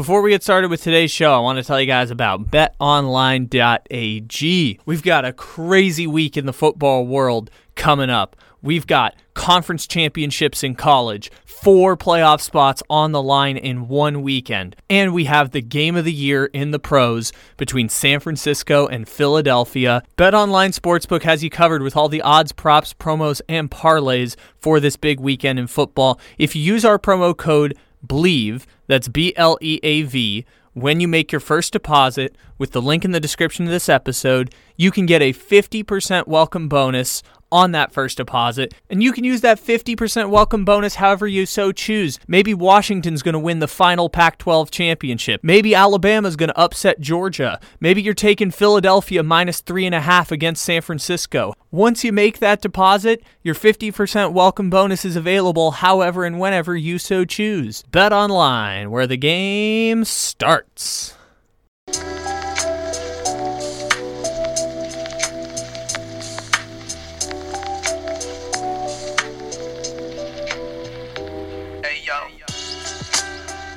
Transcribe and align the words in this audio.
Before 0.00 0.22
we 0.22 0.30
get 0.30 0.42
started 0.42 0.70
with 0.70 0.82
today's 0.82 1.10
show, 1.10 1.34
I 1.34 1.40
want 1.40 1.58
to 1.58 1.62
tell 1.62 1.78
you 1.78 1.84
guys 1.84 2.10
about 2.10 2.50
betonline.ag. 2.50 3.50
We've 4.86 5.02
got 5.02 5.26
a 5.26 5.34
crazy 5.34 6.06
week 6.06 6.38
in 6.38 6.46
the 6.46 6.54
football 6.54 7.06
world 7.06 7.50
coming 7.74 8.08
up. 8.08 8.34
We've 8.62 8.86
got 8.86 9.14
conference 9.34 9.86
championships 9.86 10.64
in 10.64 10.74
college, 10.74 11.30
four 11.44 11.98
playoff 11.98 12.40
spots 12.40 12.82
on 12.88 13.12
the 13.12 13.22
line 13.22 13.58
in 13.58 13.88
one 13.88 14.22
weekend, 14.22 14.74
and 14.88 15.12
we 15.12 15.24
have 15.26 15.50
the 15.50 15.60
game 15.60 15.96
of 15.96 16.06
the 16.06 16.12
year 16.14 16.46
in 16.46 16.70
the 16.70 16.78
pros 16.78 17.30
between 17.58 17.90
San 17.90 18.20
Francisco 18.20 18.86
and 18.86 19.06
Philadelphia. 19.06 20.02
BetOnline 20.16 20.74
Sportsbook 20.74 21.24
has 21.24 21.44
you 21.44 21.50
covered 21.50 21.82
with 21.82 21.94
all 21.94 22.08
the 22.08 22.22
odds, 22.22 22.52
props, 22.52 22.94
promos, 22.94 23.42
and 23.50 23.70
parlays 23.70 24.34
for 24.58 24.80
this 24.80 24.96
big 24.96 25.20
weekend 25.20 25.58
in 25.58 25.66
football. 25.66 26.18
If 26.38 26.56
you 26.56 26.62
use 26.62 26.86
our 26.86 26.98
promo 26.98 27.36
code 27.36 27.76
BLEAV, 28.06 28.64
that's 28.86 29.08
B 29.08 29.32
L 29.36 29.58
E 29.60 29.80
A 29.82 30.02
V, 30.02 30.44
when 30.72 31.00
you 31.00 31.08
make 31.08 31.32
your 31.32 31.40
first 31.40 31.72
deposit 31.72 32.36
with 32.56 32.72
the 32.72 32.82
link 32.82 33.04
in 33.04 33.10
the 33.10 33.20
description 33.20 33.64
of 33.64 33.70
this 33.70 33.88
episode, 33.88 34.54
you 34.76 34.90
can 34.90 35.04
get 35.04 35.20
a 35.20 35.32
50% 35.32 36.26
welcome 36.26 36.68
bonus 36.68 37.22
on 37.52 37.72
that 37.72 37.92
first 37.92 38.16
deposit. 38.16 38.74
And 38.88 39.02
you 39.02 39.12
can 39.12 39.24
use 39.24 39.40
that 39.40 39.60
50% 39.60 40.30
welcome 40.30 40.64
bonus 40.64 40.96
however 40.96 41.26
you 41.26 41.46
so 41.46 41.72
choose. 41.72 42.18
Maybe 42.26 42.54
Washington's 42.54 43.22
going 43.22 43.32
to 43.34 43.38
win 43.38 43.58
the 43.58 43.68
final 43.68 44.08
Pac 44.08 44.38
12 44.38 44.70
championship. 44.70 45.40
Maybe 45.42 45.74
Alabama's 45.74 46.36
going 46.36 46.48
to 46.48 46.58
upset 46.58 47.00
Georgia. 47.00 47.60
Maybe 47.80 48.02
you're 48.02 48.14
taking 48.14 48.50
Philadelphia 48.50 49.22
minus 49.22 49.60
three 49.60 49.86
and 49.86 49.94
a 49.94 50.00
half 50.00 50.30
against 50.30 50.64
San 50.64 50.82
Francisco. 50.82 51.54
Once 51.70 52.04
you 52.04 52.12
make 52.12 52.38
that 52.38 52.60
deposit, 52.60 53.22
your 53.42 53.54
50% 53.54 54.32
welcome 54.32 54.70
bonus 54.70 55.04
is 55.04 55.16
available 55.16 55.70
however 55.72 56.24
and 56.24 56.40
whenever 56.40 56.76
you 56.76 56.98
so 56.98 57.24
choose. 57.24 57.82
Bet 57.90 58.12
online, 58.12 58.90
where 58.90 59.06
the 59.06 59.16
game 59.16 60.04
starts. 60.04 61.14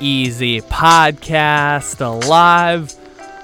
Easy 0.00 0.60
podcast 0.60 2.28
live 2.28 2.94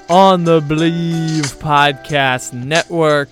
on 0.07 0.43
the 0.43 0.61
Bleav 0.61 1.55
Podcast 1.57 2.53
Network. 2.53 3.29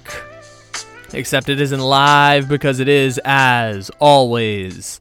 Except 1.13 1.47
it 1.47 1.61
isn't 1.61 1.79
live 1.79 2.49
because 2.49 2.79
it 2.79 2.87
is, 2.87 3.19
as 3.23 3.91
always, 3.99 4.99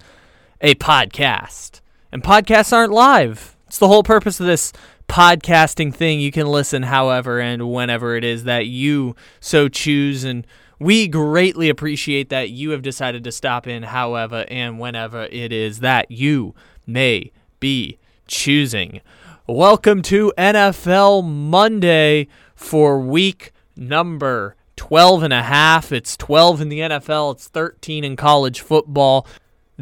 a 0.61 0.75
podcast. 0.75 1.81
And 2.13 2.23
podcasts 2.23 2.75
aren't 2.75 2.93
live. 2.93 3.57
It's 3.69 3.79
the 3.79 3.89
whole 3.89 4.03
purpose 4.03 4.39
of 4.39 4.45
this 4.45 4.75
podcasting 5.09 5.95
thing. 5.95 6.21
You 6.21 6.31
can 6.31 6.47
listen 6.47 6.83
however 6.83 7.41
and 7.41 7.73
whenever 7.73 8.17
it 8.17 8.25
is 8.25 8.45
that 8.45 8.67
you 8.67 9.17
so 9.41 9.69
choose. 9.69 10.25
And 10.25 10.47
we 10.79 11.09
greatly 11.09 11.71
appreciate 11.71 12.29
that 12.29 12.51
you 12.51 12.71
have 12.73 12.83
decided 12.83 13.25
to 13.25 13.33
stop 13.33 13.67
in 13.67 13.85
however 13.85 14.45
and 14.49 14.79
whenever 14.79 15.23
it 15.23 15.53
is 15.53 15.81
that 15.81 16.11
you 16.11 16.55
may 16.87 17.33
be 17.61 17.99
choosing. 18.31 19.01
Welcome 19.49 20.03
to 20.03 20.33
NFL 20.39 21.25
Monday 21.25 22.29
for 22.55 23.01
week 23.01 23.51
number 23.77 24.55
12 24.77 25.25
and 25.25 25.33
a 25.33 25.43
half. 25.43 25.91
It's 25.91 26.17
12 26.17 26.61
in 26.61 26.69
the 26.69 26.79
NFL, 26.79 27.35
it's 27.35 27.49
13 27.49 28.05
in 28.05 28.15
college 28.15 28.61
football. 28.61 29.27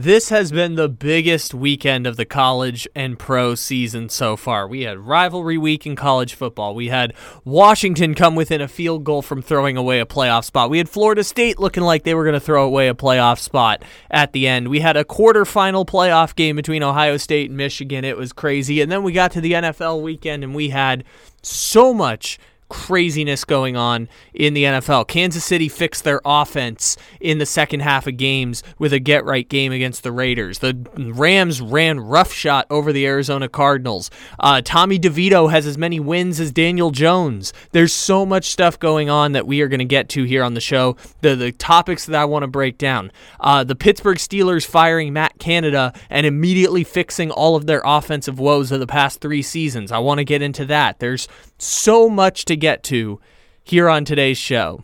This 0.00 0.28
has 0.28 0.52
been 0.52 0.76
the 0.76 0.88
biggest 0.88 1.54
weekend 1.54 2.06
of 2.06 2.16
the 2.16 2.24
college 2.24 2.86
and 2.94 3.18
pro 3.18 3.56
season 3.56 4.08
so 4.08 4.36
far. 4.36 4.68
We 4.68 4.82
had 4.82 4.96
rivalry 4.96 5.58
week 5.58 5.86
in 5.86 5.96
college 5.96 6.34
football. 6.34 6.72
We 6.76 6.86
had 6.86 7.14
Washington 7.44 8.14
come 8.14 8.36
within 8.36 8.60
a 8.60 8.68
field 8.68 9.02
goal 9.02 9.22
from 9.22 9.42
throwing 9.42 9.76
away 9.76 9.98
a 9.98 10.06
playoff 10.06 10.44
spot. 10.44 10.70
We 10.70 10.78
had 10.78 10.88
Florida 10.88 11.24
State 11.24 11.58
looking 11.58 11.82
like 11.82 12.04
they 12.04 12.14
were 12.14 12.22
going 12.22 12.34
to 12.34 12.38
throw 12.38 12.64
away 12.64 12.86
a 12.86 12.94
playoff 12.94 13.40
spot 13.40 13.82
at 14.08 14.32
the 14.32 14.46
end. 14.46 14.68
We 14.68 14.78
had 14.78 14.96
a 14.96 15.02
quarterfinal 15.02 15.84
playoff 15.84 16.36
game 16.36 16.54
between 16.54 16.84
Ohio 16.84 17.16
State 17.16 17.50
and 17.50 17.56
Michigan. 17.56 18.04
It 18.04 18.16
was 18.16 18.32
crazy. 18.32 18.80
And 18.80 18.92
then 18.92 19.02
we 19.02 19.10
got 19.10 19.32
to 19.32 19.40
the 19.40 19.54
NFL 19.54 20.00
weekend 20.00 20.44
and 20.44 20.54
we 20.54 20.68
had 20.68 21.02
so 21.42 21.92
much 21.92 22.38
craziness 22.68 23.44
going 23.44 23.76
on 23.76 24.08
in 24.34 24.54
the 24.54 24.64
NFL. 24.64 25.08
Kansas 25.08 25.44
City 25.44 25.68
fixed 25.68 26.04
their 26.04 26.20
offense 26.24 26.96
in 27.20 27.38
the 27.38 27.46
second 27.46 27.80
half 27.80 28.06
of 28.06 28.16
games 28.16 28.62
with 28.78 28.92
a 28.92 28.98
get 28.98 29.24
right 29.24 29.48
game 29.48 29.72
against 29.72 30.02
the 30.02 30.12
Raiders. 30.12 30.58
The 30.58 30.76
Rams 30.96 31.60
ran 31.60 32.00
roughshod 32.00 32.66
over 32.70 32.92
the 32.92 33.06
Arizona 33.06 33.48
Cardinals. 33.48 34.10
Uh, 34.38 34.60
Tommy 34.64 34.98
DeVito 34.98 35.50
has 35.50 35.66
as 35.66 35.78
many 35.78 36.00
wins 36.00 36.40
as 36.40 36.52
Daniel 36.52 36.90
Jones. 36.90 37.52
There's 37.72 37.92
so 37.92 38.26
much 38.26 38.50
stuff 38.50 38.78
going 38.78 39.08
on 39.08 39.32
that 39.32 39.46
we 39.46 39.60
are 39.60 39.68
going 39.68 39.78
to 39.78 39.84
get 39.84 40.08
to 40.10 40.24
here 40.24 40.42
on 40.42 40.54
the 40.54 40.60
show. 40.60 40.96
The, 41.20 41.34
the 41.34 41.52
topics 41.52 42.06
that 42.06 42.20
I 42.20 42.24
want 42.24 42.42
to 42.42 42.48
break 42.48 42.78
down. 42.78 43.12
Uh, 43.40 43.64
the 43.64 43.76
Pittsburgh 43.76 44.18
Steelers 44.18 44.66
firing 44.66 45.12
Matt 45.12 45.38
Canada 45.38 45.92
and 46.10 46.26
immediately 46.26 46.84
fixing 46.84 47.30
all 47.30 47.56
of 47.56 47.66
their 47.66 47.82
offensive 47.84 48.38
woes 48.38 48.72
of 48.72 48.80
the 48.80 48.86
past 48.86 49.20
three 49.20 49.42
seasons. 49.42 49.92
I 49.92 49.98
want 49.98 50.18
to 50.18 50.24
get 50.24 50.42
into 50.42 50.64
that. 50.66 50.98
There's 50.98 51.28
so 51.58 52.08
much 52.08 52.44
to 52.46 52.56
get 52.56 52.82
to 52.84 53.20
here 53.64 53.88
on 53.88 54.04
today's 54.04 54.38
show. 54.38 54.82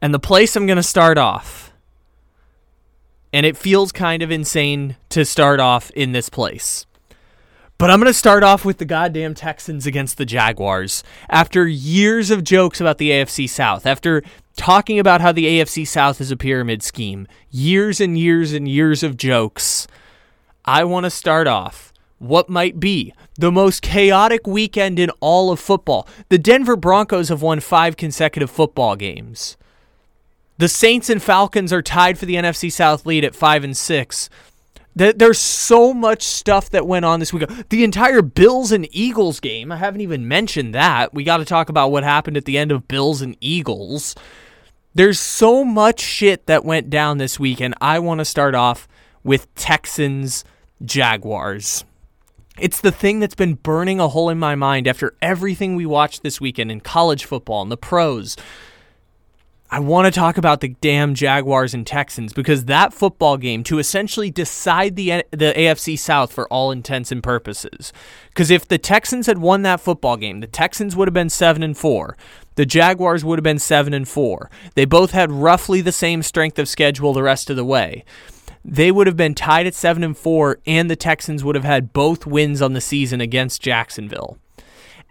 And 0.00 0.14
the 0.14 0.18
place 0.18 0.56
I'm 0.56 0.66
going 0.66 0.76
to 0.76 0.82
start 0.82 1.18
off, 1.18 1.72
and 3.32 3.44
it 3.44 3.56
feels 3.56 3.92
kind 3.92 4.22
of 4.22 4.30
insane 4.30 4.96
to 5.10 5.24
start 5.24 5.60
off 5.60 5.90
in 5.90 6.12
this 6.12 6.28
place. 6.28 6.86
But 7.78 7.90
I'm 7.90 8.00
going 8.00 8.10
to 8.10 8.18
start 8.18 8.42
off 8.42 8.64
with 8.64 8.78
the 8.78 8.86
goddamn 8.86 9.34
Texans 9.34 9.86
against 9.86 10.16
the 10.16 10.24
Jaguars. 10.24 11.04
After 11.28 11.66
years 11.66 12.30
of 12.30 12.42
jokes 12.42 12.80
about 12.80 12.96
the 12.96 13.10
AFC 13.10 13.48
South, 13.48 13.84
after 13.84 14.22
talking 14.56 14.98
about 14.98 15.20
how 15.20 15.32
the 15.32 15.44
AFC 15.44 15.86
South 15.86 16.20
is 16.20 16.30
a 16.30 16.36
pyramid 16.36 16.82
scheme, 16.82 17.26
years 17.50 18.00
and 18.00 18.18
years 18.18 18.54
and 18.54 18.66
years 18.66 19.02
of 19.02 19.18
jokes, 19.18 19.86
I 20.64 20.84
want 20.84 21.04
to 21.04 21.10
start 21.10 21.46
off 21.46 21.92
what 22.18 22.48
might 22.48 22.80
be 22.80 23.12
the 23.38 23.52
most 23.52 23.82
chaotic 23.82 24.46
weekend 24.46 24.98
in 24.98 25.10
all 25.20 25.50
of 25.50 25.60
football. 25.60 26.08
The 26.28 26.38
Denver 26.38 26.76
Broncos 26.76 27.28
have 27.28 27.42
won 27.42 27.60
five 27.60 27.96
consecutive 27.96 28.50
football 28.50 28.96
games. 28.96 29.56
The 30.58 30.68
Saints 30.68 31.10
and 31.10 31.22
Falcons 31.22 31.72
are 31.72 31.82
tied 31.82 32.18
for 32.18 32.24
the 32.24 32.36
NFC 32.36 32.72
South 32.72 33.04
lead 33.04 33.24
at 33.24 33.34
five 33.34 33.62
and 33.62 33.76
six. 33.76 34.30
There's 34.94 35.38
so 35.38 35.92
much 35.92 36.22
stuff 36.22 36.70
that 36.70 36.86
went 36.86 37.04
on 37.04 37.20
this 37.20 37.30
week. 37.30 37.46
The 37.68 37.84
entire 37.84 38.22
Bills 38.22 38.72
and 38.72 38.88
Eagles 38.92 39.40
game. 39.40 39.70
I 39.70 39.76
haven't 39.76 40.00
even 40.00 40.26
mentioned 40.26 40.74
that. 40.74 41.12
We 41.12 41.22
got 41.22 41.36
to 41.36 41.44
talk 41.44 41.68
about 41.68 41.90
what 41.90 42.02
happened 42.02 42.38
at 42.38 42.46
the 42.46 42.56
end 42.56 42.72
of 42.72 42.88
Bills 42.88 43.20
and 43.20 43.36
Eagles. 43.42 44.14
There's 44.94 45.20
so 45.20 45.62
much 45.62 46.00
shit 46.00 46.46
that 46.46 46.64
went 46.64 46.88
down 46.88 47.18
this 47.18 47.38
week, 47.38 47.60
and 47.60 47.74
I 47.78 47.98
want 47.98 48.20
to 48.20 48.24
start 48.24 48.54
off 48.54 48.88
with 49.22 49.54
Texans 49.54 50.44
Jaguars. 50.82 51.84
It's 52.58 52.80
the 52.80 52.92
thing 52.92 53.20
that's 53.20 53.34
been 53.34 53.54
burning 53.54 54.00
a 54.00 54.08
hole 54.08 54.30
in 54.30 54.38
my 54.38 54.54
mind 54.54 54.88
after 54.88 55.14
everything 55.20 55.76
we 55.76 55.84
watched 55.84 56.22
this 56.22 56.40
weekend 56.40 56.70
in 56.70 56.80
college 56.80 57.26
football 57.26 57.60
and 57.60 57.70
the 57.70 57.76
pros. 57.76 58.36
I 59.68 59.80
want 59.80 60.06
to 60.06 60.12
talk 60.12 60.38
about 60.38 60.60
the 60.60 60.76
damn 60.80 61.14
Jaguars 61.14 61.74
and 61.74 61.84
Texans 61.84 62.32
because 62.32 62.66
that 62.66 62.94
football 62.94 63.36
game 63.36 63.64
to 63.64 63.78
essentially 63.78 64.30
decide 64.30 64.94
the 64.94 65.24
the 65.32 65.52
AFC 65.56 65.98
South 65.98 66.32
for 66.32 66.46
all 66.48 66.70
intents 66.70 67.10
and 67.10 67.22
purposes. 67.22 67.92
Because 68.28 68.50
if 68.50 68.66
the 68.66 68.78
Texans 68.78 69.26
had 69.26 69.38
won 69.38 69.62
that 69.62 69.80
football 69.80 70.16
game, 70.16 70.40
the 70.40 70.46
Texans 70.46 70.94
would 70.94 71.08
have 71.08 71.14
been 71.14 71.28
seven 71.28 71.64
and 71.64 71.76
four. 71.76 72.16
The 72.54 72.64
Jaguars 72.64 73.24
would 73.24 73.38
have 73.38 73.44
been 73.44 73.58
seven 73.58 73.92
and 73.92 74.08
four. 74.08 74.50
They 74.76 74.84
both 74.84 75.10
had 75.10 75.32
roughly 75.32 75.80
the 75.80 75.92
same 75.92 76.22
strength 76.22 76.58
of 76.60 76.68
schedule 76.68 77.12
the 77.12 77.24
rest 77.24 77.50
of 77.50 77.56
the 77.56 77.64
way 77.64 78.04
they 78.68 78.90
would 78.90 79.06
have 79.06 79.16
been 79.16 79.34
tied 79.34 79.66
at 79.66 79.74
7 79.74 80.02
and 80.02 80.18
4 80.18 80.58
and 80.66 80.90
the 80.90 80.96
Texans 80.96 81.44
would 81.44 81.54
have 81.54 81.64
had 81.64 81.92
both 81.92 82.26
wins 82.26 82.60
on 82.60 82.72
the 82.72 82.80
season 82.80 83.20
against 83.20 83.62
Jacksonville. 83.62 84.38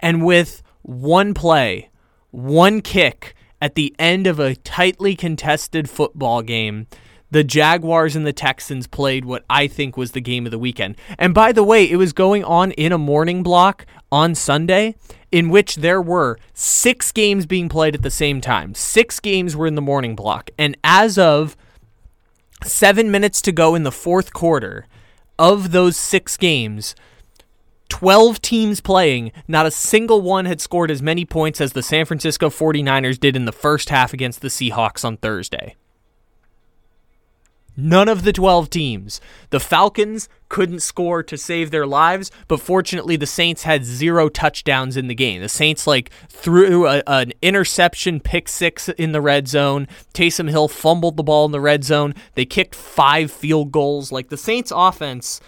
And 0.02 0.26
with 0.26 0.62
one 0.82 1.34
play, 1.34 1.90
one 2.32 2.82
kick 2.82 3.34
at 3.62 3.76
the 3.76 3.96
end 3.98 4.28
of 4.28 4.40
a 4.40 4.56
tightly 4.56 5.16
contested 5.16 5.90
football 5.90 6.42
game, 6.42 6.88
the 7.32 7.46
Jaguars 7.46 8.16
and 8.16 8.28
the 8.28 8.34
Texans 8.34 8.88
played 8.88 9.24
what 9.24 9.46
I 9.50 9.68
think 9.68 9.96
was 9.96 10.12
the 10.12 10.22
game 10.22 10.46
of 10.46 10.52
the 10.52 10.60
weekend. 10.60 10.98
And 11.18 11.34
by 11.34 11.54
the 11.54 11.64
way, 11.64 11.90
it 11.90 11.96
was 11.96 12.12
going 12.12 12.44
on 12.44 12.72
in 12.74 12.92
a 12.92 12.98
morning 12.98 13.42
block 13.42 13.86
on 14.12 14.36
Sunday 14.36 14.96
in 15.32 15.50
which 15.50 15.78
there 15.78 16.02
were 16.02 16.38
six 16.54 17.14
games 17.14 17.46
being 17.46 17.70
played 17.70 17.96
at 17.96 18.02
the 18.02 18.12
same 18.12 18.42
time. 18.42 18.76
Six 18.76 19.22
games 19.22 19.56
were 19.56 19.66
in 19.66 19.76
the 19.76 19.82
morning 19.82 20.16
block. 20.16 20.50
And 20.58 20.78
as 20.84 21.18
of 21.18 21.56
seven 22.66 23.12
minutes 23.12 23.42
to 23.44 23.52
go 23.52 23.76
in 23.76 23.84
the 23.84 23.92
fourth 23.92 24.34
quarter, 24.34 24.86
of 25.38 25.72
those 25.72 25.98
six 25.98 26.38
games, 26.38 26.96
12 27.90 28.42
teams 28.42 28.82
playing, 28.82 29.32
not 29.48 29.66
a 29.66 29.72
single 29.72 30.22
one 30.22 30.46
had 30.46 30.60
scored 30.60 30.92
as 30.92 31.02
many 31.02 31.26
points 31.26 31.62
as 31.62 31.74
the 31.74 31.84
San 31.84 32.06
Francisco 32.06 32.50
49ers 32.50 33.20
did 33.20 33.36
in 33.36 33.46
the 33.46 33.52
first 33.52 33.90
half 33.90 34.14
against 34.14 34.42
the 34.42 34.48
Seahawks 34.48 35.06
on 35.06 35.18
Thursday. 35.18 35.76
None 37.78 38.08
of 38.08 38.24
the 38.24 38.32
12 38.34 38.70
teams. 38.70 39.20
The 39.50 39.60
Falcons 39.60 40.30
couldn't 40.48 40.80
score 40.82 41.24
to 41.24 41.38
save 41.38 41.72
their 41.72 41.86
lives, 41.86 42.32
but 42.48 42.60
fortunately 42.60 43.16
the 43.16 43.26
Saints 43.26 43.64
had 43.64 43.84
zero 43.84 44.30
touchdowns 44.30 44.96
in 44.96 45.08
the 45.08 45.16
game. 45.16 45.42
The 45.42 45.50
Saints 45.50 45.86
like 45.86 46.10
threw 46.30 46.88
a, 46.88 47.04
an 47.08 47.34
interception 47.42 48.20
pick 48.20 48.48
6 48.48 48.90
in 48.90 49.12
the 49.12 49.22
red 49.22 49.48
zone. 49.48 49.88
Taysom 50.14 50.50
Hill 50.50 50.68
fumbled 50.68 51.18
the 51.18 51.24
ball 51.24 51.46
in 51.46 51.52
the 51.52 51.60
red 51.60 51.84
zone. 51.84 52.14
They 52.36 52.46
kicked 52.46 52.76
5 52.76 53.30
field 53.30 53.72
goals. 53.72 54.12
Like 54.12 54.30
the 54.30 54.38
Saints 54.38 54.72
offense 54.74 55.42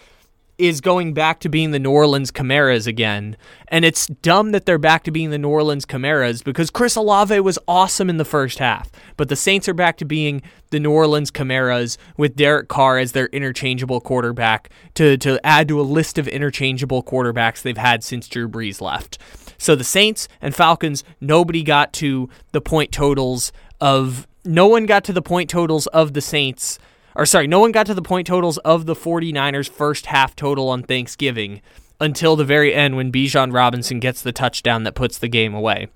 is 0.58 0.82
going 0.82 1.14
back 1.14 1.40
to 1.42 1.50
being 1.50 1.72
the 1.72 1.80
New 1.80 1.92
Orleans 1.92 2.32
Camaras 2.32 2.88
again. 2.88 3.38
And 3.68 3.86
it's 3.86 4.08
dumb 4.08 4.52
that 4.52 4.66
they're 4.66 4.78
back 4.78 5.04
to 5.04 5.12
being 5.12 5.30
the 5.30 5.38
New 5.38 5.50
Orleans 5.50 5.86
Camaras 5.86 6.44
because 6.44 6.70
Chris 6.70 6.96
Olave 6.96 7.40
was 7.42 7.60
awesome 7.68 8.10
in 8.10 8.18
the 8.18 8.26
first 8.26 8.58
half. 8.60 8.90
But 9.18 9.30
the 9.30 9.36
Saints 9.36 9.70
are 9.70 9.74
back 9.74 9.98
to 9.98 10.06
being 10.06 10.42
the 10.72 10.80
New 10.80 10.92
Orleans 10.92 11.30
Camaras 11.30 11.98
with 12.18 12.36
Derek 12.36 12.70
Carr 12.70 12.98
as 12.98 13.12
their 13.12 13.28
interchangeable 13.28 14.02
quarterback 14.02 14.70
to, 14.96 15.18
to 15.18 15.40
add 15.46 15.68
to 15.68 15.80
a 15.80 15.84
list 15.84 16.18
of 16.18 16.28
interchangeable 16.28 17.04
quarterbacks 17.04 17.62
they've 17.62 17.78
had 17.78 18.04
since 18.04 18.28
Drew 18.28 18.50
Brees 18.50 18.82
left. 18.82 19.20
So 19.60 19.76
the 19.76 19.84
Saints 19.84 20.28
and 20.42 20.56
Falcons, 20.56 21.04
nobody 21.22 21.64
got 21.64 21.94
to 21.94 22.30
the 22.52 22.62
point 22.62 22.92
totals 22.92 23.52
of 23.80 24.28
no 24.44 24.68
one 24.68 24.86
got 24.86 25.04
to 25.04 25.14
the 25.14 25.22
point 25.22 25.50
totals 25.50 25.88
of 25.88 26.14
the 26.14 26.22
Saints 26.22 26.80
or 27.18 27.26
sorry, 27.26 27.48
no 27.48 27.60
one 27.60 27.72
got 27.72 27.88
to 27.88 27.96
the 27.96 28.02
point 28.02 28.28
totals 28.28 28.60
of 28.60 28.86
the 28.86 28.94
49ers 28.94 29.68
first 29.68 30.06
half 30.06 30.36
total 30.36 30.70
on 30.70 30.84
Thanksgiving 30.84 31.62
until 32.00 32.36
the 32.36 32.46
very 32.46 32.74
end 32.74 32.96
when 32.96 33.12
Bijan 33.12 33.52
Robinson 33.52 34.00
gets 34.00 34.22
the 34.22 34.32
touchdown 34.32 34.84
that 34.84 34.94
puts 34.94 35.18
the 35.18 35.28
game 35.28 35.56
away. 35.56 35.88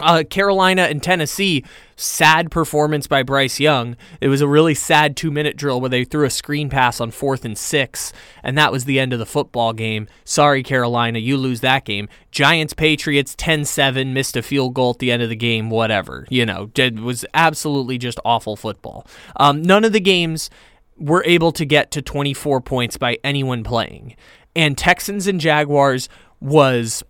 Uh, 0.00 0.24
Carolina 0.28 0.82
and 0.82 1.00
Tennessee, 1.00 1.64
sad 1.94 2.50
performance 2.50 3.06
by 3.06 3.22
Bryce 3.22 3.60
Young. 3.60 3.96
It 4.20 4.26
was 4.26 4.40
a 4.40 4.48
really 4.48 4.74
sad 4.74 5.16
two 5.16 5.30
minute 5.30 5.56
drill 5.56 5.80
where 5.80 5.88
they 5.88 6.04
threw 6.04 6.26
a 6.26 6.30
screen 6.30 6.68
pass 6.68 7.00
on 7.00 7.12
fourth 7.12 7.44
and 7.44 7.56
six, 7.56 8.12
and 8.42 8.58
that 8.58 8.72
was 8.72 8.86
the 8.86 8.98
end 8.98 9.12
of 9.12 9.20
the 9.20 9.26
football 9.26 9.72
game. 9.72 10.08
Sorry, 10.24 10.64
Carolina, 10.64 11.20
you 11.20 11.36
lose 11.36 11.60
that 11.60 11.84
game. 11.84 12.08
Giants 12.32 12.74
Patriots 12.74 13.34
10 13.36 13.64
7, 13.64 14.12
missed 14.12 14.36
a 14.36 14.42
field 14.42 14.74
goal 14.74 14.90
at 14.90 14.98
the 14.98 15.12
end 15.12 15.22
of 15.22 15.28
the 15.28 15.36
game, 15.36 15.70
whatever. 15.70 16.26
You 16.28 16.44
know, 16.44 16.70
it 16.76 16.98
was 16.98 17.24
absolutely 17.32 17.96
just 17.96 18.18
awful 18.24 18.56
football. 18.56 19.06
Um, 19.36 19.62
none 19.62 19.84
of 19.84 19.92
the 19.92 20.00
games 20.00 20.50
were 20.98 21.22
able 21.24 21.52
to 21.52 21.64
get 21.64 21.90
to 21.92 22.02
24 22.02 22.60
points 22.60 22.96
by 22.96 23.18
anyone 23.22 23.62
playing. 23.62 24.16
And 24.56 24.76
Texans 24.76 25.26
and 25.26 25.40
Jaguars 25.40 26.08
was 26.40 27.02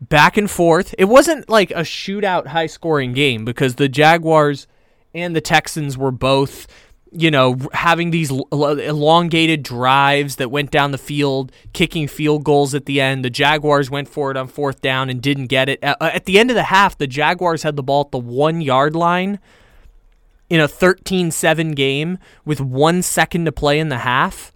back 0.00 0.36
and 0.36 0.50
forth. 0.50 0.94
It 0.98 1.06
wasn't 1.06 1.48
like 1.48 1.70
a 1.70 1.80
shootout 1.80 2.48
high 2.48 2.66
scoring 2.66 3.12
game 3.12 3.44
because 3.44 3.76
the 3.76 3.88
Jaguars 3.88 4.66
and 5.14 5.34
the 5.34 5.40
Texans 5.40 5.98
were 5.98 6.10
both, 6.10 6.66
you 7.12 7.30
know, 7.30 7.56
having 7.72 8.10
these 8.10 8.30
elongated 8.30 9.62
drives 9.62 10.36
that 10.36 10.50
went 10.50 10.70
down 10.70 10.92
the 10.92 10.98
field, 10.98 11.52
kicking 11.72 12.08
field 12.08 12.44
goals 12.44 12.74
at 12.74 12.86
the 12.86 13.00
end. 13.00 13.24
The 13.24 13.30
Jaguars 13.30 13.90
went 13.90 14.08
for 14.08 14.30
it 14.30 14.36
on 14.36 14.48
fourth 14.48 14.80
down 14.80 15.10
and 15.10 15.20
didn't 15.20 15.46
get 15.46 15.68
it. 15.68 15.78
At 15.82 16.24
the 16.24 16.38
end 16.38 16.50
of 16.50 16.56
the 16.56 16.64
half, 16.64 16.96
the 16.96 17.06
Jaguars 17.06 17.62
had 17.62 17.76
the 17.76 17.82
ball 17.82 18.02
at 18.02 18.12
the 18.12 18.18
one 18.18 18.60
yard 18.60 18.94
line 18.94 19.38
in 20.48 20.60
a 20.60 20.68
13 20.68 21.30
7 21.30 21.72
game 21.72 22.18
with 22.44 22.60
one 22.60 23.02
second 23.02 23.44
to 23.44 23.52
play 23.52 23.78
in 23.78 23.88
the 23.88 23.98
half. 23.98 24.49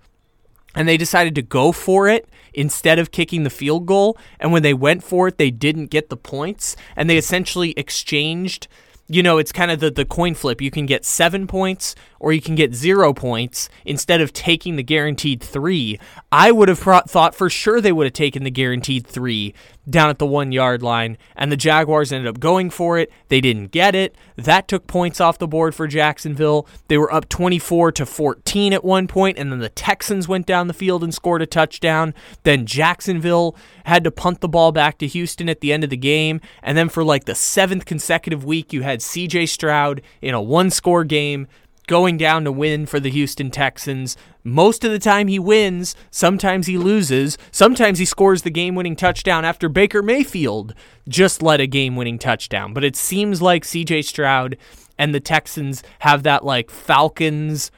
And 0.74 0.88
they 0.88 0.96
decided 0.96 1.34
to 1.36 1.42
go 1.42 1.72
for 1.72 2.08
it 2.08 2.28
instead 2.52 2.98
of 2.98 3.10
kicking 3.10 3.44
the 3.44 3.50
field 3.50 3.86
goal. 3.86 4.16
And 4.40 4.52
when 4.52 4.62
they 4.62 4.74
went 4.74 5.02
for 5.04 5.28
it, 5.28 5.38
they 5.38 5.50
didn't 5.50 5.86
get 5.86 6.08
the 6.08 6.16
points. 6.16 6.76
And 6.96 7.08
they 7.08 7.16
essentially 7.16 7.72
exchanged 7.76 8.68
you 9.06 9.22
know, 9.22 9.36
it's 9.36 9.52
kind 9.52 9.70
of 9.70 9.80
the, 9.80 9.90
the 9.90 10.04
coin 10.04 10.34
flip. 10.34 10.62
You 10.62 10.70
can 10.70 10.86
get 10.86 11.04
seven 11.04 11.46
points 11.46 11.94
or 12.18 12.32
you 12.32 12.40
can 12.40 12.54
get 12.54 12.74
zero 12.74 13.12
points 13.12 13.68
instead 13.84 14.20
of 14.20 14.32
taking 14.32 14.76
the 14.76 14.82
guaranteed 14.82 15.42
three. 15.42 15.98
I 16.32 16.50
would 16.50 16.68
have 16.68 16.78
thought 16.78 17.34
for 17.34 17.50
sure 17.50 17.80
they 17.80 17.92
would 17.92 18.06
have 18.06 18.14
taken 18.14 18.44
the 18.44 18.50
guaranteed 18.50 19.06
three 19.06 19.52
down 19.88 20.10
at 20.10 20.19
the 20.19 20.26
one 20.26 20.52
yard 20.52 20.82
line, 20.82 21.19
and 21.36 21.52
the 21.52 21.56
Jaguars 21.56 22.12
ended 22.12 22.28
up 22.28 22.40
going 22.40 22.70
for 22.70 22.98
it. 22.98 23.10
They 23.28 23.40
didn't 23.40 23.70
get 23.70 23.94
it. 23.94 24.16
That 24.36 24.69
took 24.69 24.86
points 24.86 25.20
off 25.20 25.38
the 25.38 25.48
board 25.48 25.75
for 25.75 25.86
Jacksonville. 25.86 26.66
They 26.88 26.98
were 26.98 27.12
up 27.12 27.28
24 27.28 27.92
to 27.92 28.06
14 28.06 28.72
at 28.72 28.84
one 28.84 29.06
point, 29.06 29.38
and 29.38 29.52
then 29.52 29.58
the 29.58 29.69
Texans 29.69 30.28
went 30.28 30.46
down 30.46 30.69
the 30.69 30.75
field 30.75 31.04
and 31.04 31.14
scored 31.14 31.42
a 31.42 31.46
touchdown. 31.46 32.14
Then 32.42 32.66
Jacksonville 32.66 33.56
had 33.84 34.04
to 34.04 34.10
punt 34.10 34.40
the 34.40 34.48
ball 34.48 34.72
back 34.72 34.98
to 34.98 35.06
Houston 35.06 35.48
at 35.48 35.60
the 35.60 35.72
end 35.72 35.84
of 35.84 35.90
the 35.90 35.96
game, 35.96 36.40
and 36.62 36.76
then 36.76 36.88
for 36.88 37.04
like 37.04 37.25
the 37.25 37.34
seventh 37.34 37.84
consecutive 37.84 38.44
week, 38.44 38.72
you 38.72 38.82
had 38.82 39.00
CJ 39.00 39.48
Stroud 39.48 40.02
in 40.20 40.34
a 40.34 40.42
one 40.42 40.70
score 40.70 41.04
game 41.04 41.46
going 41.86 42.16
down 42.16 42.44
to 42.44 42.52
win 42.52 42.86
for 42.86 43.00
the 43.00 43.10
Houston 43.10 43.50
Texans. 43.50 44.16
Most 44.42 44.84
of 44.84 44.90
the 44.90 44.98
time 44.98 45.28
he 45.28 45.38
wins, 45.38 45.94
sometimes 46.10 46.66
he 46.66 46.78
loses, 46.78 47.38
sometimes 47.50 47.98
he 47.98 48.04
scores 48.04 48.42
the 48.42 48.50
game 48.50 48.75
winning 48.75 48.96
touchdown 48.96 49.44
after 49.44 49.69
Baker 49.69 50.02
Mayfield 50.02 50.75
just 51.08 51.42
led 51.42 51.60
a 51.60 51.66
game 51.66 51.96
winning 51.96 52.19
touchdown. 52.19 52.75
But 52.75 52.84
it 52.84 52.96
seems 52.96 53.40
like 53.40 53.64
CJ 53.64 54.04
Stroud 54.04 54.56
and 54.98 55.14
the 55.14 55.20
Texans 55.20 55.82
have 56.00 56.22
that 56.22 56.44
like 56.44 56.70
Falcons 56.70 57.70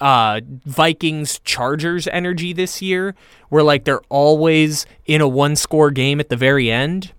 uh, 0.00 0.40
Vikings 0.64 1.40
Chargers 1.40 2.06
energy 2.08 2.52
this 2.52 2.80
year, 2.80 3.14
where 3.48 3.62
like 3.62 3.84
they're 3.84 4.02
always 4.08 4.86
in 5.06 5.20
a 5.20 5.28
one 5.28 5.56
score 5.56 5.90
game 5.90 6.20
at 6.20 6.28
the 6.28 6.36
very 6.36 6.70
end. 6.70 7.12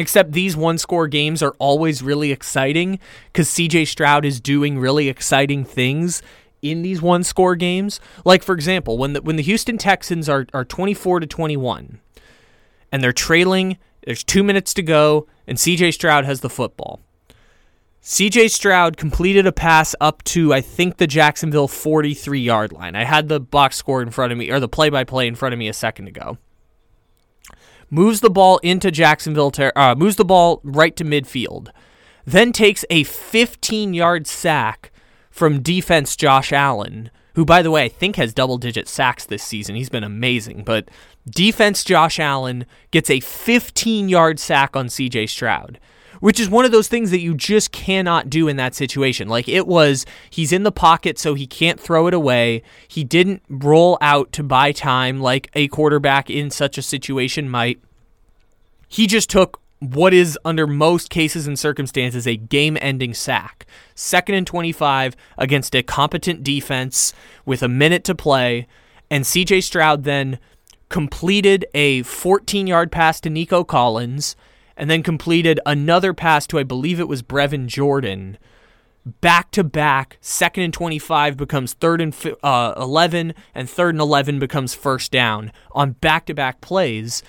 Except 0.00 0.32
these 0.32 0.56
one 0.56 0.78
score 0.78 1.06
games 1.06 1.42
are 1.42 1.54
always 1.58 2.02
really 2.02 2.32
exciting 2.32 2.98
because 3.26 3.48
CJ 3.48 3.86
Stroud 3.86 4.24
is 4.24 4.40
doing 4.40 4.78
really 4.78 5.10
exciting 5.10 5.62
things 5.62 6.22
in 6.62 6.80
these 6.80 7.02
one 7.02 7.22
score 7.22 7.54
games. 7.54 8.00
Like 8.24 8.42
for 8.42 8.54
example, 8.54 8.96
when 8.96 9.12
the 9.12 9.20
when 9.20 9.36
the 9.36 9.42
Houston 9.42 9.76
Texans 9.76 10.26
are, 10.26 10.46
are 10.54 10.64
24 10.64 11.20
to 11.20 11.26
21 11.26 12.00
and 12.90 13.04
they're 13.04 13.12
trailing, 13.12 13.76
there's 14.06 14.24
two 14.24 14.42
minutes 14.42 14.72
to 14.72 14.82
go, 14.82 15.26
and 15.46 15.58
CJ 15.58 15.92
Stroud 15.92 16.24
has 16.24 16.40
the 16.40 16.48
football. 16.48 17.00
CJ 18.02 18.48
Stroud 18.48 18.96
completed 18.96 19.46
a 19.46 19.52
pass 19.52 19.94
up 20.00 20.24
to 20.24 20.54
I 20.54 20.62
think 20.62 20.96
the 20.96 21.06
Jacksonville 21.06 21.68
43 21.68 22.40
yard 22.40 22.72
line. 22.72 22.96
I 22.96 23.04
had 23.04 23.28
the 23.28 23.38
box 23.38 23.76
score 23.76 24.00
in 24.00 24.08
front 24.08 24.32
of 24.32 24.38
me 24.38 24.50
or 24.50 24.60
the 24.60 24.66
play 24.66 24.88
by 24.88 25.04
play 25.04 25.26
in 25.26 25.34
front 25.34 25.52
of 25.52 25.58
me 25.58 25.68
a 25.68 25.74
second 25.74 26.08
ago 26.08 26.38
moves 27.90 28.20
the 28.20 28.30
ball 28.30 28.58
into 28.58 28.90
Jacksonville, 28.90 29.50
ter- 29.50 29.72
uh, 29.76 29.94
moves 29.94 30.16
the 30.16 30.24
ball 30.24 30.60
right 30.62 30.96
to 30.96 31.04
midfield, 31.04 31.68
then 32.24 32.52
takes 32.52 32.84
a 32.90 33.02
15 33.04 33.94
yard 33.94 34.26
sack 34.26 34.92
from 35.30 35.62
defense 35.62 36.16
Josh 36.16 36.52
Allen, 36.52 37.10
who, 37.34 37.44
by 37.44 37.62
the 37.62 37.70
way, 37.70 37.84
I 37.84 37.88
think 37.88 38.16
has 38.16 38.34
double 38.34 38.58
digit 38.58 38.88
sacks 38.88 39.24
this 39.24 39.42
season. 39.42 39.74
He's 39.74 39.88
been 39.88 40.04
amazing. 40.04 40.64
But 40.64 40.88
defense 41.28 41.84
Josh 41.84 42.18
Allen 42.18 42.66
gets 42.90 43.10
a 43.10 43.20
15 43.20 44.08
yard 44.08 44.38
sack 44.38 44.76
on 44.76 44.86
CJ 44.86 45.28
Stroud. 45.28 45.78
Which 46.18 46.40
is 46.40 46.50
one 46.50 46.64
of 46.64 46.72
those 46.72 46.88
things 46.88 47.10
that 47.12 47.20
you 47.20 47.34
just 47.34 47.72
cannot 47.72 48.28
do 48.28 48.48
in 48.48 48.56
that 48.56 48.74
situation. 48.74 49.28
Like 49.28 49.48
it 49.48 49.66
was, 49.66 50.04
he's 50.28 50.52
in 50.52 50.64
the 50.64 50.72
pocket, 50.72 51.18
so 51.18 51.34
he 51.34 51.46
can't 51.46 51.80
throw 51.80 52.08
it 52.08 52.14
away. 52.14 52.62
He 52.88 53.04
didn't 53.04 53.42
roll 53.48 53.96
out 54.00 54.32
to 54.32 54.42
buy 54.42 54.72
time 54.72 55.20
like 55.20 55.50
a 55.54 55.68
quarterback 55.68 56.28
in 56.28 56.50
such 56.50 56.76
a 56.76 56.82
situation 56.82 57.48
might. 57.48 57.80
He 58.88 59.06
just 59.06 59.30
took 59.30 59.60
what 59.80 60.12
is, 60.12 60.38
under 60.44 60.66
most 60.66 61.08
cases 61.08 61.46
and 61.46 61.58
circumstances, 61.58 62.26
a 62.26 62.36
game 62.36 62.76
ending 62.80 63.14
sack. 63.14 63.66
Second 63.94 64.34
and 64.34 64.46
25 64.46 65.16
against 65.38 65.74
a 65.74 65.82
competent 65.82 66.44
defense 66.44 67.14
with 67.46 67.62
a 67.62 67.68
minute 67.68 68.04
to 68.04 68.14
play. 68.14 68.66
And 69.10 69.24
CJ 69.24 69.62
Stroud 69.62 70.04
then 70.04 70.38
completed 70.90 71.64
a 71.72 72.02
14 72.02 72.66
yard 72.66 72.92
pass 72.92 73.20
to 73.22 73.30
Nico 73.30 73.64
Collins 73.64 74.36
and 74.80 74.88
then 74.88 75.02
completed 75.02 75.60
another 75.66 76.14
pass 76.14 76.46
to, 76.46 76.58
I 76.58 76.62
believe 76.62 76.98
it 76.98 77.06
was 77.06 77.22
Brevin 77.22 77.66
Jordan. 77.66 78.38
Back 79.20 79.50
to 79.50 79.62
back, 79.62 80.16
second 80.22 80.62
and 80.62 80.72
25 80.72 81.36
becomes 81.36 81.74
third 81.74 82.00
and 82.00 82.16
uh, 82.42 82.72
11, 82.78 83.34
and 83.54 83.68
third 83.68 83.94
and 83.94 84.00
11 84.00 84.38
becomes 84.38 84.74
first 84.74 85.12
down 85.12 85.52
on 85.72 85.92
back 85.92 86.24
to 86.26 86.34
back 86.34 86.62
plays 86.62 87.22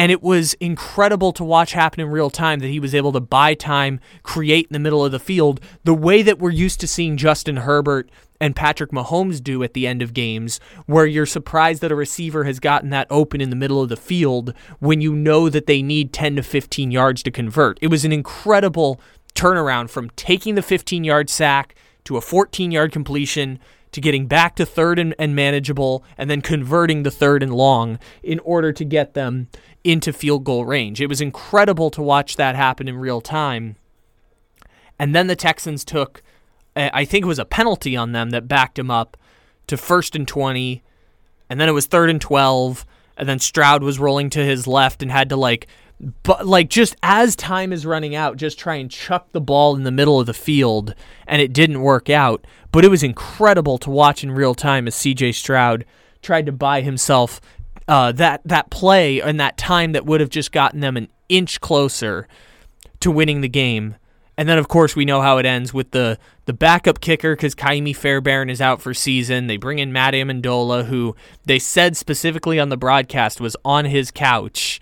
And 0.00 0.10
it 0.10 0.22
was 0.22 0.54
incredible 0.54 1.30
to 1.34 1.44
watch 1.44 1.72
happen 1.72 2.00
in 2.00 2.08
real 2.08 2.30
time 2.30 2.60
that 2.60 2.68
he 2.68 2.80
was 2.80 2.94
able 2.94 3.12
to 3.12 3.20
buy 3.20 3.52
time, 3.52 4.00
create 4.22 4.66
in 4.66 4.72
the 4.72 4.78
middle 4.78 5.04
of 5.04 5.12
the 5.12 5.18
field, 5.18 5.60
the 5.84 5.92
way 5.92 6.22
that 6.22 6.38
we're 6.38 6.48
used 6.48 6.80
to 6.80 6.86
seeing 6.86 7.18
Justin 7.18 7.58
Herbert 7.58 8.08
and 8.40 8.56
Patrick 8.56 8.92
Mahomes 8.92 9.42
do 9.42 9.62
at 9.62 9.74
the 9.74 9.86
end 9.86 10.00
of 10.00 10.14
games, 10.14 10.58
where 10.86 11.04
you're 11.04 11.26
surprised 11.26 11.82
that 11.82 11.92
a 11.92 11.94
receiver 11.94 12.44
has 12.44 12.60
gotten 12.60 12.88
that 12.88 13.08
open 13.10 13.42
in 13.42 13.50
the 13.50 13.56
middle 13.56 13.82
of 13.82 13.90
the 13.90 13.96
field 13.98 14.54
when 14.78 15.02
you 15.02 15.14
know 15.14 15.50
that 15.50 15.66
they 15.66 15.82
need 15.82 16.14
10 16.14 16.36
to 16.36 16.42
15 16.42 16.90
yards 16.90 17.22
to 17.22 17.30
convert. 17.30 17.78
It 17.82 17.88
was 17.88 18.06
an 18.06 18.12
incredible 18.12 19.02
turnaround 19.34 19.90
from 19.90 20.08
taking 20.16 20.54
the 20.54 20.62
15 20.62 21.04
yard 21.04 21.28
sack 21.28 21.74
to 22.04 22.16
a 22.16 22.22
14 22.22 22.70
yard 22.70 22.90
completion 22.90 23.58
to 23.92 24.00
getting 24.00 24.26
back 24.26 24.56
to 24.56 24.66
third 24.66 24.98
and, 24.98 25.14
and, 25.18 25.34
manageable 25.34 26.04
and 26.16 26.30
then 26.30 26.40
converting 26.40 27.02
the 27.02 27.10
third 27.10 27.42
and 27.42 27.52
long 27.52 27.98
in 28.22 28.38
order 28.40 28.72
to 28.72 28.84
get 28.84 29.14
them 29.14 29.48
into 29.82 30.12
field 30.12 30.44
goal 30.44 30.64
range. 30.64 31.00
It 31.00 31.08
was 31.08 31.20
incredible 31.20 31.90
to 31.90 32.02
watch 32.02 32.36
that 32.36 32.54
happen 32.54 32.88
in 32.88 32.96
real 32.96 33.20
time. 33.20 33.76
And 34.98 35.14
then 35.14 35.26
the 35.26 35.36
Texans 35.36 35.84
took, 35.84 36.22
eh, 36.76 36.90
I 36.92 37.04
think 37.04 37.24
it 37.24 37.28
was 37.28 37.38
a 37.38 37.44
penalty 37.44 37.96
on 37.96 38.12
them 38.12 38.30
that 38.30 38.48
backed 38.48 38.78
him 38.78 38.90
up 38.90 39.16
to 39.66 39.76
first 39.76 40.14
and 40.14 40.28
20. 40.28 40.82
And 41.48 41.60
then 41.60 41.68
it 41.68 41.72
was 41.72 41.86
third 41.86 42.10
and 42.10 42.20
12. 42.20 42.84
And 43.16 43.28
then 43.28 43.38
Stroud 43.38 43.82
was 43.82 43.98
rolling 43.98 44.30
to 44.30 44.44
his 44.44 44.66
left 44.66 45.02
and 45.02 45.10
had 45.10 45.28
to 45.30 45.36
like 45.36 45.66
but 46.22 46.46
like 46.46 46.70
just 46.70 46.96
as 47.02 47.36
time 47.36 47.72
is 47.72 47.84
running 47.84 48.14
out, 48.14 48.36
just 48.36 48.58
try 48.58 48.76
and 48.76 48.90
chuck 48.90 49.32
the 49.32 49.40
ball 49.40 49.76
in 49.76 49.82
the 49.82 49.90
middle 49.90 50.18
of 50.18 50.26
the 50.26 50.34
field, 50.34 50.94
and 51.26 51.42
it 51.42 51.52
didn't 51.52 51.82
work 51.82 52.08
out. 52.08 52.46
But 52.72 52.84
it 52.84 52.88
was 52.88 53.02
incredible 53.02 53.78
to 53.78 53.90
watch 53.90 54.24
in 54.24 54.30
real 54.30 54.54
time 54.54 54.86
as 54.86 54.94
C.J. 54.94 55.32
Stroud 55.32 55.84
tried 56.22 56.46
to 56.46 56.52
buy 56.52 56.80
himself 56.80 57.40
uh, 57.88 58.12
that 58.12 58.40
that 58.44 58.70
play 58.70 59.20
and 59.20 59.38
that 59.40 59.58
time 59.58 59.92
that 59.92 60.06
would 60.06 60.20
have 60.20 60.30
just 60.30 60.52
gotten 60.52 60.80
them 60.80 60.96
an 60.96 61.08
inch 61.28 61.60
closer 61.60 62.28
to 63.00 63.10
winning 63.10 63.40
the 63.40 63.48
game. 63.48 63.96
And 64.38 64.48
then, 64.48 64.56
of 64.56 64.68
course, 64.68 64.96
we 64.96 65.04
know 65.04 65.20
how 65.20 65.36
it 65.36 65.44
ends 65.44 65.74
with 65.74 65.90
the 65.90 66.18
the 66.46 66.54
backup 66.54 67.00
kicker 67.00 67.36
because 67.36 67.54
Ka'imi 67.54 67.94
Fairbairn 67.94 68.48
is 68.48 68.60
out 68.60 68.80
for 68.80 68.94
season. 68.94 69.48
They 69.48 69.58
bring 69.58 69.80
in 69.80 69.92
Matt 69.92 70.14
Amendola, 70.14 70.86
who 70.86 71.14
they 71.44 71.58
said 71.58 71.96
specifically 71.96 72.58
on 72.58 72.70
the 72.70 72.78
broadcast 72.78 73.40
was 73.40 73.56
on 73.66 73.84
his 73.84 74.10
couch 74.10 74.80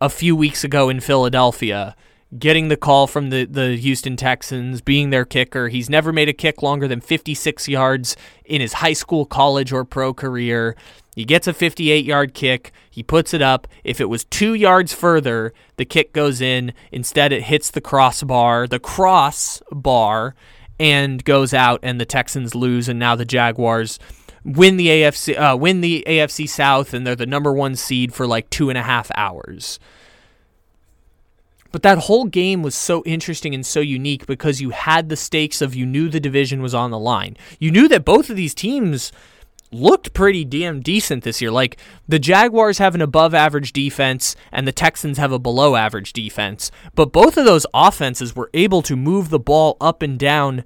a 0.00 0.08
few 0.08 0.36
weeks 0.36 0.64
ago 0.64 0.88
in 0.88 1.00
Philadelphia, 1.00 1.96
getting 2.38 2.68
the 2.68 2.76
call 2.76 3.06
from 3.06 3.30
the, 3.30 3.44
the 3.44 3.76
Houston 3.76 4.16
Texans, 4.16 4.80
being 4.80 5.10
their 5.10 5.24
kicker. 5.24 5.68
He's 5.68 5.88
never 5.88 6.12
made 6.12 6.28
a 6.28 6.34
kick 6.34 6.62
longer 6.62 6.86
than 6.86 7.00
56 7.00 7.68
yards 7.68 8.16
in 8.44 8.60
his 8.60 8.74
high 8.74 8.92
school, 8.92 9.24
college, 9.24 9.72
or 9.72 9.84
pro 9.84 10.12
career. 10.12 10.76
He 11.14 11.24
gets 11.24 11.46
a 11.46 11.54
58 11.54 12.04
yard 12.04 12.34
kick. 12.34 12.72
He 12.90 13.02
puts 13.02 13.32
it 13.32 13.40
up. 13.40 13.66
If 13.84 14.00
it 14.00 14.10
was 14.10 14.24
two 14.24 14.52
yards 14.52 14.92
further, 14.92 15.54
the 15.76 15.86
kick 15.86 16.12
goes 16.12 16.40
in. 16.42 16.74
Instead, 16.92 17.32
it 17.32 17.44
hits 17.44 17.70
the 17.70 17.80
crossbar, 17.80 18.66
the 18.66 18.78
crossbar, 18.78 20.34
and 20.78 21.24
goes 21.24 21.54
out, 21.54 21.80
and 21.82 21.98
the 21.98 22.04
Texans 22.04 22.54
lose. 22.54 22.86
And 22.86 22.98
now 22.98 23.16
the 23.16 23.24
Jaguars 23.24 23.98
win 24.46 24.76
the 24.76 24.86
AFC 24.86 25.38
uh, 25.38 25.56
win 25.56 25.80
the 25.80 26.04
AFC 26.06 26.48
South, 26.48 26.94
and 26.94 27.06
they're 27.06 27.16
the 27.16 27.26
number 27.26 27.52
one 27.52 27.74
seed 27.74 28.14
for 28.14 28.26
like 28.26 28.48
two 28.48 28.70
and 28.70 28.78
a 28.78 28.82
half 28.82 29.10
hours. 29.16 29.78
But 31.72 31.82
that 31.82 31.98
whole 31.98 32.24
game 32.24 32.62
was 32.62 32.74
so 32.74 33.02
interesting 33.04 33.54
and 33.54 33.66
so 33.66 33.80
unique 33.80 34.24
because 34.24 34.62
you 34.62 34.70
had 34.70 35.08
the 35.08 35.16
stakes 35.16 35.60
of 35.60 35.74
you 35.74 35.84
knew 35.84 36.08
the 36.08 36.20
division 36.20 36.62
was 36.62 36.74
on 36.74 36.90
the 36.90 36.98
line. 36.98 37.36
You 37.58 37.70
knew 37.70 37.88
that 37.88 38.04
both 38.04 38.30
of 38.30 38.36
these 38.36 38.54
teams 38.54 39.12
looked 39.72 40.14
pretty 40.14 40.44
damn 40.44 40.80
decent 40.80 41.24
this 41.24 41.42
year. 41.42 41.50
Like 41.50 41.76
the 42.08 42.20
Jaguars 42.20 42.78
have 42.78 42.94
an 42.94 43.02
above 43.02 43.34
average 43.34 43.72
defense 43.72 44.36
and 44.52 44.66
the 44.66 44.72
Texans 44.72 45.18
have 45.18 45.32
a 45.32 45.38
below 45.38 45.76
average 45.76 46.12
defense. 46.12 46.70
But 46.94 47.12
both 47.12 47.36
of 47.36 47.44
those 47.44 47.66
offenses 47.74 48.34
were 48.34 48.48
able 48.54 48.80
to 48.82 48.96
move 48.96 49.28
the 49.28 49.40
ball 49.40 49.76
up 49.80 50.02
and 50.02 50.18
down 50.18 50.64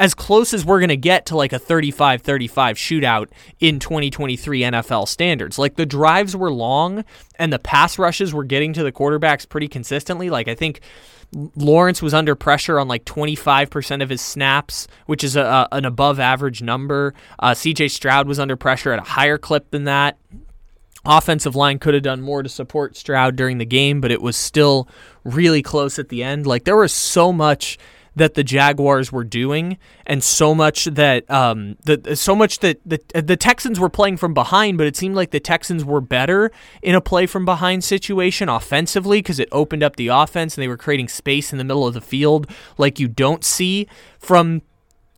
as 0.00 0.14
close 0.14 0.54
as 0.54 0.64
we're 0.64 0.78
going 0.78 0.88
to 0.88 0.96
get 0.96 1.26
to 1.26 1.36
like 1.36 1.52
a 1.52 1.58
35 1.58 2.22
35 2.22 2.76
shootout 2.76 3.28
in 3.60 3.78
2023 3.78 4.60
NFL 4.62 5.08
standards. 5.08 5.58
Like 5.58 5.76
the 5.76 5.86
drives 5.86 6.36
were 6.36 6.52
long 6.52 7.04
and 7.36 7.52
the 7.52 7.58
pass 7.58 7.98
rushes 7.98 8.32
were 8.32 8.44
getting 8.44 8.72
to 8.74 8.82
the 8.82 8.92
quarterbacks 8.92 9.48
pretty 9.48 9.68
consistently. 9.68 10.30
Like 10.30 10.48
I 10.48 10.54
think 10.54 10.80
Lawrence 11.56 12.00
was 12.00 12.14
under 12.14 12.34
pressure 12.34 12.78
on 12.78 12.88
like 12.88 13.04
25% 13.04 14.02
of 14.02 14.08
his 14.08 14.20
snaps, 14.20 14.88
which 15.06 15.22
is 15.22 15.36
a, 15.36 15.68
an 15.72 15.84
above 15.84 16.18
average 16.18 16.62
number. 16.62 17.12
Uh, 17.38 17.50
CJ 17.50 17.90
Stroud 17.90 18.26
was 18.26 18.38
under 18.38 18.56
pressure 18.56 18.92
at 18.92 18.98
a 18.98 19.02
higher 19.02 19.36
clip 19.36 19.70
than 19.70 19.84
that. 19.84 20.18
Offensive 21.04 21.54
line 21.54 21.78
could 21.78 21.94
have 21.94 22.02
done 22.02 22.20
more 22.20 22.42
to 22.42 22.48
support 22.48 22.96
Stroud 22.96 23.36
during 23.36 23.58
the 23.58 23.64
game, 23.64 24.00
but 24.00 24.10
it 24.10 24.22
was 24.22 24.36
still 24.36 24.88
really 25.24 25.62
close 25.62 25.98
at 25.98 26.08
the 26.08 26.22
end. 26.22 26.46
Like 26.46 26.64
there 26.64 26.76
was 26.76 26.92
so 26.92 27.32
much 27.32 27.78
that 28.18 28.34
the 28.34 28.44
Jaguars 28.44 29.10
were 29.10 29.24
doing, 29.24 29.78
and 30.06 30.22
so 30.22 30.54
much 30.54 30.84
that 30.84 31.28
um, 31.30 31.76
the 31.84 32.14
so 32.16 32.34
much 32.34 32.60
that 32.60 32.80
the 32.84 33.00
the 33.14 33.36
Texans 33.36 33.80
were 33.80 33.88
playing 33.88 34.16
from 34.16 34.34
behind, 34.34 34.78
but 34.78 34.86
it 34.86 34.96
seemed 34.96 35.14
like 35.14 35.30
the 35.30 35.40
Texans 35.40 35.84
were 35.84 36.00
better 36.00 36.50
in 36.82 36.94
a 36.94 37.00
play 37.00 37.26
from 37.26 37.44
behind 37.44 37.82
situation 37.82 38.48
offensively 38.48 39.18
because 39.18 39.38
it 39.38 39.48
opened 39.52 39.82
up 39.82 39.96
the 39.96 40.08
offense 40.08 40.56
and 40.56 40.62
they 40.62 40.68
were 40.68 40.76
creating 40.76 41.08
space 41.08 41.52
in 41.52 41.58
the 41.58 41.64
middle 41.64 41.86
of 41.86 41.94
the 41.94 42.00
field 42.00 42.50
like 42.76 42.98
you 42.98 43.08
don't 43.08 43.44
see 43.44 43.86
from 44.18 44.62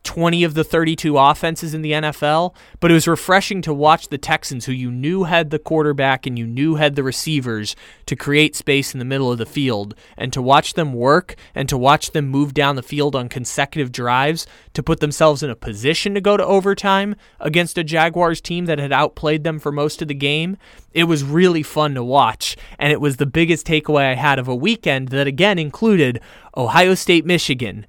20 0.03 0.43
of 0.43 0.55
the 0.55 0.63
32 0.63 1.17
offenses 1.17 1.73
in 1.73 1.81
the 1.81 1.91
NFL, 1.91 2.55
but 2.79 2.89
it 2.89 2.93
was 2.93 3.07
refreshing 3.07 3.61
to 3.61 3.73
watch 3.73 4.09
the 4.09 4.17
Texans, 4.17 4.65
who 4.65 4.71
you 4.71 4.91
knew 4.91 5.25
had 5.25 5.49
the 5.49 5.59
quarterback 5.59 6.25
and 6.25 6.39
you 6.39 6.47
knew 6.47 6.75
had 6.75 6.95
the 6.95 7.03
receivers 7.03 7.75
to 8.07 8.15
create 8.15 8.55
space 8.55 8.93
in 8.93 8.99
the 8.99 9.05
middle 9.05 9.31
of 9.31 9.37
the 9.37 9.45
field, 9.45 9.93
and 10.17 10.33
to 10.33 10.41
watch 10.41 10.73
them 10.73 10.93
work 10.93 11.35
and 11.53 11.69
to 11.69 11.77
watch 11.77 12.11
them 12.11 12.27
move 12.27 12.53
down 12.53 12.75
the 12.75 12.83
field 12.83 13.15
on 13.15 13.29
consecutive 13.29 13.91
drives 13.91 14.47
to 14.73 14.81
put 14.81 14.99
themselves 14.99 15.43
in 15.43 15.49
a 15.49 15.55
position 15.55 16.13
to 16.13 16.21
go 16.21 16.35
to 16.35 16.45
overtime 16.45 17.15
against 17.39 17.77
a 17.77 17.83
Jaguars 17.83 18.41
team 18.41 18.65
that 18.65 18.79
had 18.79 18.91
outplayed 18.91 19.43
them 19.43 19.59
for 19.59 19.71
most 19.71 20.01
of 20.01 20.07
the 20.07 20.13
game. 20.13 20.57
It 20.93 21.03
was 21.03 21.23
really 21.23 21.63
fun 21.63 21.93
to 21.93 22.03
watch, 22.03 22.57
and 22.79 22.91
it 22.91 23.01
was 23.01 23.17
the 23.17 23.25
biggest 23.25 23.67
takeaway 23.67 24.11
I 24.11 24.15
had 24.15 24.39
of 24.39 24.47
a 24.47 24.55
weekend 24.55 25.09
that 25.09 25.27
again 25.27 25.59
included 25.59 26.19
Ohio 26.57 26.95
State, 26.95 27.25
Michigan. 27.25 27.85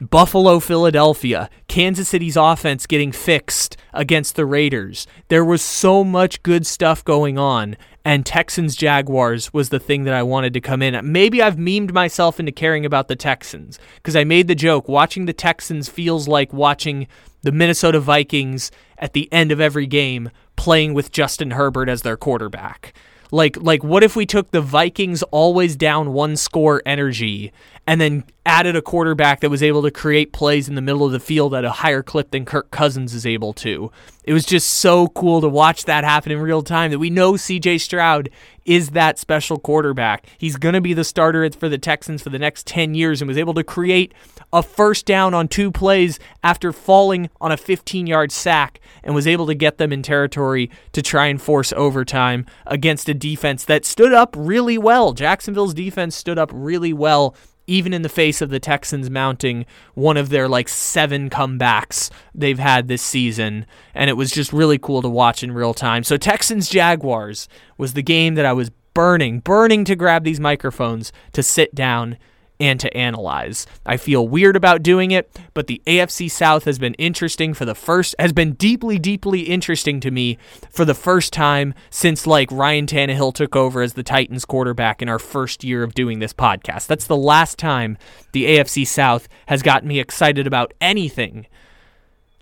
Buffalo, 0.00 0.60
Philadelphia, 0.60 1.50
Kansas 1.66 2.08
City's 2.08 2.36
offense 2.36 2.86
getting 2.86 3.10
fixed 3.10 3.76
against 3.92 4.36
the 4.36 4.46
Raiders. 4.46 5.08
There 5.26 5.44
was 5.44 5.60
so 5.60 6.04
much 6.04 6.44
good 6.44 6.64
stuff 6.68 7.04
going 7.04 7.36
on, 7.36 7.76
and 8.04 8.24
Texans 8.24 8.76
Jaguars 8.76 9.52
was 9.52 9.70
the 9.70 9.80
thing 9.80 10.04
that 10.04 10.14
I 10.14 10.22
wanted 10.22 10.52
to 10.54 10.60
come 10.60 10.82
in. 10.82 11.10
Maybe 11.10 11.42
I've 11.42 11.56
memed 11.56 11.92
myself 11.92 12.38
into 12.38 12.52
caring 12.52 12.86
about 12.86 13.08
the 13.08 13.16
Texans 13.16 13.80
because 13.96 14.14
I 14.14 14.22
made 14.22 14.46
the 14.46 14.54
joke 14.54 14.88
watching 14.88 15.26
the 15.26 15.32
Texans 15.32 15.88
feels 15.88 16.28
like 16.28 16.52
watching 16.52 17.08
the 17.42 17.50
Minnesota 17.50 17.98
Vikings 17.98 18.70
at 18.98 19.14
the 19.14 19.28
end 19.32 19.50
of 19.50 19.60
every 19.60 19.86
game 19.86 20.30
playing 20.54 20.94
with 20.94 21.10
Justin 21.10 21.52
Herbert 21.52 21.88
as 21.88 22.02
their 22.02 22.16
quarterback. 22.16 22.94
Like 23.30 23.56
like 23.60 23.84
what 23.84 24.02
if 24.02 24.16
we 24.16 24.24
took 24.24 24.50
the 24.50 24.62
Vikings 24.62 25.22
always 25.24 25.76
down 25.76 26.12
one 26.12 26.36
score 26.36 26.82
energy 26.86 27.52
and 27.88 28.02
then 28.02 28.22
added 28.44 28.76
a 28.76 28.82
quarterback 28.82 29.40
that 29.40 29.48
was 29.48 29.62
able 29.62 29.80
to 29.80 29.90
create 29.90 30.30
plays 30.30 30.68
in 30.68 30.74
the 30.74 30.82
middle 30.82 31.06
of 31.06 31.12
the 31.12 31.18
field 31.18 31.54
at 31.54 31.64
a 31.64 31.70
higher 31.70 32.02
clip 32.02 32.32
than 32.32 32.44
Kirk 32.44 32.70
Cousins 32.70 33.14
is 33.14 33.24
able 33.24 33.54
to. 33.54 33.90
It 34.24 34.34
was 34.34 34.44
just 34.44 34.68
so 34.68 35.08
cool 35.08 35.40
to 35.40 35.48
watch 35.48 35.86
that 35.86 36.04
happen 36.04 36.30
in 36.30 36.38
real 36.38 36.60
time 36.60 36.90
that 36.90 36.98
we 36.98 37.08
know 37.08 37.32
CJ 37.32 37.80
Stroud 37.80 38.28
is 38.66 38.90
that 38.90 39.18
special 39.18 39.58
quarterback. 39.58 40.26
He's 40.36 40.56
going 40.56 40.74
to 40.74 40.82
be 40.82 40.92
the 40.92 41.02
starter 41.02 41.48
for 41.52 41.70
the 41.70 41.78
Texans 41.78 42.20
for 42.20 42.28
the 42.28 42.38
next 42.38 42.66
10 42.66 42.94
years 42.94 43.22
and 43.22 43.28
was 43.28 43.38
able 43.38 43.54
to 43.54 43.64
create 43.64 44.12
a 44.52 44.62
first 44.62 45.06
down 45.06 45.32
on 45.32 45.48
two 45.48 45.72
plays 45.72 46.18
after 46.42 46.74
falling 46.74 47.30
on 47.40 47.52
a 47.52 47.56
15 47.56 48.06
yard 48.06 48.30
sack 48.30 48.80
and 49.02 49.14
was 49.14 49.26
able 49.26 49.46
to 49.46 49.54
get 49.54 49.78
them 49.78 49.94
in 49.94 50.02
territory 50.02 50.70
to 50.92 51.00
try 51.00 51.26
and 51.26 51.40
force 51.40 51.72
overtime 51.72 52.44
against 52.66 53.08
a 53.08 53.14
defense 53.14 53.64
that 53.64 53.86
stood 53.86 54.12
up 54.12 54.36
really 54.38 54.76
well. 54.76 55.14
Jacksonville's 55.14 55.72
defense 55.72 56.14
stood 56.14 56.38
up 56.38 56.50
really 56.52 56.92
well 56.92 57.34
even 57.68 57.92
in 57.92 58.02
the 58.02 58.08
face 58.08 58.42
of 58.42 58.50
the 58.50 58.58
Texans 58.58 59.08
mounting 59.08 59.66
one 59.94 60.16
of 60.16 60.30
their 60.30 60.48
like 60.48 60.68
seven 60.68 61.30
comebacks 61.30 62.10
they've 62.34 62.58
had 62.58 62.88
this 62.88 63.02
season. 63.02 63.66
And 63.94 64.10
it 64.10 64.14
was 64.14 64.32
just 64.32 64.52
really 64.52 64.78
cool 64.78 65.02
to 65.02 65.08
watch 65.08 65.44
in 65.44 65.52
real 65.52 65.74
time. 65.74 66.02
So, 66.02 66.16
Texans 66.16 66.68
Jaguars 66.68 67.48
was 67.76 67.92
the 67.92 68.02
game 68.02 68.34
that 68.34 68.46
I 68.46 68.52
was 68.52 68.70
burning, 68.94 69.40
burning 69.40 69.84
to 69.84 69.94
grab 69.94 70.24
these 70.24 70.40
microphones 70.40 71.12
to 71.32 71.42
sit 71.42 71.74
down 71.74 72.18
and 72.60 72.80
to 72.80 72.96
analyze. 72.96 73.66
I 73.86 73.96
feel 73.96 74.26
weird 74.26 74.56
about 74.56 74.82
doing 74.82 75.10
it, 75.10 75.30
but 75.54 75.66
the 75.66 75.80
AFC 75.86 76.30
South 76.30 76.64
has 76.64 76.78
been 76.78 76.94
interesting 76.94 77.54
for 77.54 77.64
the 77.64 77.74
first 77.74 78.14
has 78.18 78.32
been 78.32 78.52
deeply 78.54 78.98
deeply 78.98 79.42
interesting 79.42 80.00
to 80.00 80.10
me 80.10 80.38
for 80.70 80.84
the 80.84 80.94
first 80.94 81.32
time 81.32 81.74
since 81.90 82.26
like 82.26 82.50
Ryan 82.50 82.86
Tannehill 82.86 83.34
took 83.34 83.54
over 83.54 83.82
as 83.82 83.94
the 83.94 84.02
Titans 84.02 84.44
quarterback 84.44 85.02
in 85.02 85.08
our 85.08 85.18
first 85.18 85.64
year 85.64 85.82
of 85.82 85.94
doing 85.94 86.18
this 86.18 86.32
podcast. 86.32 86.86
That's 86.86 87.06
the 87.06 87.16
last 87.16 87.58
time 87.58 87.98
the 88.32 88.44
AFC 88.46 88.86
South 88.86 89.28
has 89.46 89.62
gotten 89.62 89.88
me 89.88 90.00
excited 90.00 90.46
about 90.46 90.72
anything 90.80 91.46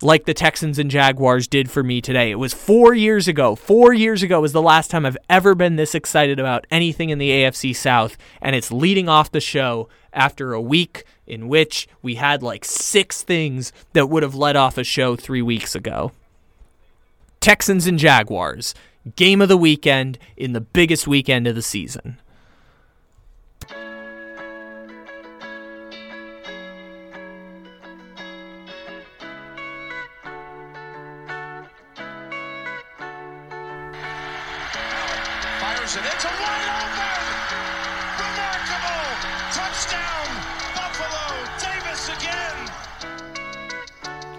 like 0.02 0.26
the 0.26 0.35
Texans 0.35 0.78
and 0.78 0.90
Jaguars 0.90 1.49
did 1.49 1.70
for 1.70 1.82
me 1.82 2.00
today. 2.00 2.30
It 2.30 2.38
was 2.38 2.52
four 2.52 2.92
years 2.94 3.28
ago. 3.28 3.54
Four 3.54 3.94
years 3.94 4.23
ago 4.23 4.40
was 4.40 4.52
the 4.52 4.62
last 4.62 4.90
time 4.90 5.06
I've 5.06 5.16
ever 5.30 5.54
been 5.54 5.76
this 5.76 5.94
excited 5.94 6.38
about 6.38 6.66
anything 6.70 7.11
in 7.11 7.18
the 7.18 7.30
AFC 7.30 7.75
South, 7.75 8.16
and 8.42 8.54
it's 8.54 8.70
leading 8.70 9.08
off 9.08 9.30
the 9.30 9.40
show 9.40 9.88
after 10.16 10.52
a 10.52 10.61
week 10.61 11.04
in 11.26 11.46
which 11.46 11.87
we 12.02 12.16
had 12.16 12.42
like 12.42 12.64
six 12.64 13.23
things 13.23 13.73
that 13.92 14.08
would 14.08 14.23
have 14.23 14.35
led 14.35 14.56
off 14.56 14.78
a 14.78 14.85
show 14.85 15.14
three 15.14 15.42
weeks 15.42 15.75
ago. 15.75 16.12
Texans 17.40 17.87
and 17.87 17.99
Jaguars, 17.99 18.75
game 19.14 19.40
of 19.40 19.49
the 19.49 19.56
weekend 19.56 20.18
in 20.37 20.52
the 20.52 20.61
biggest 20.61 21.06
weekend 21.06 21.46
of 21.46 21.54
the 21.54 21.62
season. 21.62 22.18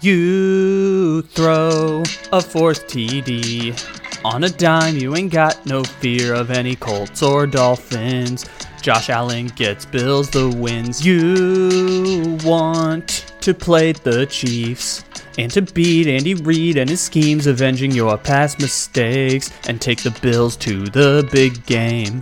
You 0.08 1.22
throw 1.22 2.02
a 2.32 2.42
fourth 2.42 2.88
TD. 2.88 3.76
On 4.24 4.46
a 4.46 4.50
dime, 4.50 4.96
you 4.96 5.18
ain't 5.18 5.34
got 5.34 5.66
no 5.66 5.84
fear 5.84 6.34
of 6.34 6.50
any 6.50 6.78
Colts 6.78 7.22
or 7.22 7.46
Dolphins. 7.46 8.46
Josh 8.82 9.10
Allen 9.10 9.48
gets 9.48 9.86
Bills 9.86 10.30
the 10.30 10.48
wins. 10.48 11.06
You 11.06 12.38
want 12.46 13.34
to 13.42 13.54
play 13.54 13.92
the 13.92 14.26
Chiefs 14.28 15.04
and 15.38 15.52
to 15.52 15.62
beat 15.62 16.08
Andy 16.08 16.36
Reid 16.36 16.78
and 16.78 16.90
his 16.90 17.02
schemes, 17.02 17.46
avenging 17.46 17.92
your 17.92 18.18
past 18.18 18.62
mistakes 18.62 19.52
and 19.68 19.82
take 19.82 20.04
the 20.04 20.18
Bills 20.22 20.56
to 20.56 20.86
the 20.86 21.28
big 21.34 21.66
game. 21.66 22.22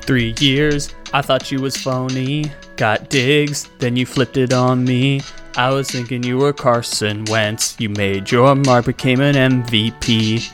Three 0.00 0.34
years, 0.38 0.94
I 1.12 1.20
thought 1.20 1.52
you 1.52 1.60
was 1.60 1.76
phony. 1.76 2.50
Got 2.76 3.10
digs, 3.10 3.68
then 3.80 3.96
you 3.96 4.06
flipped 4.06 4.38
it 4.38 4.54
on 4.54 4.82
me. 4.82 5.20
I 5.54 5.70
was 5.70 5.90
thinking 5.90 6.22
you 6.22 6.38
were 6.38 6.54
Carson 6.54 7.26
Wentz. 7.26 7.76
You 7.78 7.90
made 7.90 8.30
your 8.30 8.54
mark, 8.54 8.86
became 8.86 9.20
an 9.20 9.34
MVP. 9.34 10.50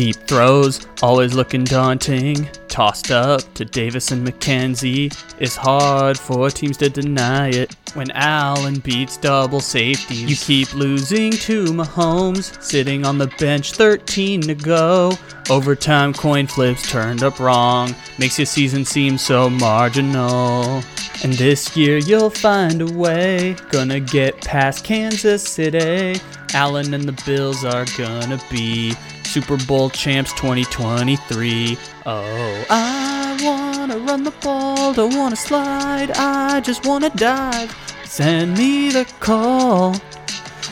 Deep 0.00 0.16
throws, 0.26 0.86
always 1.02 1.34
looking 1.34 1.62
daunting. 1.62 2.48
Tossed 2.68 3.10
up 3.10 3.42
to 3.52 3.66
Davis 3.66 4.12
and 4.12 4.26
McKenzie. 4.26 5.14
It's 5.38 5.56
hard 5.56 6.18
for 6.18 6.48
teams 6.48 6.78
to 6.78 6.88
deny 6.88 7.50
it. 7.50 7.76
When 7.92 8.10
Allen 8.12 8.78
beats 8.78 9.18
double 9.18 9.60
safeties, 9.60 10.22
you 10.22 10.36
keep 10.36 10.74
losing 10.74 11.32
to 11.32 11.66
Mahomes. 11.66 12.62
Sitting 12.62 13.04
on 13.04 13.18
the 13.18 13.26
bench, 13.38 13.72
13 13.72 14.40
to 14.40 14.54
go. 14.54 15.12
Overtime 15.50 16.14
coin 16.14 16.46
flips 16.46 16.90
turned 16.90 17.22
up 17.22 17.38
wrong. 17.38 17.94
Makes 18.18 18.38
your 18.38 18.46
season 18.46 18.86
seem 18.86 19.18
so 19.18 19.50
marginal. 19.50 20.82
And 21.22 21.34
this 21.34 21.76
year 21.76 21.98
you'll 21.98 22.30
find 22.30 22.80
a 22.80 22.90
way. 22.90 23.54
Gonna 23.70 24.00
get 24.00 24.40
past 24.40 24.82
Kansas 24.82 25.42
City. 25.42 26.18
Allen 26.54 26.94
and 26.94 27.04
the 27.04 27.22
Bills 27.26 27.66
are 27.66 27.84
gonna 27.98 28.40
be 28.50 28.94
Super 29.30 29.56
Bowl 29.58 29.90
champs 29.90 30.32
2023. 30.32 31.78
Oh, 32.04 32.64
I 32.68 33.38
wanna 33.40 33.98
run 33.98 34.24
the 34.24 34.32
ball, 34.42 34.92
don't 34.92 35.16
wanna 35.16 35.36
slide, 35.36 36.10
I 36.16 36.58
just 36.58 36.84
wanna 36.84 37.10
dive. 37.10 37.72
Send 38.04 38.58
me 38.58 38.90
the 38.90 39.04
call, 39.20 39.94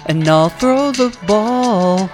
and 0.07 0.27
I'll 0.27 0.49
throw 0.49 0.91
the 0.91 1.17
ball. 1.25 2.11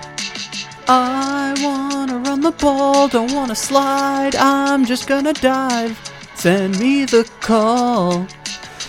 I 0.86 1.54
wanna 1.62 2.18
run 2.18 2.42
the 2.42 2.52
ball, 2.52 3.08
don't 3.08 3.32
wanna 3.32 3.54
slide, 3.56 4.36
I'm 4.36 4.84
just 4.84 5.08
gonna 5.08 5.32
dive. 5.32 5.98
Send 6.34 6.78
me 6.78 7.06
the 7.06 7.26
call, 7.40 8.26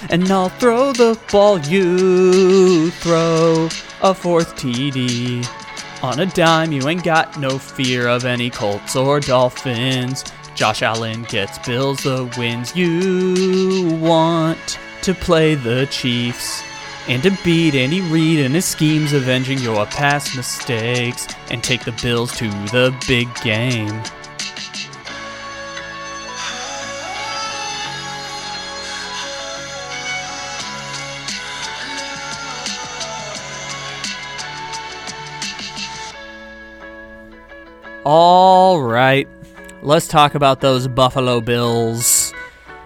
and 0.10 0.30
I'll 0.30 0.50
throw 0.50 0.92
the 0.92 1.18
ball. 1.32 1.60
You 1.60 2.92
throw 2.92 3.70
a 4.02 4.14
fourth 4.14 4.58
TD. 4.58 5.48
On 6.04 6.20
a 6.20 6.26
dime, 6.26 6.72
you 6.72 6.88
ain't 6.88 7.04
got 7.04 7.40
no 7.40 7.58
fear 7.58 8.08
of 8.08 8.26
any 8.26 8.50
Colts 8.50 8.96
or 8.96 9.20
Dolphins. 9.20 10.24
Josh 10.54 10.82
Allen 10.82 11.24
gets 11.24 11.58
Bills 11.60 12.04
the 12.04 12.32
wins. 12.38 12.76
You 12.76 13.98
want 14.00 14.80
to 15.02 15.14
play 15.14 15.56
the 15.56 15.88
Chiefs 15.88 16.64
and 17.08 17.22
to 17.24 17.38
beat 17.44 17.76
Andy 17.76 18.02
Reid 18.02 18.40
and 18.40 18.56
his 18.56 18.66
schemes, 18.66 19.14
avenging 19.14 19.60
your 19.60 19.86
past 19.86 20.36
mistakes 20.36 21.28
and 21.50 21.64
take 21.64 21.86
the 21.86 21.92
Bills 22.04 22.36
to 22.38 22.50
the 22.72 22.96
big 23.08 23.34
game. 23.42 24.02
All 38.08 38.84
right, 38.84 39.28
let's 39.82 40.08
talk 40.08 40.36
about 40.36 40.62
those 40.62 40.88
Buffalo 40.88 41.42
Bills. 41.42 42.36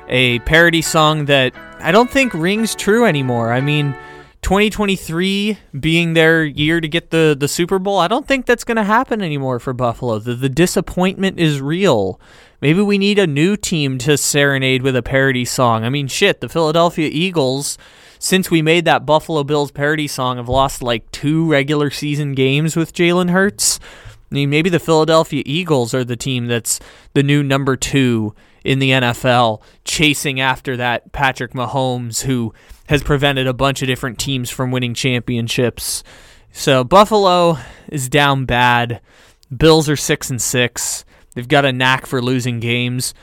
A 0.08 0.40
parody 0.40 0.82
song 0.82 1.26
that 1.26 1.54
I 1.82 1.92
don't 1.92 2.10
think 2.10 2.34
rings 2.34 2.74
true 2.74 3.04
anymore. 3.04 3.52
I 3.52 3.60
mean, 3.60 3.98
2023 4.44 5.58
being 5.78 6.14
their 6.14 6.46
year 6.46 6.80
to 6.80 6.88
get 6.88 7.10
the, 7.10 7.36
the 7.38 7.50
Super 7.50 7.80
Bowl, 7.80 8.00
I 8.00 8.08
don't 8.08 8.26
think 8.26 8.46
that's 8.46 8.64
going 8.64 8.78
to 8.78 8.86
happen 8.86 9.22
anymore 9.22 9.60
for 9.60 9.74
Buffalo. 9.74 10.20
The, 10.20 10.36
the 10.36 10.48
disappointment 10.48 11.38
is 11.38 11.60
real. 11.60 12.18
Maybe 12.62 12.82
we 12.82 12.98
need 12.98 13.20
a 13.20 13.28
new 13.28 13.58
team 13.58 13.98
to 13.98 14.18
serenade 14.18 14.84
with 14.84 14.96
a 14.96 15.04
parody 15.04 15.44
song. 15.44 15.84
I 15.84 15.90
mean, 15.90 16.08
shit, 16.08 16.40
the 16.40 16.48
Philadelphia 16.48 17.10
Eagles, 17.12 17.78
since 18.20 18.50
we 18.50 18.62
made 18.62 18.86
that 18.86 19.06
Buffalo 19.06 19.44
Bills 19.44 19.72
parody 19.72 20.08
song, 20.08 20.38
have 20.38 20.48
lost 20.48 20.82
like 20.82 21.12
two 21.12 21.46
regular 21.46 21.90
season 21.90 22.36
games 22.36 22.78
with 22.78 22.94
Jalen 22.94 23.32
Hurts. 23.32 23.82
I 24.32 24.36
mean, 24.36 24.50
maybe 24.50 24.70
the 24.70 24.80
Philadelphia 24.80 25.44
Eagles 25.46 25.94
are 25.94 26.04
the 26.04 26.16
team 26.16 26.46
that's 26.48 26.80
the 27.14 27.24
new 27.24 27.42
number 27.42 27.76
two 27.76 28.36
in 28.64 28.80
the 28.80 28.92
NFL, 28.92 29.62
chasing 29.86 30.40
after 30.40 30.78
that 30.78 31.12
Patrick 31.12 31.54
Mahomes, 31.54 32.24
who 32.24 32.54
has 32.88 33.02
prevented 33.02 33.48
a 33.48 33.54
bunch 33.54 33.82
of 33.82 33.88
different 33.88 34.20
teams 34.20 34.50
from 34.50 34.72
winning 34.72 34.94
championships. 34.94 36.04
So 36.52 36.84
Buffalo 36.84 37.58
is 37.88 38.10
down 38.10 38.46
bad. 38.46 39.02
Bills 39.56 39.90
are 39.90 39.96
six 39.96 40.30
and 40.30 40.42
six. 40.42 41.06
They've 41.34 41.48
got 41.48 41.66
a 41.66 41.74
knack 41.74 42.06
for 42.06 42.22
losing 42.22 42.60
games. 42.60 43.14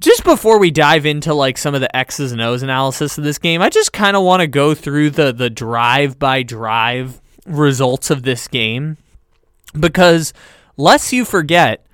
Just 0.00 0.24
before 0.24 0.58
we 0.58 0.70
dive 0.70 1.06
into 1.06 1.32
like 1.32 1.58
some 1.58 1.74
of 1.74 1.80
the 1.80 1.94
X's 1.96 2.32
and 2.32 2.40
O's 2.40 2.62
analysis 2.62 3.16
of 3.18 3.24
this 3.24 3.38
game, 3.38 3.62
I 3.62 3.70
just 3.70 3.92
kind 3.92 4.16
of 4.16 4.24
want 4.24 4.40
to 4.40 4.46
go 4.46 4.74
through 4.74 5.10
the 5.10 5.32
the 5.32 5.50
drive 5.50 6.18
by 6.18 6.42
drive 6.42 7.20
results 7.46 8.10
of 8.10 8.22
this 8.22 8.46
game 8.48 8.98
because 9.78 10.32
lest 10.76 11.12
you 11.12 11.24
forget, 11.24 11.86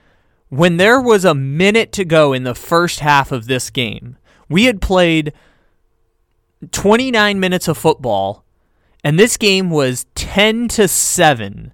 when 0.48 0.76
there 0.76 1.00
was 1.00 1.24
a 1.24 1.34
minute 1.34 1.92
to 1.92 2.04
go 2.04 2.32
in 2.32 2.44
the 2.44 2.54
first 2.54 3.00
half 3.00 3.32
of 3.32 3.46
this 3.46 3.70
game, 3.70 4.16
we 4.48 4.64
had 4.64 4.82
played 4.82 5.32
29 6.70 7.40
minutes 7.40 7.68
of 7.68 7.78
football, 7.78 8.44
and 9.02 9.18
this 9.18 9.36
game 9.36 9.70
was 9.70 10.06
10 10.14 10.68
to 10.68 10.86
7 10.86 11.72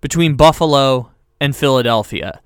between 0.00 0.36
Buffalo 0.36 1.10
and 1.40 1.56
Philadelphia. 1.56 2.40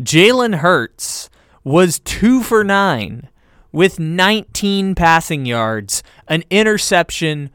Jalen 0.00 0.56
Hurts 0.56 1.28
was 1.64 1.98
2 2.00 2.42
for 2.42 2.64
9 2.64 3.28
with 3.72 3.98
19 3.98 4.94
passing 4.94 5.44
yards, 5.44 6.02
an 6.28 6.44
interception, 6.50 7.50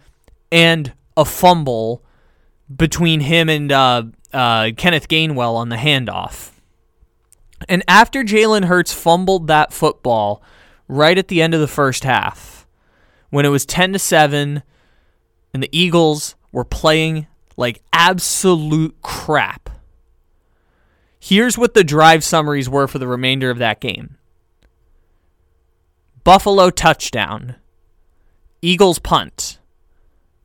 and 0.52 0.94
a 1.18 1.26
fumble 1.26 2.04
between 2.74 3.22
him 3.22 3.50
and 3.50 3.72
uh, 3.72 4.04
uh, 4.36 4.72
Kenneth 4.76 5.08
Gainwell 5.08 5.56
on 5.56 5.70
the 5.70 5.78
handoff. 5.78 6.52
And 7.70 7.84
after 7.88 8.24
Jalen 8.24 8.66
Hurts 8.66 8.94
fumbled 8.94 9.48
that 9.48 9.72
football 9.72 10.44
right 10.88 11.18
at 11.18 11.30
the 11.30 11.42
end 11.42 11.54
of 11.54 11.62
the 11.62 11.68
first 11.68 12.04
half, 12.04 12.68
when 13.30 13.46
it 13.46 13.50
was 13.50 13.66
10 13.66 13.94
to 13.94 14.00
7 14.00 14.62
and 15.54 15.64
the 15.64 15.70
Eagles 15.72 16.36
were 16.52 16.66
playing 16.66 17.28
like 17.56 17.82
absolute 17.94 19.02
crap. 19.02 19.70
Here's 21.18 21.58
what 21.58 21.74
the 21.74 21.84
drive 21.84 22.24
summaries 22.24 22.70
were 22.70 22.88
for 22.88 23.00
the 23.00 23.08
remainder 23.08 23.50
of 23.50 23.58
that 23.58 23.80
game. 23.80 24.18
Buffalo 26.24 26.70
touchdown. 26.70 27.56
Eagles 28.62 29.00
punt. 29.00 29.60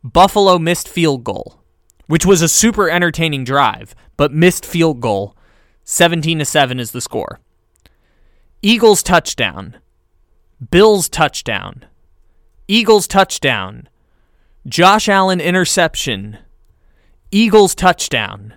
Buffalo 0.04 0.58
missed 0.58 0.88
field 0.88 1.24
goal 1.24 1.59
which 2.10 2.26
was 2.26 2.42
a 2.42 2.48
super 2.48 2.90
entertaining 2.90 3.44
drive, 3.44 3.94
but 4.16 4.32
missed 4.32 4.66
field 4.66 4.98
goal. 5.00 5.36
17 5.84 6.40
to 6.40 6.44
7 6.44 6.80
is 6.80 6.90
the 6.90 7.00
score. 7.00 7.38
Eagles 8.62 9.04
touchdown. 9.04 9.76
Bills 10.72 11.08
touchdown. 11.08 11.84
Eagles 12.66 13.06
touchdown. 13.06 13.88
Josh 14.66 15.08
Allen 15.08 15.40
interception. 15.40 16.38
Eagles 17.30 17.76
touchdown. 17.76 18.54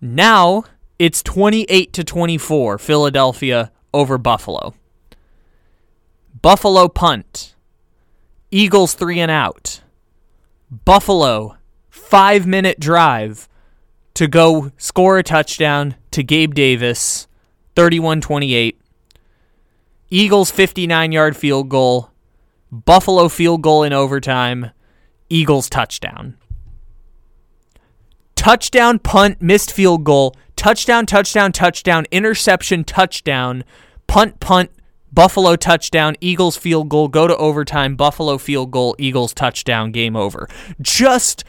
Now 0.00 0.64
it's 0.98 1.22
28 1.22 1.92
to 1.92 2.02
24 2.02 2.78
Philadelphia 2.78 3.72
over 3.92 4.16
Buffalo. 4.16 4.72
Buffalo 6.40 6.88
punt. 6.88 7.54
Eagles 8.50 8.94
3 8.94 9.20
and 9.20 9.30
out. 9.30 9.82
Buffalo 10.70 11.58
5 11.94 12.44
minute 12.44 12.80
drive 12.80 13.48
to 14.14 14.26
go 14.26 14.72
score 14.76 15.16
a 15.18 15.22
touchdown 15.22 15.94
to 16.10 16.24
Gabe 16.24 16.52
Davis 16.52 17.28
31-28. 17.76 18.74
Eagles 20.10 20.50
59 20.50 21.12
yard 21.12 21.36
field 21.36 21.68
goal. 21.68 22.10
Buffalo 22.72 23.28
field 23.28 23.62
goal 23.62 23.84
in 23.84 23.92
overtime. 23.92 24.72
Eagles 25.30 25.70
touchdown. 25.70 26.36
Touchdown, 28.34 28.98
punt, 28.98 29.40
missed 29.40 29.72
field 29.72 30.02
goal, 30.02 30.34
touchdown, 30.56 31.06
touchdown, 31.06 31.52
touchdown, 31.52 32.06
interception, 32.10 32.82
touchdown, 32.82 33.62
punt, 34.08 34.40
punt, 34.40 34.70
Buffalo 35.12 35.54
touchdown, 35.54 36.16
Eagles 36.20 36.56
field 36.56 36.88
goal, 36.88 37.06
go 37.06 37.28
to 37.28 37.36
overtime, 37.36 37.94
Buffalo 37.94 38.36
field 38.36 38.72
goal, 38.72 38.96
Eagles 38.98 39.32
touchdown, 39.32 39.92
game 39.92 40.16
over. 40.16 40.48
Just 40.82 41.44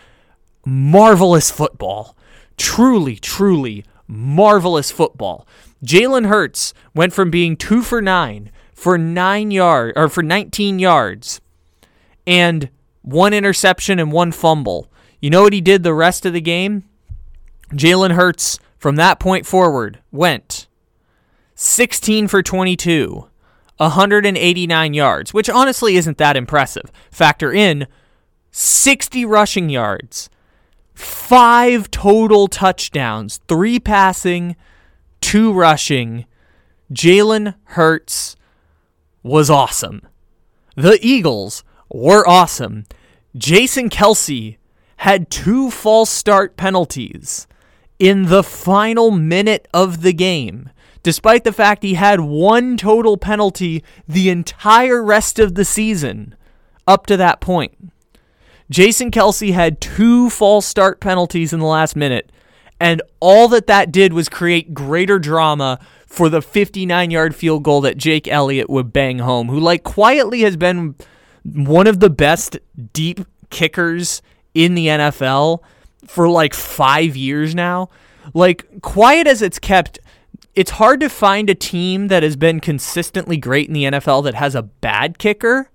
marvelous 0.65 1.51
football. 1.51 2.15
Truly, 2.58 3.15
truly 3.15 3.86
marvelous 4.08 4.91
football. 4.91 5.47
Jalen 5.84 6.28
Hurts 6.28 6.73
went 6.93 7.13
from 7.13 7.30
being 7.30 7.56
two 7.56 7.82
for 7.82 8.01
nine 8.01 8.51
for 8.73 8.97
nine 8.97 9.51
yard 9.51 9.93
or 9.95 10.10
for 10.10 10.21
19 10.21 10.80
yards 10.80 11.39
and 12.28 12.69
one 13.01 13.34
interception 13.34 13.99
and 13.99 14.12
one 14.12 14.32
fumble. 14.32 14.91
You 15.19 15.30
know 15.30 15.43
what 15.43 15.54
he 15.54 15.62
did 15.62 15.84
the 15.84 15.93
rest 15.93 16.25
of 16.25 16.34
the 16.34 16.41
game? 16.41 16.84
Jalen 17.71 18.12
Hurts 18.12 18.60
from 18.78 18.95
that 18.97 19.19
point 19.19 19.45
forward 19.45 19.99
went 20.12 20.67
16 21.56 22.28
for 22.28 22.43
22, 22.43 23.28
189 23.78 24.93
yards, 24.93 25.34
which 25.34 25.49
honestly 25.49 25.95
isn't 25.95 26.17
that 26.17 26.36
impressive. 26.36 26.91
Factor 27.10 27.54
in 27.54 27.88
60 28.51 29.25
rushing 29.25 29.69
yards, 29.69 30.30
five 30.95 31.91
total 31.91 32.47
touchdowns, 32.47 33.39
three 33.47 33.79
passing, 33.79 34.55
two 35.21 35.53
rushing. 35.53 36.25
Jalen 36.91 37.55
Hurts 37.65 38.36
was 39.23 39.49
awesome. 39.49 40.01
The 40.75 40.97
Eagles 41.01 41.63
were 41.91 42.27
awesome. 42.27 42.86
Jason 43.36 43.89
Kelce 43.89 44.58
had 44.97 45.29
two 45.29 45.69
false 45.69 46.10
start 46.10 46.58
penalties 46.58 47.47
in 47.99 48.23
the 48.23 48.43
final 48.43 49.12
minute 49.12 49.67
of 49.73 50.01
the 50.01 50.13
game, 50.13 50.69
despite 51.03 51.43
the 51.43 51.51
fact 51.53 51.84
he 51.84 51.95
had 51.95 52.19
one 52.19 52.77
total 52.77 53.17
penalty 53.17 53.84
the 54.08 54.29
entire 54.29 55.03
rest 55.03 55.39
of 55.39 55.55
the 55.55 55.65
season 55.65 56.36
up 56.88 57.05
to 57.08 57.17
that 57.17 57.41
point. 57.41 57.91
Jason 58.69 59.12
Kelce 59.12 59.54
had 59.54 59.80
two 59.80 60.30
false 60.30 60.65
start 60.65 60.99
penalties 60.99 61.54
in 61.54 61.60
the 61.60 61.65
last 61.65 61.95
minute, 61.95 62.32
and 62.80 63.01
all 63.19 63.47
that 63.49 63.67
that 63.67 63.91
did 63.91 64.13
was 64.13 64.30
create 64.30 64.73
greater 64.73 65.19
drama 65.19 65.80
for 66.08 66.30
the 66.30 66.41
59 66.41 67.12
yard 67.12 67.36
field 67.36 67.63
goal 67.63 67.82
that 67.82 67.97
Jake 67.97 68.28
Elliott 68.28 68.69
would 68.69 68.91
bang 68.91 69.19
home, 69.19 69.49
who, 69.49 69.60
like, 69.60 69.84
quietly 69.84 70.41
has 70.41 70.58
been 70.58 70.95
one 71.43 71.88
of 71.88 71.99
the 71.99 72.10
best 72.10 72.58
deep 72.93 73.21
kickers 73.49 74.21
in 74.54 74.73
the 74.75 74.88
NFL 74.88 75.62
for 76.08 76.28
like 76.28 76.54
five 76.54 77.15
years 77.15 77.54
now. 77.54 77.89
Like, 78.34 78.82
quiet 78.82 79.28
as 79.28 79.41
it's 79.41 79.60
kept, 79.60 79.99
it's 80.56 80.71
hard 80.71 80.99
to 81.01 81.10
find 81.10 81.49
a 81.49 81.56
team 81.56 82.08
that 82.08 82.23
has 82.23 82.36
been 82.36 82.60
consistently 82.60 83.38
great 83.38 83.67
in 83.67 83.73
the 83.73 83.84
NFL 83.84 84.23
that 84.23 84.34
has 84.34 84.56
a 84.56 84.63
bad 84.63 85.19
kicker. 85.19 85.69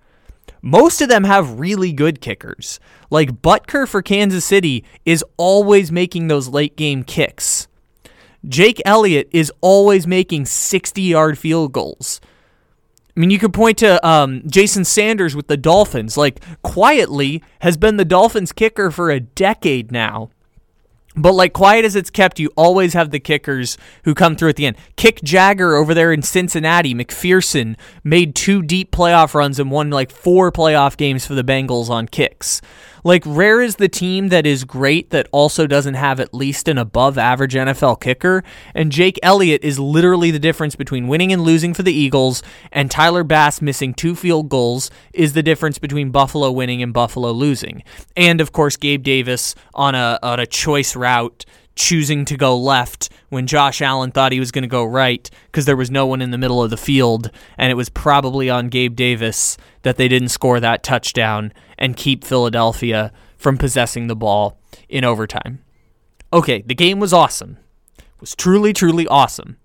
Most 0.62 1.00
of 1.00 1.08
them 1.08 1.24
have 1.24 1.58
really 1.58 1.92
good 1.92 2.20
kickers. 2.20 2.80
Like 3.10 3.42
Butker 3.42 3.88
for 3.88 4.02
Kansas 4.02 4.44
City 4.44 4.84
is 5.04 5.24
always 5.36 5.90
making 5.90 6.28
those 6.28 6.48
late 6.48 6.76
game 6.76 7.02
kicks. 7.02 7.66
Jake 8.46 8.80
Elliott 8.84 9.28
is 9.32 9.52
always 9.60 10.06
making 10.06 10.46
60 10.46 11.02
yard 11.02 11.38
field 11.38 11.72
goals. 11.72 12.20
I 13.16 13.20
mean, 13.20 13.30
you 13.30 13.38
could 13.38 13.52
point 13.52 13.78
to 13.78 14.04
um, 14.06 14.42
Jason 14.46 14.84
Sanders 14.84 15.34
with 15.34 15.48
the 15.48 15.56
Dolphins. 15.56 16.16
Like, 16.16 16.40
quietly 16.62 17.42
has 17.60 17.76
been 17.76 17.96
the 17.96 18.04
Dolphins 18.04 18.52
kicker 18.52 18.90
for 18.90 19.10
a 19.10 19.20
decade 19.20 19.90
now. 19.90 20.30
But 21.16 21.32
like 21.32 21.52
quiet 21.52 21.84
as 21.84 21.96
it's 21.96 22.10
kept, 22.10 22.38
you 22.38 22.50
always 22.56 22.94
have 22.94 23.10
the 23.10 23.18
kickers 23.18 23.76
who 24.04 24.14
come 24.14 24.36
through 24.36 24.50
at 24.50 24.56
the 24.56 24.66
end. 24.66 24.76
Kick 24.96 25.20
Jagger 25.22 25.74
over 25.74 25.92
there 25.92 26.12
in 26.12 26.22
Cincinnati, 26.22 26.94
McPherson 26.94 27.76
made 28.04 28.36
two 28.36 28.62
deep 28.62 28.92
playoff 28.92 29.34
runs 29.34 29.58
and 29.58 29.70
won 29.70 29.90
like 29.90 30.12
four 30.12 30.52
playoff 30.52 30.96
games 30.96 31.26
for 31.26 31.34
the 31.34 31.42
Bengals 31.42 31.90
on 31.90 32.06
kicks. 32.06 32.60
Like, 33.04 33.22
rare 33.26 33.60
is 33.60 33.76
the 33.76 33.88
team 33.88 34.28
that 34.28 34.46
is 34.46 34.64
great 34.64 35.10
that 35.10 35.28
also 35.32 35.66
doesn't 35.66 35.94
have 35.94 36.20
at 36.20 36.34
least 36.34 36.68
an 36.68 36.78
above 36.78 37.18
average 37.18 37.54
NFL 37.54 38.00
kicker. 38.00 38.42
And 38.74 38.92
Jake 38.92 39.18
Elliott 39.22 39.62
is 39.64 39.78
literally 39.78 40.30
the 40.30 40.38
difference 40.38 40.76
between 40.76 41.08
winning 41.08 41.32
and 41.32 41.42
losing 41.42 41.74
for 41.74 41.82
the 41.82 41.92
Eagles, 41.92 42.42
and 42.72 42.90
Tyler 42.90 43.24
Bass 43.24 43.60
missing 43.60 43.94
two 43.94 44.14
field 44.14 44.48
goals 44.48 44.90
is 45.12 45.32
the 45.32 45.42
difference 45.42 45.78
between 45.78 46.10
Buffalo 46.10 46.50
winning 46.50 46.82
and 46.82 46.92
Buffalo 46.92 47.32
losing. 47.32 47.82
And 48.16 48.40
of 48.40 48.52
course, 48.52 48.76
Gabe 48.76 49.02
Davis 49.02 49.54
on 49.74 49.94
a, 49.94 50.18
on 50.22 50.40
a 50.40 50.46
choice 50.46 50.96
route 50.96 51.44
choosing 51.80 52.24
to 52.26 52.36
go 52.36 52.56
left 52.56 53.08
when 53.30 53.46
Josh 53.46 53.80
Allen 53.80 54.12
thought 54.12 54.32
he 54.32 54.40
was 54.40 54.52
going 54.52 54.62
to 54.62 54.68
go 54.68 54.84
right 54.84 55.28
because 55.46 55.64
there 55.64 55.76
was 55.76 55.90
no 55.90 56.06
one 56.06 56.20
in 56.20 56.30
the 56.30 56.38
middle 56.38 56.62
of 56.62 56.70
the 56.70 56.76
field, 56.76 57.30
and 57.56 57.70
it 57.70 57.74
was 57.74 57.88
probably 57.88 58.50
on 58.50 58.68
Gabe 58.68 58.94
Davis 58.94 59.56
that 59.82 59.96
they 59.96 60.08
didn't 60.08 60.28
score 60.28 60.60
that 60.60 60.82
touchdown 60.82 61.52
and 61.78 61.96
keep 61.96 62.24
Philadelphia 62.24 63.12
from 63.36 63.56
possessing 63.56 64.06
the 64.06 64.16
ball 64.16 64.60
in 64.88 65.04
overtime. 65.04 65.60
Okay, 66.32 66.62
the 66.62 66.74
game 66.74 67.00
was 67.00 67.12
awesome. 67.12 67.56
It 67.98 68.20
was 68.20 68.36
truly, 68.36 68.72
truly 68.72 69.06
awesome. 69.08 69.56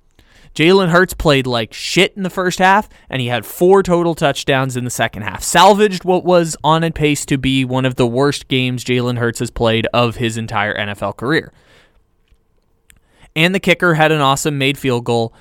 Jalen 0.55 0.87
Hurts 0.87 1.13
played 1.13 1.45
like 1.45 1.73
shit 1.73 2.15
in 2.15 2.23
the 2.23 2.29
first 2.29 2.59
half, 2.59 2.87
and 3.09 3.21
he 3.21 3.27
had 3.27 3.45
four 3.45 3.83
total 3.83 4.15
touchdowns 4.15 4.77
in 4.77 4.85
the 4.85 4.89
second 4.89 5.23
half. 5.23 5.43
Salvaged 5.43 6.05
what 6.05 6.23
was 6.23 6.55
on 6.63 6.81
a 6.81 6.91
pace 6.91 7.25
to 7.25 7.37
be 7.37 7.65
one 7.65 7.83
of 7.83 7.95
the 7.95 8.07
worst 8.07 8.47
games 8.47 8.85
Jalen 8.85 9.17
Hurts 9.17 9.39
has 9.39 9.51
played 9.51 9.85
of 9.93 10.15
his 10.15 10.37
entire 10.37 10.73
NFL 10.73 11.17
career. 11.17 11.51
And 13.35 13.53
the 13.53 13.59
kicker 13.59 13.95
had 13.95 14.11
an 14.11 14.21
awesome 14.21 14.57
made 14.57 14.77
field 14.77 15.05
goal. 15.05 15.33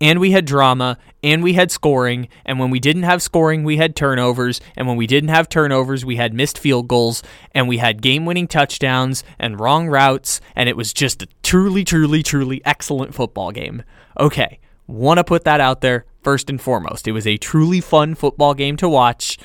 And 0.00 0.18
we 0.18 0.30
had 0.30 0.44
drama. 0.44 0.98
And 1.22 1.42
we 1.42 1.54
had 1.54 1.70
scoring. 1.70 2.28
And 2.44 2.58
when 2.58 2.70
we 2.70 2.80
didn't 2.80 3.02
have 3.02 3.22
scoring 3.22 3.64
we 3.64 3.76
had 3.76 3.96
turnovers. 3.96 4.60
And 4.76 4.86
when 4.86 4.96
we 4.96 5.06
didn't 5.06 5.30
have 5.30 5.48
turnovers 5.48 6.04
we 6.04 6.16
had 6.16 6.34
missed 6.34 6.58
field 6.58 6.88
goals. 6.88 7.22
And 7.52 7.68
we 7.68 7.78
had 7.78 8.02
game-winning 8.02 8.48
touchdowns 8.48 9.24
and 9.38 9.60
wrong 9.60 9.88
routes. 9.88 10.40
And 10.54 10.68
it 10.68 10.76
was 10.76 10.92
just 10.92 11.22
a 11.22 11.28
truly 11.42 11.84
truly 11.84 12.22
truly 12.22 12.62
excellent 12.64 13.14
football 13.14 13.52
game. 13.52 13.82
Okay 14.18 14.60
want 14.90 15.18
to 15.18 15.24
put 15.24 15.44
that 15.44 15.60
out 15.60 15.80
there 15.80 16.04
first 16.22 16.50
and 16.50 16.60
foremost. 16.60 17.06
It 17.06 17.12
was 17.12 17.26
a 17.26 17.36
truly 17.36 17.80
fun 17.80 18.14
football 18.14 18.54
game 18.54 18.76
to 18.78 18.88
watch. 18.88 19.38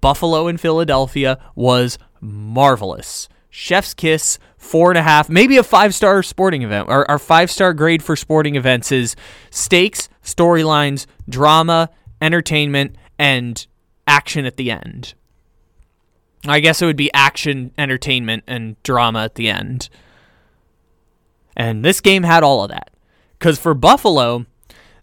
Buffalo 0.00 0.46
and 0.46 0.60
philadelphia 0.60 1.38
was 1.54 1.98
marvelous. 2.20 3.28
Chef's 3.50 3.94
kiss 3.94 4.38
four 4.64 4.90
and 4.90 4.98
a 4.98 5.02
half, 5.02 5.28
maybe 5.28 5.56
a 5.56 5.62
five 5.62 5.94
star 5.94 6.22
sporting 6.22 6.62
event. 6.62 6.88
Our, 6.88 7.08
our 7.08 7.18
five 7.18 7.50
star 7.50 7.74
grade 7.74 8.02
for 8.02 8.16
sporting 8.16 8.56
events 8.56 8.90
is 8.90 9.14
stakes, 9.50 10.08
storylines, 10.24 11.06
drama, 11.28 11.90
entertainment, 12.20 12.96
and 13.18 13.66
action 14.06 14.46
at 14.46 14.56
the 14.56 14.70
end. 14.70 15.14
I 16.46 16.60
guess 16.60 16.82
it 16.82 16.86
would 16.86 16.96
be 16.96 17.12
action, 17.14 17.72
entertainment, 17.78 18.44
and 18.46 18.82
drama 18.82 19.24
at 19.24 19.34
the 19.36 19.48
end. 19.48 19.88
And 21.56 21.84
this 21.84 22.00
game 22.00 22.22
had 22.22 22.42
all 22.42 22.64
of 22.64 22.70
that. 22.70 22.90
Because 23.38 23.58
for 23.58 23.74
Buffalo, 23.74 24.46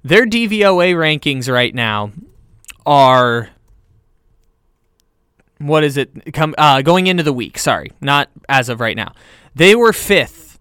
their 0.04 0.26
DVOA 0.26 0.96
rankings 0.96 1.52
right 1.52 1.74
now 1.74 2.12
are 2.86 3.50
what 5.60 5.84
is 5.84 5.98
it 5.98 6.34
come 6.34 6.56
uh, 6.58 6.82
going 6.82 7.06
into 7.06 7.22
the 7.22 7.32
week 7.32 7.60
sorry 7.60 7.92
not 8.02 8.28
as 8.50 8.68
of 8.68 8.80
right 8.80 8.98
now 8.98 9.14
they 9.56 9.76
were 9.76 9.94
fifth 9.94 10.60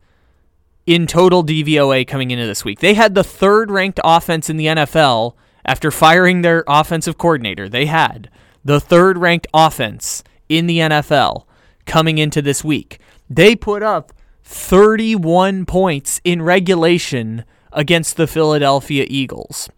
in 0.87 1.07
total 1.07 1.45
DVOA 1.45 2.07
coming 2.07 2.31
into 2.31 2.47
this 2.47 2.65
week. 2.65 2.81
They 2.81 2.95
had 2.95 3.15
the 3.15 3.25
third 3.25 3.71
ranked 3.71 4.01
offense 4.03 4.51
in 4.51 4.57
the 4.57 4.67
NFL 4.67 5.35
after 5.65 5.91
firing 5.91 6.43
their 6.43 6.65
offensive 6.67 7.19
coordinator. 7.19 7.69
They 7.69 7.87
had 7.87 8.31
the 8.65 8.81
third 8.81 9.19
ranked 9.19 9.47
offense 9.55 10.25
in 10.49 10.67
the 10.67 10.79
NFL 10.79 11.45
coming 11.87 12.19
into 12.19 12.43
this 12.43 12.65
week. 12.65 12.99
They 13.29 13.55
put 13.55 13.83
up 13.83 14.13
31 14.43 15.65
points 15.67 16.21
in 16.25 16.43
regulation 16.43 17.45
against 17.73 18.17
the 18.17 18.27
Philadelphia 18.27 19.07
Eagles. 19.09 19.71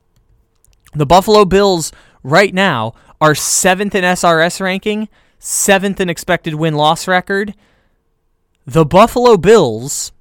The 0.94 1.06
Buffalo 1.06 1.44
Bills 1.44 1.92
right 2.22 2.54
now 2.54 2.94
are 3.20 3.34
seventh 3.34 3.94
in 3.94 4.04
SRS 4.04 4.60
ranking, 4.60 5.08
seventh 5.38 6.00
in 6.00 6.08
expected 6.08 6.54
win 6.54 6.74
loss 6.74 7.06
record, 7.06 7.54
the 8.66 8.84
Buffalo 8.84 9.36
Bills 9.36 10.12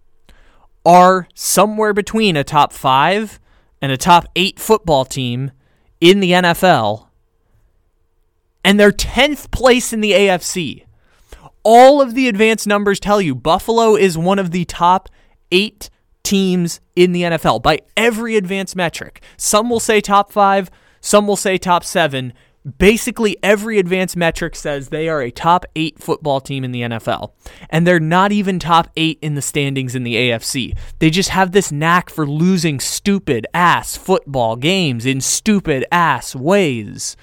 are 0.86 1.28
somewhere 1.36 1.94
between 1.94 2.36
a 2.36 2.44
top 2.44 2.74
five 2.74 3.40
and 3.82 3.92
a 3.92 3.98
top 3.98 4.26
eight 4.36 4.60
football 4.60 5.06
team 5.06 5.52
in 6.00 6.20
the 6.20 6.32
NFL, 6.32 7.08
and 8.64 8.80
they're 8.80 8.92
10th 8.92 9.52
place 9.52 9.94
in 9.94 10.02
the 10.02 10.12
AFC. 10.12 10.86
All 11.64 12.02
of 12.02 12.16
the 12.16 12.28
advanced 12.28 12.66
numbers 12.66 13.00
tell 13.00 13.22
you 13.22 13.36
Buffalo 13.36 13.96
is 13.96 14.18
one 14.18 14.40
of 14.40 14.52
the 14.52 14.66
top 14.66 15.10
eight 15.52 15.90
teams 16.24 16.80
in 16.96 17.12
the 17.12 17.24
NFL 17.24 17.62
by 17.62 17.80
every 17.96 18.36
advanced 18.36 18.76
metric. 18.76 19.22
Some 19.38 19.70
will 19.70 19.80
say 19.80 20.02
top 20.02 20.32
five, 20.32 20.72
some 21.00 21.28
will 21.28 21.36
say 21.36 21.58
top 21.58 21.84
seven. 21.84 22.34
Basically, 22.78 23.38
every 23.42 23.80
advanced 23.80 24.16
metric 24.16 24.56
says 24.56 24.90
they 24.90 25.10
are 25.10 25.22
a 25.22 25.32
top 25.32 25.66
eight 25.76 25.98
football 25.98 26.40
team 26.40 26.64
in 26.64 26.72
the 26.72 26.82
NFL. 26.82 27.32
And 27.72 27.88
they're 27.88 28.00
not 28.00 28.32
even 28.32 28.60
top 28.60 28.92
eight 28.96 29.18
in 29.22 29.34
the 29.34 29.42
standings 29.42 29.96
in 29.96 30.04
the 30.04 30.16
AFC. 30.16 30.78
They 31.00 31.10
just 31.10 31.30
have 31.30 31.52
this 31.52 31.72
knack 31.72 32.12
for 32.12 32.28
losing 32.28 32.80
stupid 32.80 33.48
ass 33.54 33.98
football 33.98 34.56
games 34.56 35.08
in 35.08 35.22
stupid 35.22 35.86
ass 35.92 36.36
ways. 36.36 37.18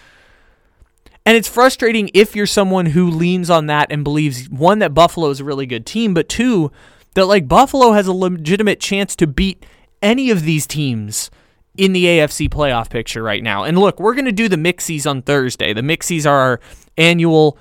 And 1.24 1.36
it's 1.36 1.48
frustrating 1.48 2.10
if 2.14 2.34
you're 2.34 2.46
someone 2.46 2.86
who 2.86 3.08
leans 3.08 3.48
on 3.48 3.66
that 3.66 3.92
and 3.92 4.02
believes 4.02 4.48
one, 4.48 4.80
that 4.80 4.94
Buffalo 4.94 5.28
is 5.28 5.38
a 5.38 5.44
really 5.44 5.66
good 5.66 5.86
team, 5.86 6.14
but 6.14 6.28
two, 6.28 6.72
that 7.14 7.26
like 7.26 7.46
Buffalo 7.46 7.92
has 7.92 8.08
a 8.08 8.12
legitimate 8.12 8.80
chance 8.80 9.14
to 9.16 9.26
beat 9.26 9.64
any 10.02 10.30
of 10.30 10.42
these 10.42 10.66
teams 10.66 11.30
in 11.78 11.92
the 11.92 12.04
AFC 12.04 12.50
playoff 12.50 12.90
picture 12.90 13.22
right 13.22 13.42
now. 13.42 13.62
And 13.62 13.78
look, 13.78 13.98
we're 13.98 14.14
going 14.14 14.26
to 14.26 14.32
do 14.32 14.48
the 14.48 14.56
Mixies 14.56 15.08
on 15.08 15.22
Thursday. 15.22 15.72
The 15.72 15.80
Mixies 15.80 16.26
are 16.26 16.36
our 16.36 16.60
annual 16.98 17.56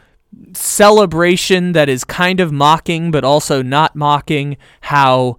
celebration 0.54 1.72
that 1.72 1.88
is 1.88 2.04
kind 2.04 2.40
of 2.40 2.52
mocking, 2.52 3.12
but 3.12 3.24
also 3.24 3.62
not 3.62 3.96
mocking 3.96 4.58
how 4.82 5.38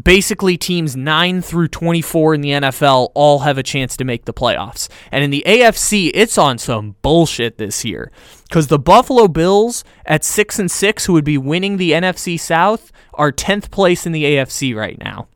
basically 0.00 0.56
teams 0.56 0.96
9 0.96 1.42
through 1.42 1.68
24 1.68 2.34
in 2.34 2.40
the 2.40 2.50
NFL 2.50 3.10
all 3.14 3.40
have 3.40 3.58
a 3.58 3.62
chance 3.62 3.96
to 3.96 4.04
make 4.04 4.24
the 4.24 4.32
playoffs. 4.32 4.88
And 5.10 5.22
in 5.22 5.30
the 5.30 5.42
AFC, 5.44 6.10
it's 6.14 6.38
on 6.38 6.58
some 6.58 6.96
bullshit 7.02 7.58
this 7.58 7.84
year 7.84 8.10
cuz 8.50 8.68
the 8.68 8.78
Buffalo 8.78 9.28
Bills 9.28 9.84
at 10.06 10.24
6 10.24 10.58
and 10.58 10.70
6 10.70 11.06
who 11.06 11.12
would 11.12 11.24
be 11.24 11.36
winning 11.36 11.76
the 11.76 11.92
NFC 11.92 12.38
South 12.38 12.92
are 13.14 13.32
10th 13.32 13.70
place 13.70 14.06
in 14.06 14.12
the 14.12 14.24
AFC 14.24 14.74
right 14.74 14.98
now. 14.98 15.28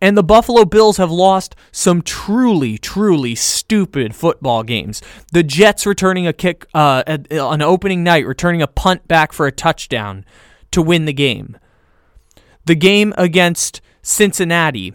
And 0.00 0.16
the 0.16 0.22
Buffalo 0.22 0.64
Bills 0.64 0.96
have 0.96 1.10
lost 1.10 1.54
some 1.72 2.02
truly, 2.02 2.78
truly 2.78 3.34
stupid 3.34 4.14
football 4.14 4.62
games. 4.62 5.02
The 5.32 5.42
Jets 5.42 5.86
returning 5.86 6.26
a 6.26 6.32
kick 6.32 6.66
uh, 6.74 7.02
on 7.32 7.62
opening 7.62 8.02
night, 8.02 8.26
returning 8.26 8.62
a 8.62 8.66
punt 8.66 9.08
back 9.08 9.32
for 9.32 9.46
a 9.46 9.52
touchdown 9.52 10.24
to 10.70 10.82
win 10.82 11.04
the 11.04 11.12
game. 11.12 11.56
The 12.64 12.74
game 12.74 13.14
against 13.16 13.80
Cincinnati, 14.02 14.94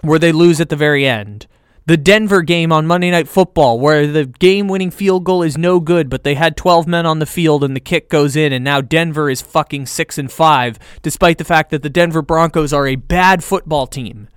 where 0.00 0.18
they 0.18 0.32
lose 0.32 0.60
at 0.60 0.68
the 0.68 0.76
very 0.76 1.06
end 1.06 1.46
the 1.86 1.96
Denver 1.98 2.40
game 2.40 2.72
on 2.72 2.86
Monday 2.86 3.10
Night 3.10 3.28
Football, 3.28 3.78
where 3.78 4.06
the 4.06 4.24
game 4.24 4.68
winning 4.68 4.90
field 4.90 5.24
goal 5.24 5.42
is 5.42 5.58
no 5.58 5.80
good, 5.80 6.08
but 6.08 6.24
they 6.24 6.34
had 6.34 6.56
12 6.56 6.86
men 6.86 7.04
on 7.04 7.18
the 7.18 7.26
field 7.26 7.62
and 7.62 7.76
the 7.76 7.80
kick 7.80 8.08
goes 8.08 8.36
in, 8.36 8.52
and 8.52 8.64
now 8.64 8.80
Denver 8.80 9.28
is 9.28 9.42
fucking 9.42 9.86
6 9.86 10.18
and 10.18 10.32
5, 10.32 10.78
despite 11.02 11.38
the 11.38 11.44
fact 11.44 11.70
that 11.70 11.82
the 11.82 11.90
Denver 11.90 12.22
Broncos 12.22 12.72
are 12.72 12.86
a 12.86 12.96
bad 12.96 13.44
football 13.44 13.86
team. 13.86 14.28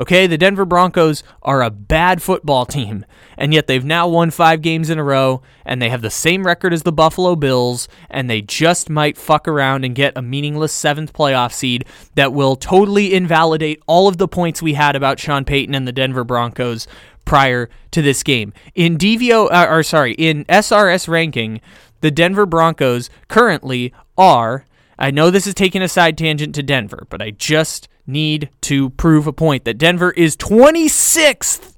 Okay, 0.00 0.28
the 0.28 0.38
Denver 0.38 0.64
Broncos 0.64 1.24
are 1.42 1.60
a 1.60 1.70
bad 1.70 2.22
football 2.22 2.64
team, 2.64 3.04
and 3.36 3.52
yet 3.52 3.66
they've 3.66 3.84
now 3.84 4.06
won 4.06 4.30
five 4.30 4.62
games 4.62 4.90
in 4.90 4.98
a 4.98 5.02
row, 5.02 5.42
and 5.64 5.82
they 5.82 5.88
have 5.88 6.02
the 6.02 6.10
same 6.10 6.46
record 6.46 6.72
as 6.72 6.84
the 6.84 6.92
Buffalo 6.92 7.34
Bills, 7.34 7.88
and 8.08 8.30
they 8.30 8.40
just 8.40 8.88
might 8.88 9.18
fuck 9.18 9.48
around 9.48 9.84
and 9.84 9.96
get 9.96 10.16
a 10.16 10.22
meaningless 10.22 10.72
seventh 10.72 11.12
playoff 11.12 11.52
seed 11.52 11.84
that 12.14 12.32
will 12.32 12.54
totally 12.54 13.12
invalidate 13.12 13.82
all 13.88 14.06
of 14.06 14.18
the 14.18 14.28
points 14.28 14.62
we 14.62 14.74
had 14.74 14.94
about 14.94 15.18
Sean 15.18 15.44
Payton 15.44 15.74
and 15.74 15.88
the 15.88 15.92
Denver 15.92 16.22
Broncos 16.22 16.86
prior 17.24 17.68
to 17.90 18.00
this 18.00 18.22
game. 18.22 18.52
In 18.76 18.98
DVO, 18.98 19.50
uh, 19.50 19.66
or 19.68 19.82
sorry, 19.82 20.12
in 20.12 20.44
SRS 20.44 21.08
ranking, 21.08 21.60
the 22.02 22.12
Denver 22.12 22.46
Broncos 22.46 23.10
currently 23.26 23.92
are. 24.16 24.64
I 24.96 25.10
know 25.10 25.30
this 25.30 25.48
is 25.48 25.54
taking 25.54 25.82
a 25.82 25.88
side 25.88 26.16
tangent 26.16 26.54
to 26.54 26.62
Denver, 26.62 27.04
but 27.10 27.20
I 27.20 27.32
just 27.32 27.88
need 28.08 28.50
to 28.62 28.90
prove 28.90 29.26
a 29.26 29.32
point 29.32 29.64
that 29.64 29.78
Denver 29.78 30.10
is 30.12 30.36
26th, 30.36 31.74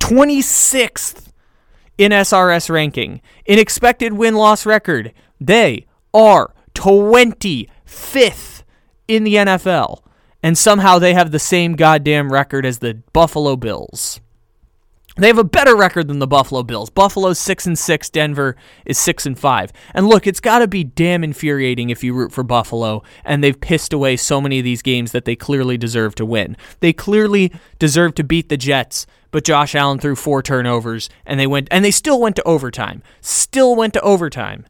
26th 0.00 1.28
in 1.96 2.12
SRS 2.12 2.68
ranking. 2.68 3.20
In 3.46 3.58
expected 3.58 4.12
win 4.14 4.34
loss 4.34 4.66
record, 4.66 5.12
they 5.40 5.86
are 6.12 6.52
25th 6.74 8.62
in 9.08 9.24
the 9.24 9.34
NFL. 9.36 10.00
And 10.42 10.58
somehow 10.58 10.98
they 10.98 11.14
have 11.14 11.30
the 11.30 11.38
same 11.38 11.74
goddamn 11.74 12.30
record 12.30 12.66
as 12.66 12.80
the 12.80 13.02
Buffalo 13.14 13.56
Bills. 13.56 14.20
They 15.16 15.28
have 15.28 15.38
a 15.38 15.44
better 15.44 15.76
record 15.76 16.08
than 16.08 16.18
the 16.18 16.26
Buffalo 16.26 16.64
Bills. 16.64 16.90
Buffalo's 16.90 17.38
6 17.38 17.66
and 17.66 17.78
6, 17.78 18.10
Denver 18.10 18.56
is 18.84 18.98
6 18.98 19.26
and 19.26 19.38
5. 19.38 19.72
And 19.94 20.08
look, 20.08 20.26
it's 20.26 20.40
got 20.40 20.58
to 20.58 20.66
be 20.66 20.82
damn 20.82 21.22
infuriating 21.22 21.90
if 21.90 22.02
you 22.02 22.14
root 22.14 22.32
for 22.32 22.42
Buffalo 22.42 23.02
and 23.24 23.42
they've 23.42 23.60
pissed 23.60 23.92
away 23.92 24.16
so 24.16 24.40
many 24.40 24.58
of 24.58 24.64
these 24.64 24.82
games 24.82 25.12
that 25.12 25.24
they 25.24 25.36
clearly 25.36 25.78
deserve 25.78 26.16
to 26.16 26.26
win. 26.26 26.56
They 26.80 26.92
clearly 26.92 27.52
deserve 27.78 28.16
to 28.16 28.24
beat 28.24 28.48
the 28.48 28.56
Jets, 28.56 29.06
but 29.30 29.44
Josh 29.44 29.76
Allen 29.76 30.00
threw 30.00 30.16
four 30.16 30.42
turnovers 30.42 31.08
and 31.24 31.38
they 31.38 31.46
went 31.46 31.68
and 31.70 31.84
they 31.84 31.92
still 31.92 32.20
went 32.20 32.34
to 32.36 32.42
overtime. 32.42 33.00
Still 33.20 33.76
went 33.76 33.94
to 33.94 34.00
overtime 34.00 34.66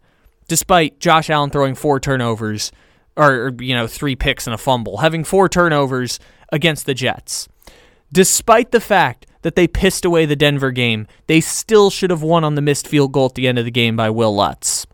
despite 0.47 1.01
Josh 1.01 1.31
Allen 1.31 1.49
throwing 1.49 1.75
four 1.75 1.99
turnovers 1.99 2.71
or 3.17 3.55
you 3.61 3.75
know, 3.75 3.87
three 3.87 4.17
picks 4.17 4.47
and 4.47 4.55
a 4.55 4.59
fumble, 4.59 4.99
having 4.99 5.25
four 5.25 5.49
turnovers 5.49 6.19
against 6.53 6.85
the 6.85 6.95
Jets. 6.95 7.49
Despite 8.13 8.71
the 8.71 8.81
fact 8.81 9.27
that 9.45 9.57
they 9.57 9.69
pissed 9.69 10.07
away 10.07 10.25
the 10.25 10.35
Denver 10.35 10.71
game, 10.71 11.07
they 11.27 11.39
still 11.39 11.91
should 11.91 12.09
have 12.09 12.23
won 12.23 12.45
on 12.45 12.55
the 12.55 12.63
missed 12.63 12.89
field 12.89 13.13
goal 13.13 13.27
at 13.27 13.35
the 13.35 13.47
end 13.47 13.59
of 13.59 13.67
the 13.67 13.71
game 13.71 13.95
by 13.95 14.09
Wil 14.09 14.35
Lutz. 14.35 14.87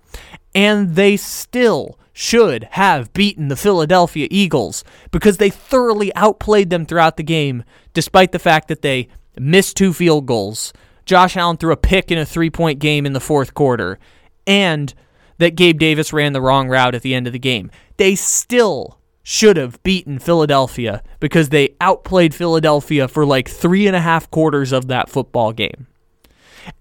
And 0.53 0.97
they 0.97 1.17
still 1.17 1.97
should 2.13 2.65
have 2.73 3.13
beaten 3.13 3.47
the 3.47 3.57
Philadelphia 3.57 4.27
Eagles 4.29 4.83
because 5.13 5.37
they 5.37 5.51
thoroughly 5.51 6.13
outplayed 6.17 6.69
them 6.69 6.85
throughout 6.85 7.17
the 7.17 7.23
game, 7.23 7.63
despite 7.95 8.33
the 8.33 8.41
fact 8.41 8.67
that 8.67 8.83
they 8.83 9.07
missed 9.39 9.77
two 9.77 9.93
field 9.93 10.27
goals. 10.27 10.73
Josh 11.07 11.37
Allen 11.37 11.57
threw 11.57 11.73
a 11.73 11.77
pick 11.77 12.11
in 12.11 12.19
a 12.19 12.27
three 12.27 12.51
point 12.51 12.81
game 12.81 13.07
in 13.07 13.13
the 13.13 13.21
fourth 13.21 13.55
quarter, 13.55 14.01
and 14.49 14.93
that 15.39 15.55
Gabe 15.55 15.79
Davis 15.79 16.13
ran 16.13 16.33
the 16.33 16.43
wrong 16.43 16.69
route 16.69 16.97
at 16.97 17.03
the 17.03 17.15
end 17.15 17.29
of 17.29 17.33
the 17.33 17.39
game. 17.39 17.71
They 17.99 18.17
still 18.17 18.99
should 19.23 19.57
have 19.57 19.83
beaten 19.83 20.19
Philadelphia 20.19 21.03
because 21.19 21.51
they 21.51 21.75
outplayed 21.81 22.35
Philadelphia 22.35 23.07
for 23.07 23.27
like 23.27 23.49
three 23.49 23.87
and 23.87 23.97
a 23.97 24.01
half 24.01 24.31
quarters 24.31 24.73
of 24.73 24.89
that 24.89 25.09
football 25.09 25.53
game. 25.53 25.87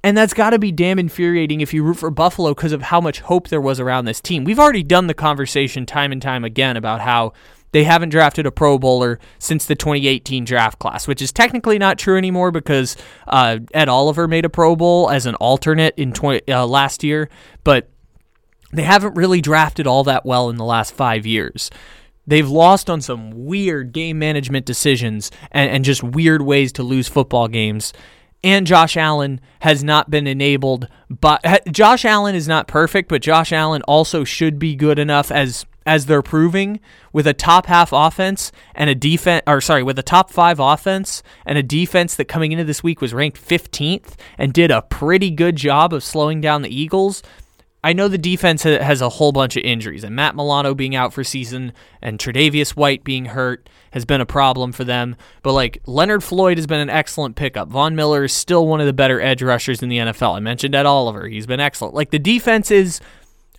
And 0.03 0.17
that's 0.17 0.33
got 0.33 0.51
to 0.51 0.59
be 0.59 0.71
damn 0.71 0.99
infuriating 0.99 1.61
if 1.61 1.73
you 1.73 1.83
root 1.83 1.97
for 1.97 2.09
Buffalo 2.09 2.53
because 2.53 2.71
of 2.71 2.83
how 2.83 3.01
much 3.01 3.21
hope 3.21 3.47
there 3.47 3.61
was 3.61 3.79
around 3.79 4.05
this 4.05 4.21
team. 4.21 4.43
We've 4.43 4.59
already 4.59 4.83
done 4.83 5.07
the 5.07 5.13
conversation 5.13 5.85
time 5.85 6.11
and 6.11 6.21
time 6.21 6.43
again 6.43 6.77
about 6.77 7.01
how 7.01 7.33
they 7.71 7.83
haven't 7.83 8.09
drafted 8.09 8.45
a 8.45 8.51
Pro 8.51 8.79
Bowler 8.79 9.19
since 9.37 9.65
the 9.65 9.75
2018 9.75 10.43
draft 10.43 10.79
class, 10.79 11.07
which 11.07 11.21
is 11.21 11.31
technically 11.31 11.77
not 11.77 11.99
true 11.99 12.17
anymore 12.17 12.51
because 12.51 12.97
uh, 13.27 13.59
Ed 13.73 13.89
Oliver 13.89 14.27
made 14.27 14.45
a 14.45 14.49
Pro 14.49 14.75
Bowl 14.75 15.09
as 15.09 15.25
an 15.25 15.35
alternate 15.35 15.93
in 15.97 16.11
20, 16.11 16.51
uh, 16.51 16.65
last 16.65 17.03
year, 17.03 17.29
but 17.63 17.89
they 18.71 18.83
haven't 18.83 19.15
really 19.15 19.41
drafted 19.41 19.87
all 19.87 20.03
that 20.03 20.25
well 20.25 20.49
in 20.49 20.57
the 20.57 20.65
last 20.65 20.93
five 20.93 21.25
years. 21.25 21.69
They've 22.29 22.47
lost 22.47 22.91
on 22.91 23.01
some 23.01 23.31
weird 23.45 23.91
game 23.91 24.19
management 24.19 24.67
decisions 24.67 25.31
and, 25.51 25.71
and 25.71 25.83
just 25.83 26.03
weird 26.03 26.43
ways 26.43 26.71
to 26.73 26.83
lose 26.83 27.07
football 27.07 27.47
games. 27.47 27.91
And 28.43 28.67
Josh 28.67 28.95
Allen 28.95 29.41
has 29.61 29.83
not 29.83 30.11
been 30.11 30.27
enabled, 30.27 30.87
but 31.09 31.43
Josh 31.71 32.05
Allen 32.05 32.35
is 32.35 32.47
not 32.47 32.67
perfect, 32.67 33.09
but 33.09 33.23
Josh 33.23 33.51
Allen 33.51 33.81
also 33.81 34.23
should 34.23 34.59
be 34.59 34.75
good 34.75 34.99
enough 34.99 35.31
as 35.31 35.65
as 35.85 36.05
they're 36.05 36.21
proving 36.21 36.79
with 37.13 37.25
a 37.25 37.33
top 37.33 37.65
half 37.65 37.91
offense 37.91 38.51
and 38.75 38.91
a 38.91 38.95
defense 38.95 39.41
or 39.47 39.59
sorry, 39.59 39.81
with 39.81 39.97
a 39.97 40.03
top 40.03 40.29
5 40.29 40.59
offense 40.59 41.23
and 41.47 41.57
a 41.57 41.63
defense 41.63 42.15
that 42.15 42.25
coming 42.25 42.51
into 42.51 42.63
this 42.63 42.83
week 42.83 43.01
was 43.01 43.11
ranked 43.11 43.41
15th 43.43 44.13
and 44.37 44.53
did 44.53 44.69
a 44.69 44.83
pretty 44.83 45.31
good 45.31 45.55
job 45.55 45.91
of 45.91 46.03
slowing 46.03 46.41
down 46.41 46.61
the 46.61 46.69
Eagles. 46.69 47.23
I 47.83 47.93
know 47.93 48.09
the 48.09 48.17
defense 48.17 48.63
has 48.63 49.01
a 49.01 49.09
whole 49.09 49.31
bunch 49.31 49.55
of 49.55 49.63
injuries, 49.63 50.03
and 50.03 50.15
Matt 50.15 50.35
Milano 50.35 50.73
being 50.73 50.95
out 50.95 51.13
for 51.13 51.23
season 51.23 51.71
and 52.01 52.19
Tre'Davious 52.19 52.71
White 52.71 53.05
being 53.05 53.25
hurt 53.25 53.69
has 53.91 54.03
been 54.03 54.19
a 54.19 54.25
problem 54.25 54.73
for 54.73 54.83
them. 54.83 55.15
But 55.43 55.53
like 55.53 55.81
Leonard 55.85 56.23
Floyd 56.23 56.57
has 56.57 56.67
been 56.67 56.81
an 56.81 56.89
excellent 56.89 57.37
pickup. 57.37 57.69
Von 57.69 57.95
Miller 57.95 58.25
is 58.25 58.33
still 58.33 58.67
one 58.67 58.81
of 58.81 58.85
the 58.85 58.93
better 58.93 59.21
edge 59.21 59.41
rushers 59.41 59.81
in 59.81 59.87
the 59.87 59.97
NFL. 59.97 60.35
I 60.35 60.39
mentioned 60.41 60.75
Ed 60.75 60.85
Oliver; 60.85 61.27
he's 61.27 61.47
been 61.47 61.61
excellent. 61.61 61.95
Like 61.95 62.11
the 62.11 62.19
defense 62.19 62.69
is 62.69 62.99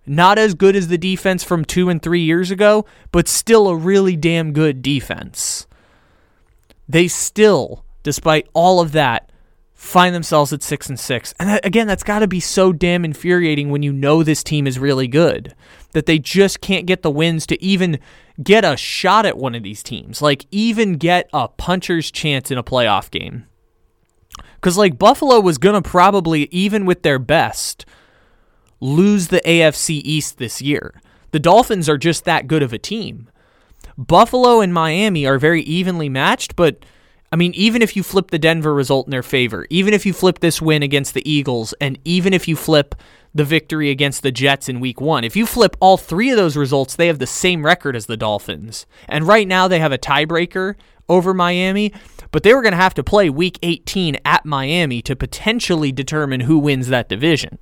not 0.06 0.38
as 0.38 0.54
good 0.54 0.76
as 0.76 0.88
the 0.88 0.98
defense 0.98 1.42
from 1.42 1.64
two 1.64 1.88
and 1.88 2.02
three 2.02 2.22
years 2.22 2.50
ago, 2.50 2.85
but 3.12 3.26
still 3.26 3.68
a 3.68 3.76
really 3.76 4.16
damn 4.16 4.52
good 4.52 4.83
defense. 4.83 5.66
They 6.88 7.09
still, 7.09 7.85
despite 8.02 8.48
all 8.52 8.80
of 8.80 8.92
that, 8.92 9.29
find 9.80 10.14
themselves 10.14 10.52
at 10.52 10.62
six 10.62 10.90
and 10.90 11.00
six. 11.00 11.32
And 11.40 11.48
that, 11.48 11.64
again, 11.64 11.86
that's 11.86 12.02
got 12.02 12.18
to 12.18 12.28
be 12.28 12.38
so 12.38 12.70
damn 12.70 13.02
infuriating 13.02 13.70
when 13.70 13.82
you 13.82 13.94
know 13.94 14.22
this 14.22 14.44
team 14.44 14.66
is 14.66 14.78
really 14.78 15.08
good. 15.08 15.54
that 15.92 16.06
they 16.06 16.18
just 16.18 16.60
can't 16.60 16.86
get 16.86 17.02
the 17.02 17.10
wins 17.10 17.46
to 17.46 17.62
even 17.62 17.98
get 18.42 18.64
a 18.64 18.76
shot 18.76 19.26
at 19.26 19.36
one 19.36 19.54
of 19.54 19.62
these 19.62 19.82
teams, 19.82 20.22
like 20.22 20.46
even 20.50 20.94
get 20.94 21.28
a 21.32 21.48
puncher's 21.48 22.10
chance 22.10 22.50
in 22.50 22.58
a 22.58 22.62
playoff 22.62 23.10
game. 23.10 23.46
Because, 24.54 24.76
like, 24.76 24.98
Buffalo 24.98 25.40
was 25.40 25.58
going 25.58 25.80
to 25.80 25.88
probably, 25.88 26.44
even 26.50 26.84
with 26.84 27.02
their 27.02 27.18
best, 27.18 27.86
lose 28.78 29.28
the 29.28 29.40
AFC 29.40 30.00
East 30.04 30.38
this 30.38 30.60
year. 30.60 31.00
The 31.32 31.40
Dolphins 31.40 31.88
are 31.88 31.98
just 31.98 32.24
that 32.24 32.46
good 32.46 32.62
of 32.62 32.72
a 32.72 32.78
team. 32.78 33.30
Buffalo 33.96 34.60
and 34.60 34.72
Miami 34.72 35.26
are 35.26 35.38
very 35.38 35.62
evenly 35.62 36.08
matched, 36.08 36.56
but 36.56 36.84
I 37.32 37.36
mean, 37.36 37.52
even 37.54 37.80
if 37.80 37.94
you 37.94 38.02
flip 38.02 38.30
the 38.30 38.40
Denver 38.40 38.74
result 38.74 39.06
in 39.06 39.12
their 39.12 39.22
favor, 39.22 39.66
even 39.70 39.94
if 39.94 40.04
you 40.04 40.12
flip 40.12 40.40
this 40.40 40.60
win 40.60 40.82
against 40.82 41.14
the 41.14 41.30
Eagles, 41.30 41.72
and 41.80 41.98
even 42.04 42.34
if 42.34 42.48
you 42.48 42.56
flip 42.56 42.96
the 43.32 43.44
victory 43.44 43.90
against 43.90 44.24
the 44.24 44.32
Jets 44.32 44.68
in 44.68 44.80
week 44.80 45.00
one, 45.00 45.22
if 45.22 45.36
you 45.36 45.46
flip 45.46 45.76
all 45.78 45.96
three 45.96 46.30
of 46.30 46.36
those 46.36 46.56
results, 46.56 46.96
they 46.96 47.06
have 47.06 47.20
the 47.20 47.28
same 47.28 47.64
record 47.64 47.94
as 47.94 48.06
the 48.06 48.16
Dolphins. 48.16 48.84
And 49.08 49.28
right 49.28 49.46
now 49.46 49.68
they 49.68 49.78
have 49.78 49.92
a 49.92 49.98
tiebreaker 49.98 50.74
over 51.08 51.32
Miami, 51.32 51.92
but 52.32 52.42
they 52.42 52.52
were 52.52 52.62
going 52.62 52.72
to 52.72 52.76
have 52.76 52.94
to 52.94 53.04
play 53.04 53.30
week 53.30 53.60
18 53.62 54.16
at 54.24 54.44
Miami 54.44 55.00
to 55.02 55.14
potentially 55.14 55.92
determine 55.92 56.40
who 56.40 56.58
wins 56.58 56.88
that 56.88 57.08
division. 57.08 57.58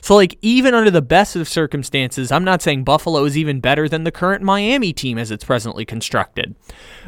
So, 0.00 0.14
like, 0.14 0.38
even 0.40 0.74
under 0.74 0.90
the 0.90 1.02
best 1.02 1.34
of 1.34 1.48
circumstances, 1.48 2.30
I'm 2.30 2.44
not 2.44 2.62
saying 2.62 2.84
Buffalo 2.84 3.24
is 3.24 3.36
even 3.36 3.60
better 3.60 3.88
than 3.88 4.04
the 4.04 4.12
current 4.12 4.42
Miami 4.42 4.92
team 4.92 5.18
as 5.18 5.30
it's 5.30 5.44
presently 5.44 5.84
constructed. 5.84 6.54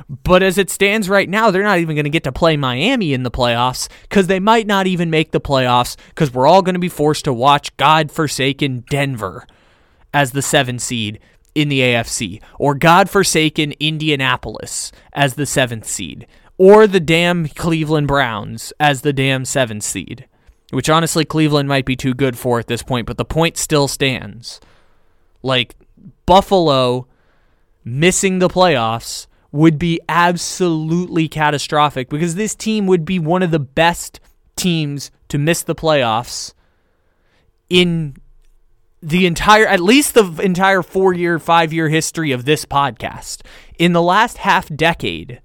But 0.09 0.43
as 0.43 0.59
it 0.59 0.71
stands 0.71 1.09
right 1.09 1.29
now, 1.29 1.51
they're 1.51 1.63
not 1.63 1.79
even 1.79 1.95
going 1.95 2.05
to 2.05 2.11
get 2.11 2.25
to 2.25 2.33
play 2.33 2.57
Miami 2.57 3.13
in 3.13 3.23
the 3.23 3.31
playoffs 3.31 3.89
because 4.03 4.27
they 4.27 4.41
might 4.41 4.67
not 4.67 4.87
even 4.87 5.11
make 5.11 5.31
the 5.31 5.41
playoffs 5.41 5.97
because 6.09 6.33
we're 6.33 6.47
all 6.47 6.63
going 6.63 6.75
to 6.75 6.81
be 6.81 6.89
forced 6.89 7.25
to 7.27 7.33
watch 7.33 7.77
God-forsaken 7.77 8.85
Denver 8.91 9.47
as 10.13 10.33
the 10.33 10.43
seven 10.43 10.79
seed 10.79 11.21
in 11.55 11.69
the 11.69 11.81
AFC, 11.81 12.41
or 12.59 12.75
God-forsaken 12.75 13.75
Indianapolis 13.81 14.93
as 15.13 15.35
the 15.35 15.47
seventh 15.47 15.87
seed, 15.87 16.27
or 16.57 16.87
the 16.87 17.01
damn 17.01 17.49
Cleveland 17.49 18.09
Browns 18.09 18.73
as 18.81 19.03
the 19.03 19.13
damn 19.13 19.45
seventh 19.45 19.83
seed 19.83 20.27
which 20.71 20.91
honestly 20.91 21.25
Cleveland 21.25 21.69
might 21.69 21.87
be 21.87 21.97
too 21.97 22.15
good 22.15 22.39
for 22.39 22.59
at 22.59 22.67
this 22.67 22.83
point, 22.83 23.07
but 23.07 23.17
the 23.17 23.25
point 23.25 23.57
still 23.57 23.89
stands. 23.89 24.61
Like 25.43 25.77
Buffalo 26.27 27.07
missing 27.85 28.39
the 28.39 28.49
playoffs 28.49 29.27
would 29.51 29.79
be 29.79 29.99
absolutely 30.09 31.27
catastrophic 31.27 32.11
because 32.11 32.35
this 32.35 32.55
team 32.55 32.87
would 32.87 33.05
be 33.05 33.19
one 33.19 33.43
of 33.43 33.51
the 33.51 33.59
best 33.59 34.21
teams 34.57 35.11
to 35.29 35.39
miss 35.39 35.63
the 35.63 35.75
playoffs 35.75 36.53
in 37.71 38.15
the 39.03 39.27
entire 39.27 39.67
at 39.67 39.81
least 39.81 40.15
the 40.15 40.39
entire 40.43 40.83
4-year, 40.83 41.39
5-year 41.39 41.89
history 41.89 42.33
of 42.33 42.45
this 42.45 42.65
podcast. 42.65 43.43
In 43.79 43.93
the 43.93 44.03
last 44.03 44.39
half 44.39 44.69
decade, 44.75 45.41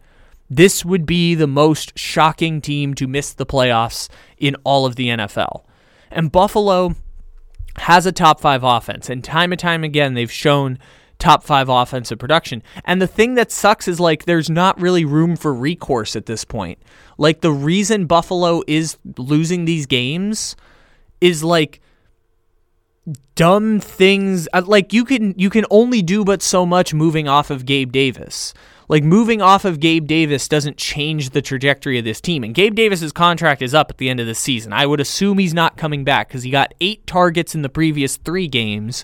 this 0.58 0.86
would 0.86 1.06
be 1.06 1.36
the 1.36 1.48
most 1.48 1.98
shocking 1.98 2.62
team 2.62 2.94
to 2.96 3.08
miss 3.08 3.34
the 3.34 3.46
playoffs 3.46 4.10
in 4.38 4.56
all 4.64 4.86
of 4.86 4.96
the 4.96 5.08
NFL. 5.08 5.64
And 6.12 6.32
Buffalo 6.32 6.96
has 7.78 8.06
a 8.06 8.12
top 8.12 8.40
five 8.40 8.64
offense, 8.64 9.10
and 9.10 9.24
time 9.24 9.52
and 9.52 9.60
time 9.60 9.84
again, 9.84 10.14
they've 10.14 10.32
shown 10.32 10.78
top 11.18 11.44
five 11.44 11.70
offensive 11.70 12.20
production. 12.20 12.62
And 12.86 13.02
the 13.02 13.08
thing 13.08 13.36
that 13.36 13.52
sucks 13.52 13.88
is 13.88 14.00
like 14.00 14.26
there's 14.26 14.50
not 14.50 14.80
really 14.80 15.06
room 15.06 15.36
for 15.36 15.54
recourse 15.54 16.16
at 16.16 16.26
this 16.26 16.44
point. 16.44 16.80
Like 17.18 17.42
the 17.42 17.52
reason 17.52 18.06
Buffalo 18.06 18.62
is 18.68 18.98
losing 19.18 19.66
these 19.66 19.86
games 19.86 20.56
is 21.22 21.44
like 21.44 21.80
dumb 23.36 23.80
things 23.80 24.48
uh, 24.54 24.62
like 24.66 24.94
you 24.94 25.04
can 25.04 25.34
you 25.38 25.50
can 25.50 25.66
only 25.70 26.02
do 26.02 26.24
but 26.24 26.42
so 26.42 26.66
much 26.66 26.94
moving 26.94 27.28
off 27.28 27.50
of 27.50 27.66
Gabe 27.66 27.92
Davis. 27.92 28.54
Like 28.94 29.04
moving 29.04 29.42
off 29.42 29.66
of 29.66 29.80
Gabe 29.80 30.06
Davis 30.06 30.48
doesn't 30.48 30.78
change 30.78 31.32
the 31.32 31.42
trajectory 31.42 31.98
of 31.98 32.06
this 32.06 32.22
team. 32.22 32.44
And 32.44 32.54
Gabe 32.54 32.76
Davis's 32.76 33.12
contract 33.12 33.64
is 33.64 33.74
up 33.74 33.90
at 33.90 33.98
the 33.98 34.08
end 34.08 34.20
of 34.20 34.28
the 34.28 34.36
season. 34.36 34.72
I 34.72 34.86
would 34.86 35.00
assume 35.00 35.40
he's 35.40 35.52
not 35.52 35.78
coming 35.78 36.04
back 36.04 36.28
because 36.28 36.44
he 36.44 36.52
got 36.52 36.76
eight 36.80 37.08
targets 37.08 37.56
in 37.56 37.64
the 37.64 37.70
previous 37.70 38.18
three 38.18 38.48
games. 38.48 39.04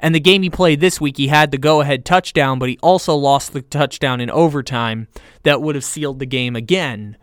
And 0.00 0.14
the 0.14 0.20
game 0.20 0.40
he 0.40 0.48
played 0.48 0.80
this 0.80 1.02
week, 1.02 1.18
he 1.18 1.28
had 1.28 1.50
the 1.50 1.58
go 1.58 1.82
ahead 1.82 2.06
touchdown, 2.06 2.58
but 2.58 2.70
he 2.70 2.78
also 2.82 3.14
lost 3.14 3.52
the 3.52 3.60
touchdown 3.60 4.22
in 4.22 4.30
overtime 4.30 5.06
that 5.42 5.60
would 5.60 5.74
have 5.74 5.84
sealed 5.84 6.18
the 6.18 6.24
game 6.24 6.56
again. 6.56 7.18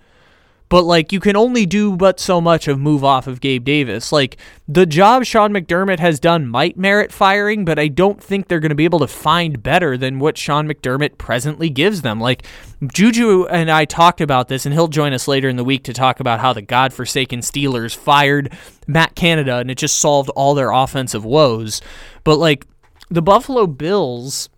But 0.69 0.83
like 0.83 1.11
you 1.11 1.19
can 1.19 1.35
only 1.35 1.65
do 1.65 1.95
but 1.95 2.19
so 2.19 2.41
much 2.41 2.67
of 2.67 2.79
move 2.79 3.03
off 3.03 3.27
of 3.27 3.41
Gabe 3.41 3.63
Davis. 3.63 4.11
Like 4.11 4.37
the 4.67 4.85
job 4.85 5.23
Sean 5.23 5.51
McDermott 5.51 5.99
has 5.99 6.19
done 6.19 6.47
might 6.47 6.77
merit 6.77 7.11
firing, 7.11 7.63
but 7.63 7.77
I 7.77 7.87
don't 7.87 8.21
think 8.21 8.47
they're 8.47 8.59
going 8.59 8.69
to 8.69 8.75
be 8.75 8.85
able 8.85 8.99
to 8.99 9.07
find 9.07 9.61
better 9.61 9.97
than 9.97 10.19
what 10.19 10.37
Sean 10.37 10.67
McDermott 10.67 11.17
presently 11.17 11.69
gives 11.69 12.01
them. 12.01 12.19
Like 12.19 12.45
Juju 12.91 13.45
and 13.45 13.69
I 13.69 13.85
talked 13.85 14.19
about 14.19 14.47
this, 14.47 14.65
and 14.65 14.73
he'll 14.73 14.87
join 14.87 15.13
us 15.13 15.27
later 15.27 15.47
in 15.47 15.57
the 15.57 15.63
week 15.63 15.83
to 15.83 15.93
talk 15.93 16.19
about 16.19 16.39
how 16.39 16.53
the 16.53 16.61
godforsaken 16.61 17.41
Steelers 17.41 17.95
fired 17.95 18.51
Matt 18.87 19.15
Canada 19.15 19.57
and 19.57 19.69
it 19.69 19.77
just 19.77 19.99
solved 19.99 20.29
all 20.31 20.55
their 20.55 20.71
offensive 20.71 21.23
woes. 21.23 21.81
But 22.23 22.37
like 22.37 22.65
the 23.09 23.21
Buffalo 23.21 23.67
Bills 23.67 24.49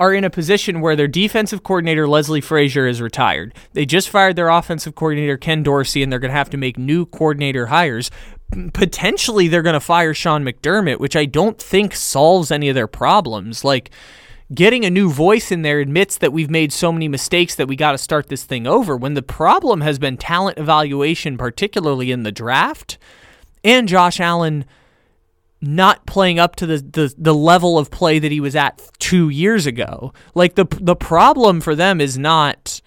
are 0.00 0.12
in 0.12 0.24
a 0.24 0.30
position 0.30 0.80
where 0.80 0.96
their 0.96 1.08
defensive 1.08 1.62
coordinator 1.62 2.08
Leslie 2.08 2.40
Frazier 2.40 2.86
is 2.86 3.00
retired. 3.00 3.54
They 3.72 3.86
just 3.86 4.08
fired 4.08 4.36
their 4.36 4.48
offensive 4.48 4.94
coordinator 4.94 5.36
Ken 5.36 5.62
Dorsey, 5.62 6.02
and 6.02 6.10
they're 6.10 6.18
going 6.18 6.32
to 6.32 6.36
have 6.36 6.50
to 6.50 6.56
make 6.56 6.76
new 6.76 7.06
coordinator 7.06 7.66
hires. 7.66 8.10
Potentially, 8.72 9.48
they're 9.48 9.62
going 9.62 9.74
to 9.74 9.80
fire 9.80 10.12
Sean 10.12 10.44
McDermott, 10.44 10.98
which 10.98 11.16
I 11.16 11.24
don't 11.24 11.58
think 11.58 11.94
solves 11.94 12.50
any 12.50 12.68
of 12.68 12.74
their 12.74 12.88
problems. 12.88 13.64
Like, 13.64 13.90
getting 14.52 14.84
a 14.84 14.90
new 14.90 15.10
voice 15.10 15.50
in 15.50 15.62
there 15.62 15.80
admits 15.80 16.18
that 16.18 16.32
we've 16.32 16.50
made 16.50 16.72
so 16.72 16.92
many 16.92 17.08
mistakes 17.08 17.54
that 17.54 17.68
we 17.68 17.76
got 17.76 17.92
to 17.92 17.98
start 17.98 18.28
this 18.28 18.44
thing 18.44 18.66
over. 18.66 18.96
When 18.96 19.14
the 19.14 19.22
problem 19.22 19.80
has 19.80 19.98
been 19.98 20.16
talent 20.16 20.58
evaluation, 20.58 21.38
particularly 21.38 22.10
in 22.10 22.24
the 22.24 22.32
draft, 22.32 22.98
and 23.62 23.88
Josh 23.88 24.20
Allen 24.20 24.64
not 25.66 26.06
playing 26.06 26.38
up 26.38 26.56
to 26.56 26.66
the, 26.66 26.78
the, 26.78 27.14
the 27.16 27.34
level 27.34 27.78
of 27.78 27.90
play 27.90 28.18
that 28.18 28.30
he 28.30 28.40
was 28.40 28.54
at 28.54 28.80
two 28.98 29.28
years 29.28 29.66
ago. 29.66 30.12
Like 30.34 30.54
the 30.54 30.66
the 30.80 30.96
problem 30.96 31.60
for 31.60 31.74
them 31.74 32.00
is 32.00 32.18
not. 32.18 32.80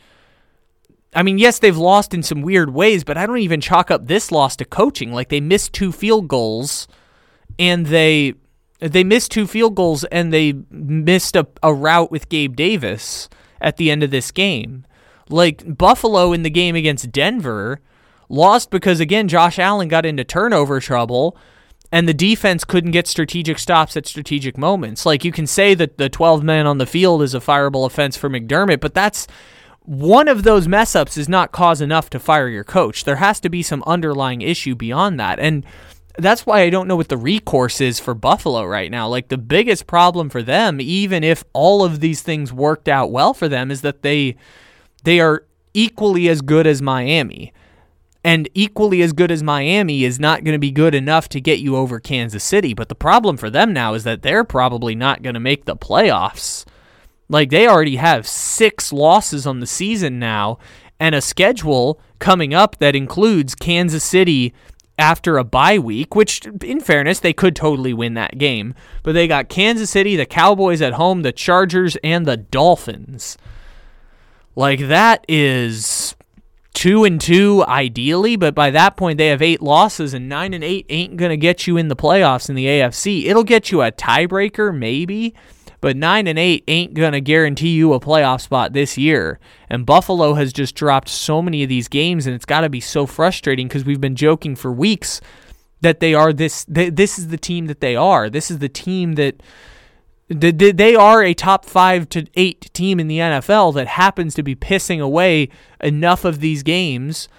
I 1.14 1.24
mean, 1.24 1.38
yes, 1.40 1.60
they've 1.60 1.78
lost 1.78 2.14
in 2.14 2.22
some 2.22 2.42
weird 2.42 2.74
ways, 2.74 3.04
but 3.04 3.18
I 3.18 3.26
don't 3.26 3.40
even 3.40 3.62
chalk 3.62 3.90
up 3.90 4.08
this 4.08 4.32
loss 4.32 4.56
to 4.58 4.66
coaching. 4.66 5.12
Like 5.12 5.30
they 5.30 5.42
missed 5.42 5.74
two 5.74 5.92
field 5.92 6.28
goals, 6.28 6.88
and 7.58 7.88
they 7.88 8.36
they 8.80 9.04
missed 9.04 9.32
two 9.32 9.48
field 9.48 9.76
goals, 9.76 10.04
and 10.06 10.32
they 10.32 10.54
missed 10.70 11.36
a, 11.36 11.48
a 11.64 11.74
route 11.74 12.12
with 12.12 12.30
Gabe 12.30 12.56
Davis 12.56 13.30
at 13.60 13.78
the 13.78 13.90
end 13.90 14.04
of 14.04 14.12
this 14.12 14.32
game. 14.32 14.86
Like 15.30 15.78
Buffalo 15.78 16.34
in 16.34 16.44
the 16.44 16.50
game 16.50 16.76
against 16.76 17.12
Denver 17.12 17.82
lost 18.30 18.70
because 18.70 19.00
again 19.00 19.28
Josh 19.28 19.58
Allen 19.58 19.88
got 19.88 20.06
into 20.06 20.24
turnover 20.24 20.80
trouble 20.80 21.38
and 21.92 22.08
the 22.08 22.14
defense 22.14 22.64
couldn't 22.64 22.92
get 22.92 23.08
strategic 23.08 23.60
stops 23.60 23.96
at 23.96 24.06
strategic 24.06 24.58
moments. 24.58 25.06
Like 25.06 25.24
you 25.24 25.32
can 25.32 25.48
say 25.48 25.74
that 25.76 25.98
the 25.98 26.10
12 26.10 26.44
men 26.44 26.68
on 26.68 26.78
the 26.78 26.86
field 26.86 27.22
is 27.22 27.34
a 27.34 27.40
fireable 27.40 27.86
offense 27.86 28.18
for 28.18 28.30
McDermott, 28.30 28.80
but 28.80 28.94
that's 28.94 29.28
one 29.82 30.28
of 30.28 30.44
those 30.44 30.68
mess 30.68 30.96
ups 30.96 31.18
is 31.18 31.30
not 31.30 31.54
cause 31.54 31.80
enough 31.80 32.10
to 32.10 32.20
fire 32.20 32.50
your 32.50 32.66
coach. 32.66 33.06
There 33.06 33.16
has 33.18 33.40
to 33.40 33.50
be 33.50 33.64
some 33.64 33.84
underlying 33.88 34.42
issue 34.42 34.76
beyond 34.76 35.18
that. 35.20 35.40
And 35.40 35.66
that's 36.18 36.46
why 36.46 36.62
I 36.62 36.70
don't 36.70 36.90
know 36.90 36.98
what 36.98 37.08
the 37.08 37.16
recourse 37.16 37.80
is 37.80 38.00
for 38.00 38.14
Buffalo 38.14 38.66
right 38.66 38.92
now. 38.92 39.08
Like 39.08 39.30
the 39.30 39.38
biggest 39.38 39.88
problem 39.88 40.30
for 40.30 40.44
them, 40.44 40.82
even 40.82 41.24
if 41.24 41.46
all 41.54 41.86
of 41.86 42.02
these 42.02 42.22
things 42.22 42.52
worked 42.52 42.90
out 42.90 43.12
well 43.12 43.34
for 43.34 43.48
them, 43.48 43.72
is 43.72 43.82
that 43.82 44.02
they 44.02 44.36
they 45.04 45.22
are 45.22 45.46
equally 45.74 46.28
as 46.28 46.42
good 46.42 46.68
as 46.68 46.82
Miami 46.82 47.54
and 48.28 48.50
equally 48.54 49.02
as 49.02 49.14
good 49.14 49.32
as 49.32 49.42
Miami 49.42 50.04
is 50.04 50.20
not 50.20 50.44
going 50.44 50.52
to 50.52 50.60
be 50.60 50.70
good 50.70 50.94
enough 50.94 51.30
to 51.30 51.40
get 51.40 51.60
you 51.60 51.78
over 51.78 51.98
Kansas 51.98 52.44
City. 52.44 52.74
But 52.74 52.90
the 52.90 52.94
problem 52.94 53.38
for 53.38 53.50
them 53.50 53.72
now 53.72 53.94
is 53.94 54.04
that 54.04 54.22
they're 54.22 54.44
probably 54.44 54.96
not 54.96 55.22
going 55.22 55.36
to 55.36 55.40
make 55.40 55.64
the 55.64 55.78
playoffs. 55.78 56.66
Like 57.30 57.52
they 57.52 57.70
already 57.70 57.96
have 57.96 58.28
six 58.28 58.92
losses 58.92 59.48
on 59.48 59.62
the 59.62 59.66
season 59.66 60.20
now 60.20 60.60
and 61.00 61.16
a 61.16 61.22
schedule 61.22 62.02
coming 62.20 62.54
up 62.54 62.80
that 62.80 62.98
includes 62.98 63.56
Kansas 63.56 64.04
City 64.04 64.54
after 65.00 65.38
a 65.38 65.46
bye 65.46 65.80
week, 65.80 66.14
which 66.14 66.46
in 66.66 66.82
fairness, 66.82 67.22
they 67.22 67.32
could 67.32 67.56
totally 67.56 67.94
win 67.94 68.16
that 68.16 68.38
game. 68.38 68.74
But 69.04 69.14
they 69.14 69.30
got 69.30 69.48
Kansas 69.48 69.90
City, 69.90 70.18
the 70.18 70.26
Cowboys 70.26 70.82
at 70.82 70.96
home, 70.96 71.22
the 71.22 71.32
Chargers, 71.32 71.96
and 72.04 72.26
the 72.26 72.36
Dolphins. 72.36 73.38
Like 74.54 74.90
that 74.90 75.24
is 75.30 76.07
two 76.78 77.04
and 77.06 77.20
two 77.20 77.66
ideally, 77.68 78.36
but 78.36 78.54
by 78.54 78.70
that 78.70 78.96
point 78.96 79.18
they 79.18 79.30
have 79.30 79.42
eight 79.42 79.64
losses 79.64 80.14
and 80.14 80.30
nine 80.30 80.54
and 80.54 80.64
eight 80.64 80.86
ain't 80.90 81.18
gonna 81.18 81.36
get 81.36 81.66
you 81.66 81.76
in 81.76 81.88
the 81.88 81.96
playoffs 81.96 82.50
in 82.50 82.56
the 82.56 82.68
AFC. 82.68 83.26
It'll 83.26 83.44
get 83.44 83.72
you 83.72 83.82
a 83.82 83.92
tiebreaker 83.92 84.78
maybe, 84.78 85.34
but 85.82 85.98
nine 85.98 86.28
and 86.28 86.38
eight 86.38 86.64
ain't 86.68 86.94
gonna 86.94 87.20
guarantee 87.20 87.70
you 87.70 87.94
a 87.94 88.00
playoff 88.00 88.42
spot 88.42 88.74
this 88.74 88.96
year. 88.96 89.40
And 89.72 89.88
Buffalo 89.88 90.36
has 90.36 90.54
just 90.54 90.76
dropped 90.76 91.10
so 91.10 91.42
many 91.42 91.64
of 91.64 91.70
these 91.70 91.88
games, 91.88 92.28
and 92.28 92.36
it's 92.36 92.46
got 92.46 92.62
to 92.62 92.70
be 92.70 92.80
so 92.80 93.08
frustrating 93.08 93.68
because 93.68 93.84
we've 93.84 94.00
been 94.00 94.16
joking 94.16 94.56
for 94.56 94.72
weeks 94.72 95.20
that 95.82 96.00
they 96.00 96.14
are 96.14 96.32
this 96.32 96.64
th- 96.66 96.94
this 96.94 97.18
is 97.18 97.30
the 97.30 97.38
team 97.38 97.66
that 97.66 97.80
they 97.80 97.96
are. 97.96 98.30
This 98.30 98.52
is 98.52 98.60
the 98.60 98.70
team 98.70 99.14
that 99.16 99.40
th- 99.40 99.50
they 100.30 100.96
are 100.96 101.24
a 101.24 101.34
top 101.34 101.66
5 101.66 102.10
to 102.10 102.28
8 102.36 102.70
team 102.74 103.00
in 103.00 103.08
the 103.08 103.20
NFL 103.20 103.74
that 103.76 103.88
happens 103.88 104.34
to 104.36 104.44
be 104.44 104.56
pissing 104.56 105.00
away 105.00 105.50
enough 105.80 106.26
of 106.26 106.40
these 106.42 106.64
games 106.64 107.30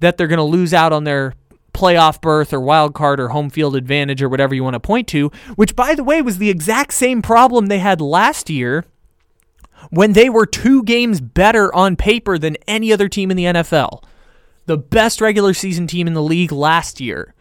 that 0.00 0.16
they're 0.16 0.26
going 0.26 0.38
to 0.38 0.42
lose 0.42 0.72
out 0.72 0.92
on 0.92 1.04
their 1.04 1.34
playoff 1.74 2.20
berth 2.20 2.52
or 2.52 2.60
wild 2.60 2.94
card 2.94 3.20
or 3.20 3.28
home 3.28 3.50
field 3.50 3.76
advantage 3.76 4.22
or 4.22 4.28
whatever 4.28 4.54
you 4.54 4.64
want 4.64 4.74
to 4.74 4.80
point 4.80 5.06
to, 5.08 5.30
which 5.56 5.76
by 5.76 5.94
the 5.94 6.02
way 6.02 6.22
was 6.22 6.38
the 6.38 6.50
exact 6.50 6.92
same 6.92 7.22
problem 7.22 7.66
they 7.66 7.78
had 7.78 8.00
last 8.00 8.50
year 8.50 8.84
when 9.90 10.12
they 10.12 10.28
were 10.28 10.46
two 10.46 10.82
games 10.82 11.20
better 11.20 11.72
on 11.74 11.96
paper 11.96 12.38
than 12.38 12.56
any 12.66 12.92
other 12.92 13.08
team 13.08 13.30
in 13.30 13.36
the 13.36 13.44
NFL. 13.44 14.02
The 14.66 14.76
best 14.76 15.20
regular 15.20 15.54
season 15.54 15.86
team 15.86 16.06
in 16.06 16.14
the 16.14 16.22
league 16.22 16.52
last 16.52 17.00
year. 17.00 17.34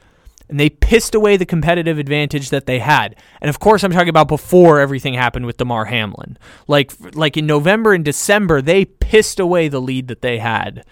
And 0.50 0.60
they 0.60 0.70
pissed 0.70 1.14
away 1.14 1.36
the 1.36 1.46
competitive 1.46 1.98
advantage 1.98 2.50
that 2.52 2.66
they 2.66 2.80
had. 2.80 3.16
And 3.42 3.50
of 3.50 3.60
course, 3.60 3.84
I'm 3.84 3.92
talking 3.92 4.10
about 4.10 4.28
before 4.28 4.80
everything 4.80 5.14
happened 5.14 5.46
with 5.46 5.58
Damar 5.58 5.86
Hamlin. 5.86 6.38
Like 6.68 6.94
like 7.16 7.36
in 7.36 7.46
November 7.46 7.94
and 7.94 8.06
December, 8.06 8.62
they 8.62 8.86
pissed 8.86 9.40
away 9.40 9.68
the 9.68 9.82
lead 9.82 10.08
that 10.08 10.22
they 10.22 10.38
had 10.38 10.86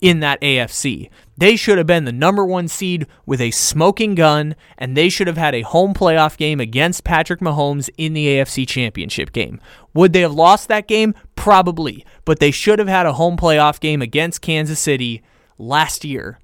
in 0.00 0.20
that 0.20 0.40
AFC. 0.40 1.10
They 1.38 1.56
should 1.56 1.78
have 1.78 1.86
been 1.86 2.04
the 2.04 2.12
number 2.12 2.44
one 2.44 2.68
seed 2.68 3.06
with 3.26 3.40
a 3.40 3.50
smoking 3.50 4.14
gun, 4.14 4.54
and 4.78 4.96
they 4.96 5.08
should 5.08 5.26
have 5.26 5.36
had 5.36 5.54
a 5.54 5.62
home 5.62 5.94
playoff 5.94 6.36
game 6.36 6.60
against 6.60 7.04
Patrick 7.04 7.40
Mahomes 7.40 7.90
in 7.98 8.12
the 8.12 8.26
AFC 8.26 8.66
Championship 8.66 9.32
game. 9.32 9.60
Would 9.94 10.12
they 10.12 10.20
have 10.20 10.34
lost 10.34 10.68
that 10.68 10.88
game? 10.88 11.14
Probably. 11.34 12.04
But 12.24 12.40
they 12.40 12.50
should 12.50 12.78
have 12.78 12.88
had 12.88 13.06
a 13.06 13.14
home 13.14 13.36
playoff 13.36 13.80
game 13.80 14.02
against 14.02 14.40
Kansas 14.40 14.78
City 14.78 15.22
last 15.58 16.04
year. 16.04 16.38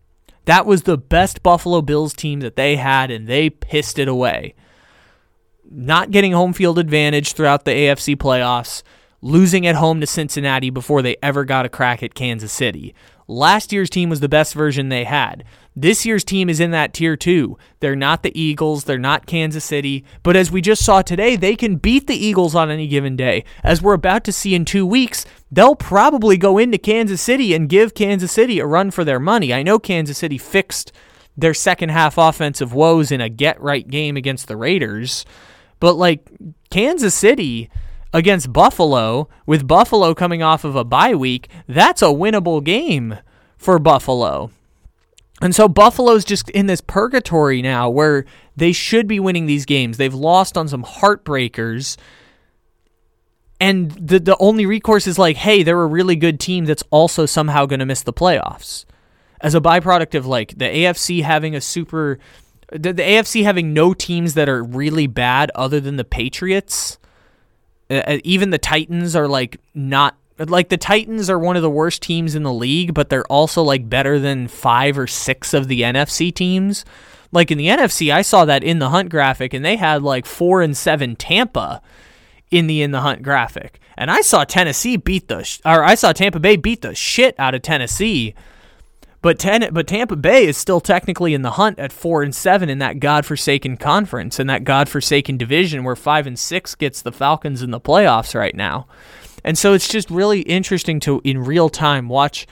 That 0.45 0.67
was 0.67 0.83
the 0.83 0.99
best 0.99 1.43
Buffalo 1.43 1.83
Bills 1.83 2.15
team 2.15 2.41
that 2.41 2.57
they 2.57 2.77
had, 2.77 3.11
and 3.11 3.29
they 3.29 3.51
pissed 3.51 3.99
it 3.99 4.09
away. 4.09 4.55
Not 5.71 6.11
getting 6.11 6.33
home 6.33 6.53
field 6.53 6.79
advantage 6.79 7.33
throughout 7.33 7.65
the 7.65 7.71
AFC 7.71 8.17
playoffs, 8.17 8.83
losing 9.21 9.67
at 9.67 9.77
home 9.77 10.01
to 10.01 10.07
Cincinnati 10.07 10.71
before 10.71 11.01
they 11.01 11.17
ever 11.23 11.45
got 11.45 11.65
a 11.65 11.69
crack 11.69 12.03
at 12.03 12.15
Kansas 12.15 12.53
City. 12.53 12.95
Last 13.33 13.73
year's 13.73 13.89
team 13.89 14.11
was 14.11 14.21
the 14.21 14.29
best 14.29 14.53
version 14.53 14.91
they 14.91 15.05
had. 15.05 15.43
This 15.75 16.05
year's 16.05 16.23
team 16.23 16.51
is 16.51 16.61
in 16.61 16.71
that 16.73 16.93
tier 16.93 17.17
two. 17.17 17.57
They're 17.81 17.97
not 17.97 18.23
the 18.23 18.39
Eagles, 18.39 18.85
they're 18.85 18.99
not 18.99 19.25
Kansas 19.25 19.65
City, 19.65 20.05
but 20.23 20.37
as 20.37 20.51
we 20.51 20.61
just 20.61 20.85
saw 20.85 21.01
today, 21.01 21.35
they 21.35 21.57
can 21.57 21.77
beat 21.77 22.07
the 22.07 22.15
Eagles 22.15 22.55
on 22.55 22.71
any 22.71 22.87
given 22.87 23.17
day. 23.17 23.45
As 23.65 23.81
we're 23.81 23.95
about 23.95 24.25
to 24.25 24.33
see 24.33 24.55
in 24.55 24.67
two 24.67 24.85
weeks, 24.85 25.25
they'll 25.51 25.75
probably 25.75 26.37
go 26.37 26.59
into 26.59 26.77
Kansas 26.77 27.23
City 27.23 27.55
and 27.55 27.71
give 27.71 27.95
Kansas 27.95 28.31
City 28.31 28.59
a 28.59 28.67
run 28.67 28.91
for 28.91 29.03
their 29.03 29.21
money. 29.21 29.55
I 29.55 29.63
know 29.63 29.79
Kansas 29.79 30.19
City 30.19 30.37
fixed 30.37 30.93
their 31.35 31.55
second 31.55 31.89
half 31.89 32.19
offensive 32.19 32.75
woes 32.75 33.11
in 33.11 33.23
a 33.23 33.31
get 33.31 33.59
right 33.63 33.89
game 33.89 34.19
against 34.19 34.47
the 34.47 34.59
Raiders, 34.59 35.25
but 35.81 35.95
like 35.95 36.29
Kansas 36.71 37.15
City 37.15 37.71
against 38.13 38.53
Buffalo, 38.53 39.29
with 39.47 39.67
Buffalo 39.67 40.15
coming 40.15 40.43
off 40.43 40.65
of 40.65 40.77
a 40.77 40.85
bye 40.85 41.15
week, 41.15 41.49
that's 41.67 42.03
a 42.03 42.07
winnable 42.07 42.63
game 42.63 43.19
for 43.57 43.79
Buffalo. 43.79 44.51
And 45.41 45.55
so 45.55 45.69
Buffalo's 45.69 46.25
just 46.25 46.49
in 46.51 46.67
this 46.67 46.81
purgatory 46.81 47.63
now 47.63 47.91
where 47.91 48.25
they 48.57 48.73
should 48.73 49.09
be 49.09 49.19
winning 49.19 49.47
these 49.47 49.67
games. 49.67 49.97
They've 49.97 50.15
lost 50.15 50.57
on 50.57 50.69
some 50.69 50.85
heartbreakers. 50.85 51.97
And 53.61 53.91
the 53.93 54.21
the 54.21 54.37
only 54.39 54.67
recourse 54.67 55.07
is 55.07 55.19
like, 55.19 55.37
hey, 55.37 55.63
they're 55.63 55.83
a 55.83 55.87
really 55.87 56.17
good 56.17 56.39
team 56.39 56.65
that's 56.65 56.85
also 56.91 57.27
somehow 57.27 57.67
going 57.67 57.81
to 57.81 57.87
miss 57.87 58.03
the 58.03 58.13
playoffs. 58.13 58.85
As 59.41 59.57
a 59.57 59.61
byproduct 59.61 60.15
of 60.15 60.27
like 60.27 60.57
the 60.59 60.67
AFC 60.67 61.23
having 61.23 61.57
a 61.57 61.61
super 61.61 62.21
the, 62.71 62.93
the 62.93 63.03
AFC 63.03 63.43
having 63.43 63.73
no 63.73 63.95
teams 63.95 64.35
that 64.35 64.49
are 64.49 64.63
really 64.63 65.07
bad 65.09 65.51
other 65.55 65.81
than 65.81 65.97
the 65.97 66.05
Patriots 66.05 66.99
uh, 67.93 68.03
uh, 68.07 68.19
even 68.25 68.51
the 68.51 68.59
Titans 68.59 69.15
are 69.15 69.29
like 69.29 69.61
not 69.75 70.17
like 70.39 70.71
the 70.71 70.79
Titans 70.79 71.29
are 71.29 71.39
one 71.39 71.57
of 71.57 71.63
the 71.63 71.71
worst 71.71 72.03
teams 72.03 72.35
in 72.35 72.43
the 72.43 72.53
league, 72.53 72.95
but 72.95 73.11
they're 73.11 73.27
also 73.27 73.63
like 73.63 73.89
better 73.89 74.19
than 74.19 74.49
five 74.49 74.99
or 74.99 75.07
six 75.07 75.53
of 75.53 75.69
the 75.69 75.83
NFC 75.83 76.35
teams. 76.35 76.85
Like 77.33 77.51
in 77.51 77.59
the 77.59 77.69
NFC, 77.69 78.13
I 78.13 78.23
saw 78.23 78.45
that 78.47 78.65
in 78.65 78.79
the 78.79 78.89
Hunt 78.89 79.11
graphic, 79.11 79.53
and 79.55 79.65
they 79.65 79.77
had 79.77 80.03
like 80.03 80.27
four 80.27 80.63
and 80.63 80.77
seven 80.77 81.17
Tampa 81.17 81.83
in 82.51 82.67
the 82.67 82.83
in 82.83 82.93
the 82.93 83.01
Hunt 83.01 83.23
graphic, 83.23 83.79
and 83.97 84.11
I 84.11 84.23
saw 84.23 84.45
Tennessee 84.45 84.97
beat 84.97 85.29
the 85.29 85.61
or 85.65 85.85
I 85.85 85.95
saw 85.95 86.13
Tampa 86.13 86.41
Bay 86.41 86.57
beat 86.57 86.81
the 86.81 86.95
shit 86.95 87.35
out 87.39 87.55
of 87.55 87.63
Tennessee 87.63 88.35
but 89.23 89.39
ten, 89.39 89.73
but 89.73 89.87
Tampa 89.87 90.17
Bay 90.17 90.47
is 90.47 90.57
still 90.57 90.81
technically 90.81 91.33
in 91.33 91.43
the 91.43 91.53
hunt 91.53 91.79
at 91.79 91.93
four 91.93 92.23
and 92.23 92.35
seven 92.35 92.69
in 92.69 92.79
that 92.81 92.99
godforsaken 92.99 93.77
conference 93.77 94.41
and 94.41 94.51
that 94.51 94.65
godforsaken 94.65 95.37
division 95.37 95.85
where 95.85 95.97
five 95.97 96.27
and 96.27 96.39
six 96.39 96.75
gets 96.75 97.01
the 97.01 97.13
Falcons 97.13 97.63
in 97.63 97.71
the 97.71 97.81
playoffs 97.81 98.35
right 98.35 98.55
now. 98.55 98.87
And 99.45 99.57
so 99.57 99.73
it's 99.73 99.89
just 99.89 100.11
really 100.11 100.41
interesting 100.43 101.01
to 101.01 101.21
in 101.25 101.45
real 101.45 101.69
time 101.69 102.09
watch 102.09 102.47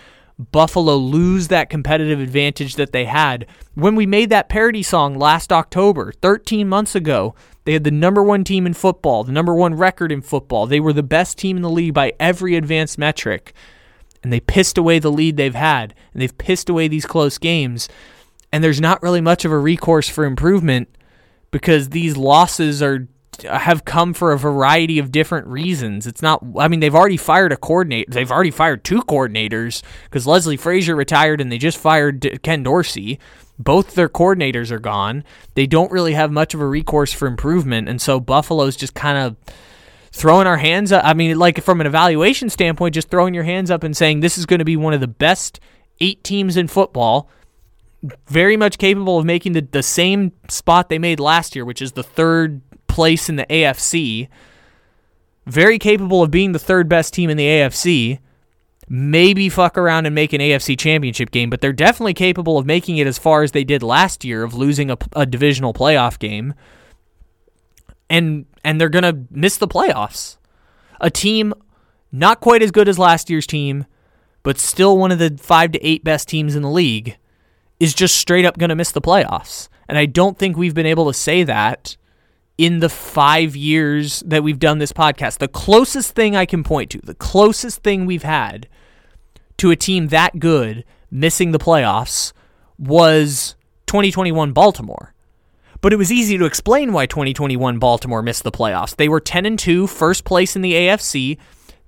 Buffalo 0.52 0.96
lose 0.96 1.48
that 1.48 1.70
competitive 1.70 2.20
advantage 2.20 2.76
that 2.76 2.92
they 2.92 3.04
had 3.04 3.46
when 3.74 3.94
we 3.94 4.06
made 4.06 4.30
that 4.30 4.48
parody 4.48 4.82
song 4.82 5.14
last 5.14 5.52
October, 5.52 6.12
13 6.22 6.68
months 6.68 6.94
ago. 6.94 7.34
They 7.64 7.74
had 7.74 7.84
the 7.84 7.90
number 7.90 8.22
one 8.22 8.42
team 8.42 8.66
in 8.66 8.74
football, 8.74 9.22
the 9.22 9.32
number 9.32 9.54
one 9.54 9.74
record 9.74 10.10
in 10.10 10.22
football. 10.22 10.66
They 10.66 10.80
were 10.80 10.94
the 10.94 11.02
best 11.02 11.36
team 11.36 11.56
in 11.56 11.62
the 11.62 11.68
league 11.68 11.94
by 11.94 12.14
every 12.18 12.56
advanced 12.56 12.96
metric 12.96 13.52
and 14.22 14.32
they 14.32 14.40
pissed 14.40 14.78
away 14.78 14.98
the 14.98 15.10
lead 15.10 15.36
they've 15.36 15.54
had, 15.54 15.94
and 16.12 16.20
they've 16.20 16.38
pissed 16.38 16.68
away 16.68 16.88
these 16.88 17.06
close 17.06 17.38
games, 17.38 17.88
and 18.52 18.62
there's 18.62 18.80
not 18.80 19.02
really 19.02 19.20
much 19.20 19.44
of 19.44 19.52
a 19.52 19.58
recourse 19.58 20.08
for 20.08 20.24
improvement 20.24 20.88
because 21.50 21.90
these 21.90 22.16
losses 22.16 22.82
are 22.82 23.08
have 23.44 23.84
come 23.84 24.12
for 24.12 24.32
a 24.32 24.38
variety 24.38 24.98
of 24.98 25.12
different 25.12 25.46
reasons. 25.46 26.06
It's 26.06 26.20
not 26.20 26.44
I 26.58 26.68
mean 26.68 26.80
they've 26.80 26.94
already 26.94 27.16
fired 27.16 27.52
a 27.52 27.56
coordinator. 27.56 28.10
They've 28.10 28.30
already 28.30 28.50
fired 28.50 28.84
two 28.84 29.02
coordinators 29.02 29.82
cuz 30.10 30.26
Leslie 30.26 30.56
Frazier 30.56 30.94
retired 30.94 31.40
and 31.40 31.50
they 31.50 31.56
just 31.56 31.78
fired 31.78 32.40
Ken 32.42 32.62
Dorsey. 32.62 33.18
Both 33.58 33.94
their 33.94 34.08
coordinators 34.08 34.70
are 34.70 34.78
gone. 34.78 35.24
They 35.54 35.66
don't 35.66 35.92
really 35.92 36.14
have 36.14 36.30
much 36.30 36.54
of 36.54 36.60
a 36.60 36.66
recourse 36.66 37.12
for 37.12 37.26
improvement 37.26 37.88
and 37.88 38.00
so 38.00 38.20
Buffalo's 38.20 38.76
just 38.76 38.94
kind 38.94 39.16
of 39.16 39.36
throwing 40.12 40.46
our 40.46 40.56
hands 40.56 40.92
up. 40.92 41.04
I 41.04 41.14
mean, 41.14 41.38
like 41.38 41.62
from 41.62 41.80
an 41.80 41.86
evaluation 41.86 42.50
standpoint, 42.50 42.94
just 42.94 43.10
throwing 43.10 43.34
your 43.34 43.44
hands 43.44 43.70
up 43.70 43.82
and 43.82 43.96
saying 43.96 44.20
this 44.20 44.38
is 44.38 44.46
going 44.46 44.58
to 44.58 44.64
be 44.64 44.76
one 44.76 44.94
of 44.94 45.00
the 45.00 45.08
best 45.08 45.60
eight 46.00 46.24
teams 46.24 46.56
in 46.56 46.68
football, 46.68 47.28
very 48.26 48.56
much 48.56 48.78
capable 48.78 49.18
of 49.18 49.24
making 49.24 49.52
the, 49.52 49.60
the 49.60 49.82
same 49.82 50.32
spot 50.48 50.88
they 50.88 50.98
made 50.98 51.20
last 51.20 51.54
year, 51.54 51.64
which 51.64 51.82
is 51.82 51.92
the 51.92 52.02
third 52.02 52.60
place 52.88 53.28
in 53.28 53.36
the 53.36 53.46
AFC. 53.46 54.28
Very 55.46 55.78
capable 55.78 56.22
of 56.22 56.30
being 56.30 56.52
the 56.52 56.58
third 56.58 56.88
best 56.88 57.14
team 57.14 57.30
in 57.30 57.36
the 57.36 57.46
AFC. 57.46 58.18
Maybe 58.88 59.48
fuck 59.48 59.78
around 59.78 60.06
and 60.06 60.14
make 60.14 60.32
an 60.32 60.40
AFC 60.40 60.76
championship 60.76 61.30
game, 61.30 61.48
but 61.48 61.60
they're 61.60 61.72
definitely 61.72 62.14
capable 62.14 62.58
of 62.58 62.66
making 62.66 62.96
it 62.96 63.06
as 63.06 63.18
far 63.18 63.44
as 63.44 63.52
they 63.52 63.62
did 63.62 63.84
last 63.84 64.24
year 64.24 64.42
of 64.42 64.54
losing 64.54 64.90
a, 64.90 64.98
a 65.14 65.24
divisional 65.24 65.72
playoff 65.72 66.18
game 66.18 66.54
and 68.10 68.44
and 68.64 68.80
they're 68.80 68.88
going 68.88 69.02
to 69.02 69.24
miss 69.30 69.56
the 69.56 69.68
playoffs. 69.68 70.36
A 71.00 71.10
team 71.10 71.54
not 72.12 72.40
quite 72.40 72.62
as 72.62 72.70
good 72.70 72.88
as 72.88 72.98
last 72.98 73.30
year's 73.30 73.46
team, 73.46 73.86
but 74.42 74.58
still 74.58 74.98
one 74.98 75.12
of 75.12 75.18
the 75.18 75.36
5 75.40 75.72
to 75.72 75.86
8 75.86 76.04
best 76.04 76.28
teams 76.28 76.56
in 76.56 76.62
the 76.62 76.70
league 76.70 77.16
is 77.78 77.94
just 77.94 78.16
straight 78.16 78.44
up 78.44 78.58
going 78.58 78.70
to 78.70 78.74
miss 78.74 78.92
the 78.92 79.00
playoffs. 79.00 79.68
And 79.88 79.96
I 79.98 80.06
don't 80.06 80.38
think 80.38 80.56
we've 80.56 80.74
been 80.74 80.86
able 80.86 81.06
to 81.06 81.14
say 81.14 81.44
that 81.44 81.96
in 82.58 82.80
the 82.80 82.88
5 82.88 83.56
years 83.56 84.20
that 84.26 84.42
we've 84.42 84.58
done 84.58 84.78
this 84.78 84.92
podcast. 84.92 85.38
The 85.38 85.48
closest 85.48 86.14
thing 86.14 86.36
I 86.36 86.46
can 86.46 86.62
point 86.62 86.90
to, 86.90 87.00
the 87.02 87.14
closest 87.14 87.82
thing 87.82 88.06
we've 88.06 88.22
had 88.22 88.68
to 89.58 89.70
a 89.70 89.76
team 89.76 90.08
that 90.08 90.38
good 90.38 90.84
missing 91.10 91.52
the 91.52 91.58
playoffs 91.58 92.32
was 92.78 93.56
2021 93.86 94.52
Baltimore 94.52 95.14
but 95.80 95.92
it 95.92 95.96
was 95.96 96.12
easy 96.12 96.36
to 96.38 96.44
explain 96.44 96.92
why 96.92 97.06
2021 97.06 97.78
Baltimore 97.78 98.22
missed 98.22 98.44
the 98.44 98.52
playoffs. 98.52 98.96
They 98.96 99.08
were 99.08 99.20
10 99.20 99.46
and 99.46 99.58
2, 99.58 99.86
first 99.86 100.24
place 100.24 100.56
in 100.56 100.62
the 100.62 100.72
AFC. 100.72 101.38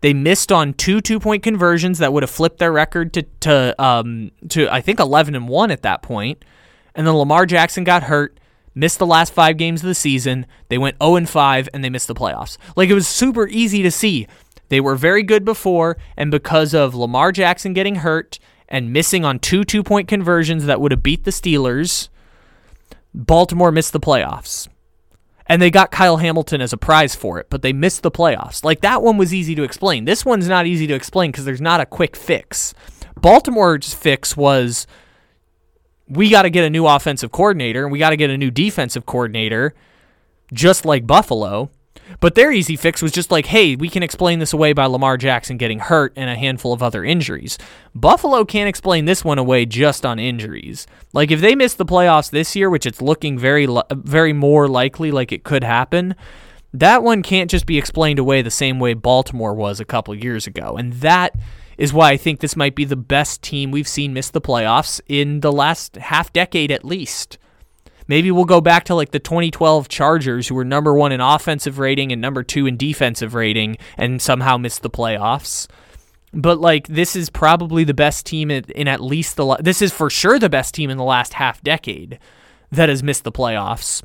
They 0.01 0.14
missed 0.14 0.51
on 0.51 0.74
two 0.74 1.01
two-point 1.01 1.43
conversions 1.43 1.99
that 1.99 2.12
would 2.12 2.22
have 2.22 2.30
flipped 2.30 2.59
their 2.59 2.72
record 2.72 3.12
to 3.14 3.22
to 3.40 3.82
um 3.82 4.32
to 4.49 4.68
I 4.72 4.80
think 4.80 4.99
11 4.99 5.34
and 5.34 5.49
1 5.49 5.70
at 5.70 5.82
that 5.82 6.03
point. 6.03 6.45
And 6.95 7.07
then 7.07 7.14
Lamar 7.14 7.47
Jackson 7.47 7.84
got 7.84 8.03
hurt, 8.05 8.38
missed 8.74 8.99
the 8.99 9.07
last 9.07 9.32
5 9.32 9.57
games 9.57 9.82
of 9.82 9.86
the 9.86 9.95
season. 9.95 10.47
They 10.68 10.78
went 10.78 10.97
0 11.01 11.16
and 11.16 11.28
5 11.28 11.68
and 11.72 11.84
they 11.84 11.90
missed 11.90 12.09
the 12.09 12.14
playoffs. 12.14 12.59
Like 12.76 12.90
it 12.90 12.95
was 12.95 13.07
super 13.07 13.47
easy 13.49 13.82
to 13.82 13.90
see. 13.90 14.26
They 14.70 14.80
were 14.80 14.97
very 14.97 15.22
good 15.22 15.45
before 15.45 15.97
and 16.16 16.30
because 16.30 16.74
of 16.74 16.95
Lamar 16.95 17.30
Jackson 17.30 17.72
getting 17.72 17.97
hurt 17.97 18.38
and 18.68 18.93
missing 18.93 19.24
on 19.24 19.38
two 19.38 19.64
two-point 19.64 20.09
conversions 20.09 20.64
that 20.64 20.80
would 20.80 20.93
have 20.93 21.03
beat 21.03 21.24
the 21.24 21.30
Steelers, 21.30 22.09
Baltimore 23.15 23.73
missed 23.73 23.93
the 23.93 24.01
playoffs. 24.01 24.69
And 25.47 25.61
they 25.61 25.71
got 25.71 25.91
Kyle 25.91 26.17
Hamilton 26.17 26.61
as 26.61 26.73
a 26.73 26.77
prize 26.77 27.15
for 27.15 27.39
it, 27.39 27.49
but 27.51 27.63
they 27.63 27.73
missed 27.73 28.03
the 28.03 28.11
playoffs. 28.11 28.65
Like 28.65 28.81
that 28.81 29.03
one 29.03 29.17
was 29.17 29.35
easy 29.35 29.55
to 29.57 29.65
explain. 29.65 30.05
This 30.05 30.25
one's 30.25 30.49
not 30.49 30.67
easy 30.67 30.87
to 30.87 30.95
explain 30.95 31.31
because 31.31 31.45
there's 31.45 31.61
not 31.61 31.81
a 31.81 31.87
quick 31.87 32.17
fix. 32.17 32.75
Baltimore's 33.21 33.93
fix 33.93 34.37
was 34.37 34.87
we 36.09 36.31
got 36.31 36.43
to 36.43 36.51
get 36.51 36.65
a 36.65 36.71
new 36.71 36.87
offensive 36.87 37.33
coordinator 37.33 37.85
and 37.85 37.93
we 37.93 37.99
got 37.99 38.11
to 38.11 38.17
get 38.17 38.31
a 38.31 38.39
new 38.39 38.51
defensive 38.51 39.05
coordinator, 39.05 39.75
just 40.53 40.85
like 40.85 41.07
Buffalo. 41.07 41.71
But 42.21 42.35
their 42.35 42.53
easy 42.53 42.77
fix 42.77 43.03
was 43.03 43.13
just 43.13 43.31
like, 43.31 43.47
hey, 43.47 43.77
we 43.77 43.89
can 43.89 44.03
explain 44.03 44.39
this 44.39 44.53
away 44.53 44.73
by 44.73 44.87
Lamar 44.87 45.17
Jackson 45.17 45.57
getting 45.57 45.79
hurt 45.79 46.13
and 46.17 46.31
a 46.31 46.37
handful 46.37 46.73
of 46.73 46.83
other 46.83 47.05
injuries. 47.05 47.59
Buffalo 47.95 48.45
can't 48.45 48.69
explain 48.69 49.05
this 49.05 49.25
one 49.25 49.39
away 49.39 49.67
just 49.67 50.07
on 50.07 50.19
injuries. 50.19 50.87
Like 51.13 51.31
if 51.31 51.41
they 51.41 51.55
miss 51.55 51.75
the 51.75 51.87
playoffs 51.87 52.31
this 52.31 52.55
year, 52.57 52.71
which 52.71 52.87
it's 52.87 53.03
looking 53.03 53.39
very 53.39 53.67
very 53.93 54.33
more 54.33 54.69
likely 54.69 55.11
like 55.11 55.33
it 55.33 55.45
could 55.45 55.65
happen, 55.65 56.15
that 56.73 57.03
one 57.03 57.23
can't 57.23 57.51
just 57.51 57.67
be 57.67 57.79
explained 57.79 58.19
away 58.19 58.43
the 58.43 58.51
same 58.51 58.79
way 58.79 58.95
Baltimore 58.95 59.55
was 59.55 59.81
a 59.81 59.85
couple 59.85 60.15
years 60.15 60.47
ago. 60.47 60.77
And 60.77 60.95
that 60.95 61.35
is 61.77 61.93
why 61.93 62.11
I 62.11 62.17
think 62.17 62.41
this 62.41 62.57
might 62.57 62.75
be 62.75 62.85
the 62.85 62.97
best 62.97 63.43
team 63.43 63.71
we've 63.71 63.89
seen 63.89 64.13
miss 64.13 64.31
the 64.31 64.41
playoffs 64.41 65.01
in 65.07 65.41
the 65.41 65.53
last 65.53 65.97
half 65.97 66.33
decade 66.33 66.71
at 66.71 66.85
least. 66.85 67.39
Maybe 68.13 68.31
we'll 68.31 68.45
go 68.45 68.61
back 68.61 68.85
to 68.85 68.95
like 68.95 69.11
the 69.11 69.19
2012 69.19 69.89
Chargers, 69.89 70.47
who 70.47 70.55
were 70.55 70.67
number 70.67 70.93
one 70.93 71.13
in 71.13 71.23
offensive 71.23 71.79
rating 71.79 72.13
and 72.13 72.21
number 72.21 72.43
two 72.43 72.67
in 72.67 72.77
defensive 72.77 73.33
rating, 73.33 73.79
and 73.97 74.21
somehow 74.21 74.59
missed 74.59 74.83
the 74.83 74.91
playoffs. 74.91 75.67
But 76.35 76.61
like, 76.61 76.89
this 76.89 77.17
is 77.17 77.31
probably 77.31 77.85
the 77.85 77.95
best 77.95 78.27
team 78.27 78.51
in, 78.51 78.87
at 78.87 79.01
least 79.01 79.37
the. 79.37 79.57
This 79.61 79.81
is 79.81 79.95
for 79.95 80.11
sure 80.11 80.39
the 80.39 80.51
best 80.51 80.75
team 80.75 80.91
in 80.91 80.99
the 80.99 81.05
last 81.05 81.33
half 81.33 81.63
decade 81.63 82.19
that 82.71 82.91
has 82.91 83.03
missed 83.03 83.25
the 83.25 83.33
playoffs. 83.33 84.03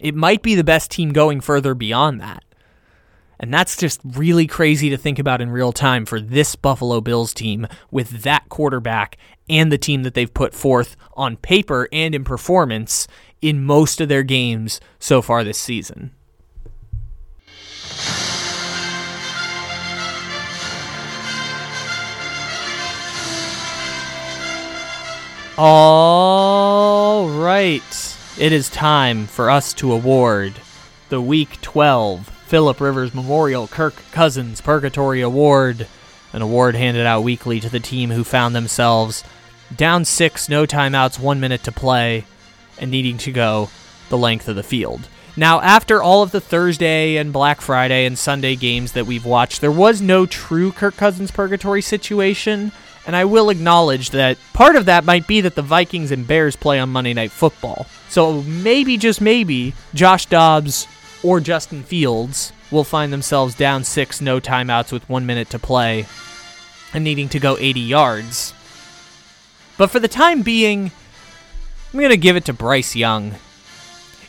It 0.00 0.16
might 0.16 0.42
be 0.42 0.56
the 0.56 0.64
best 0.64 0.90
team 0.90 1.12
going 1.12 1.40
further 1.40 1.76
beyond 1.76 2.20
that. 2.20 2.42
And 3.40 3.52
that's 3.52 3.76
just 3.76 4.00
really 4.04 4.46
crazy 4.46 4.90
to 4.90 4.96
think 4.96 5.18
about 5.18 5.40
in 5.40 5.50
real 5.50 5.72
time 5.72 6.06
for 6.06 6.20
this 6.20 6.54
Buffalo 6.56 7.00
Bills 7.00 7.34
team 7.34 7.66
with 7.90 8.22
that 8.22 8.48
quarterback 8.48 9.16
and 9.48 9.70
the 9.70 9.78
team 9.78 10.02
that 10.04 10.14
they've 10.14 10.32
put 10.32 10.54
forth 10.54 10.96
on 11.14 11.36
paper 11.36 11.88
and 11.92 12.14
in 12.14 12.24
performance 12.24 13.06
in 13.42 13.62
most 13.62 14.00
of 14.00 14.08
their 14.08 14.22
games 14.22 14.80
so 14.98 15.20
far 15.20 15.44
this 15.44 15.58
season. 15.58 16.12
All 25.56 27.28
right. 27.28 28.16
It 28.36 28.52
is 28.52 28.68
time 28.68 29.28
for 29.28 29.48
us 29.48 29.72
to 29.74 29.92
award 29.92 30.54
the 31.10 31.20
Week 31.20 31.60
12 31.60 32.33
Philip 32.54 32.80
Rivers 32.80 33.12
Memorial 33.12 33.66
Kirk 33.66 33.96
Cousins 34.12 34.60
Purgatory 34.60 35.20
Award, 35.22 35.88
an 36.32 36.40
award 36.40 36.76
handed 36.76 37.04
out 37.04 37.24
weekly 37.24 37.58
to 37.58 37.68
the 37.68 37.80
team 37.80 38.12
who 38.12 38.22
found 38.22 38.54
themselves 38.54 39.24
down 39.74 40.04
six, 40.04 40.48
no 40.48 40.64
timeouts, 40.64 41.18
one 41.18 41.40
minute 41.40 41.64
to 41.64 41.72
play, 41.72 42.24
and 42.78 42.92
needing 42.92 43.18
to 43.18 43.32
go 43.32 43.70
the 44.08 44.16
length 44.16 44.46
of 44.46 44.54
the 44.54 44.62
field. 44.62 45.08
Now, 45.36 45.60
after 45.62 46.00
all 46.00 46.22
of 46.22 46.30
the 46.30 46.40
Thursday 46.40 47.16
and 47.16 47.32
Black 47.32 47.60
Friday 47.60 48.06
and 48.06 48.16
Sunday 48.16 48.54
games 48.54 48.92
that 48.92 49.06
we've 49.06 49.26
watched, 49.26 49.60
there 49.60 49.72
was 49.72 50.00
no 50.00 50.24
true 50.24 50.70
Kirk 50.70 50.96
Cousins 50.96 51.32
purgatory 51.32 51.82
situation, 51.82 52.70
and 53.04 53.16
I 53.16 53.24
will 53.24 53.50
acknowledge 53.50 54.10
that 54.10 54.38
part 54.52 54.76
of 54.76 54.84
that 54.84 55.04
might 55.04 55.26
be 55.26 55.40
that 55.40 55.56
the 55.56 55.62
Vikings 55.62 56.12
and 56.12 56.24
Bears 56.24 56.54
play 56.54 56.78
on 56.78 56.90
Monday 56.90 57.14
Night 57.14 57.32
Football. 57.32 57.88
So 58.08 58.42
maybe, 58.42 58.96
just 58.96 59.20
maybe, 59.20 59.74
Josh 59.92 60.26
Dobbs 60.26 60.86
or 61.24 61.40
Justin 61.40 61.82
Fields 61.82 62.52
will 62.70 62.84
find 62.84 63.12
themselves 63.12 63.54
down 63.54 63.82
six, 63.82 64.20
no 64.20 64.38
timeouts 64.38 64.92
with 64.92 65.08
one 65.08 65.24
minute 65.24 65.48
to 65.50 65.58
play, 65.58 66.06
and 66.92 67.02
needing 67.02 67.30
to 67.30 67.40
go 67.40 67.56
80 67.58 67.80
yards. 67.80 68.52
But 69.78 69.90
for 69.90 69.98
the 69.98 70.06
time 70.06 70.42
being, 70.42 70.92
I'm 71.92 71.98
going 71.98 72.10
to 72.10 72.18
give 72.18 72.36
it 72.36 72.44
to 72.44 72.52
Bryce 72.52 72.94
Young. 72.94 73.36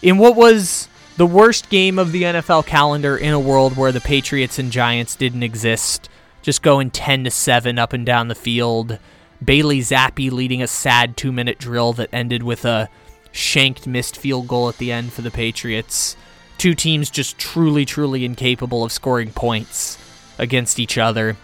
In 0.01 0.17
what 0.17 0.37
was 0.37 0.87
the 1.17 1.25
worst 1.25 1.69
game 1.69 1.99
of 1.99 2.13
the 2.13 2.23
NFL 2.23 2.65
calendar 2.65 3.17
in 3.17 3.33
a 3.33 3.39
world 3.39 3.75
where 3.75 3.91
the 3.91 4.01
Patriots 4.01 4.57
and 4.57 4.71
Giants 4.71 5.17
didn't 5.17 5.43
exist, 5.43 6.07
just 6.41 6.61
going 6.61 6.91
10 6.91 7.25
to 7.25 7.31
7 7.31 7.77
up 7.77 7.91
and 7.91 8.05
down 8.05 8.29
the 8.29 8.35
field. 8.35 8.99
Bailey 9.43 9.79
Zappe 9.81 10.31
leading 10.31 10.61
a 10.61 10.67
sad 10.67 11.17
2-minute 11.17 11.59
drill 11.59 11.91
that 11.93 12.09
ended 12.13 12.41
with 12.41 12.63
a 12.63 12.89
shanked 13.33 13.85
missed 13.85 14.15
field 14.15 14.47
goal 14.47 14.69
at 14.69 14.77
the 14.77 14.93
end 14.93 15.11
for 15.11 15.21
the 15.21 15.31
Patriots 15.31 16.15
two 16.57 16.73
teams 16.73 17.09
just 17.09 17.37
truly, 17.37 17.85
truly 17.85 18.25
incapable 18.25 18.83
of 18.83 18.91
scoring 18.91 19.31
points 19.31 19.97
against 20.37 20.79
each 20.79 20.97
other. 20.97 21.37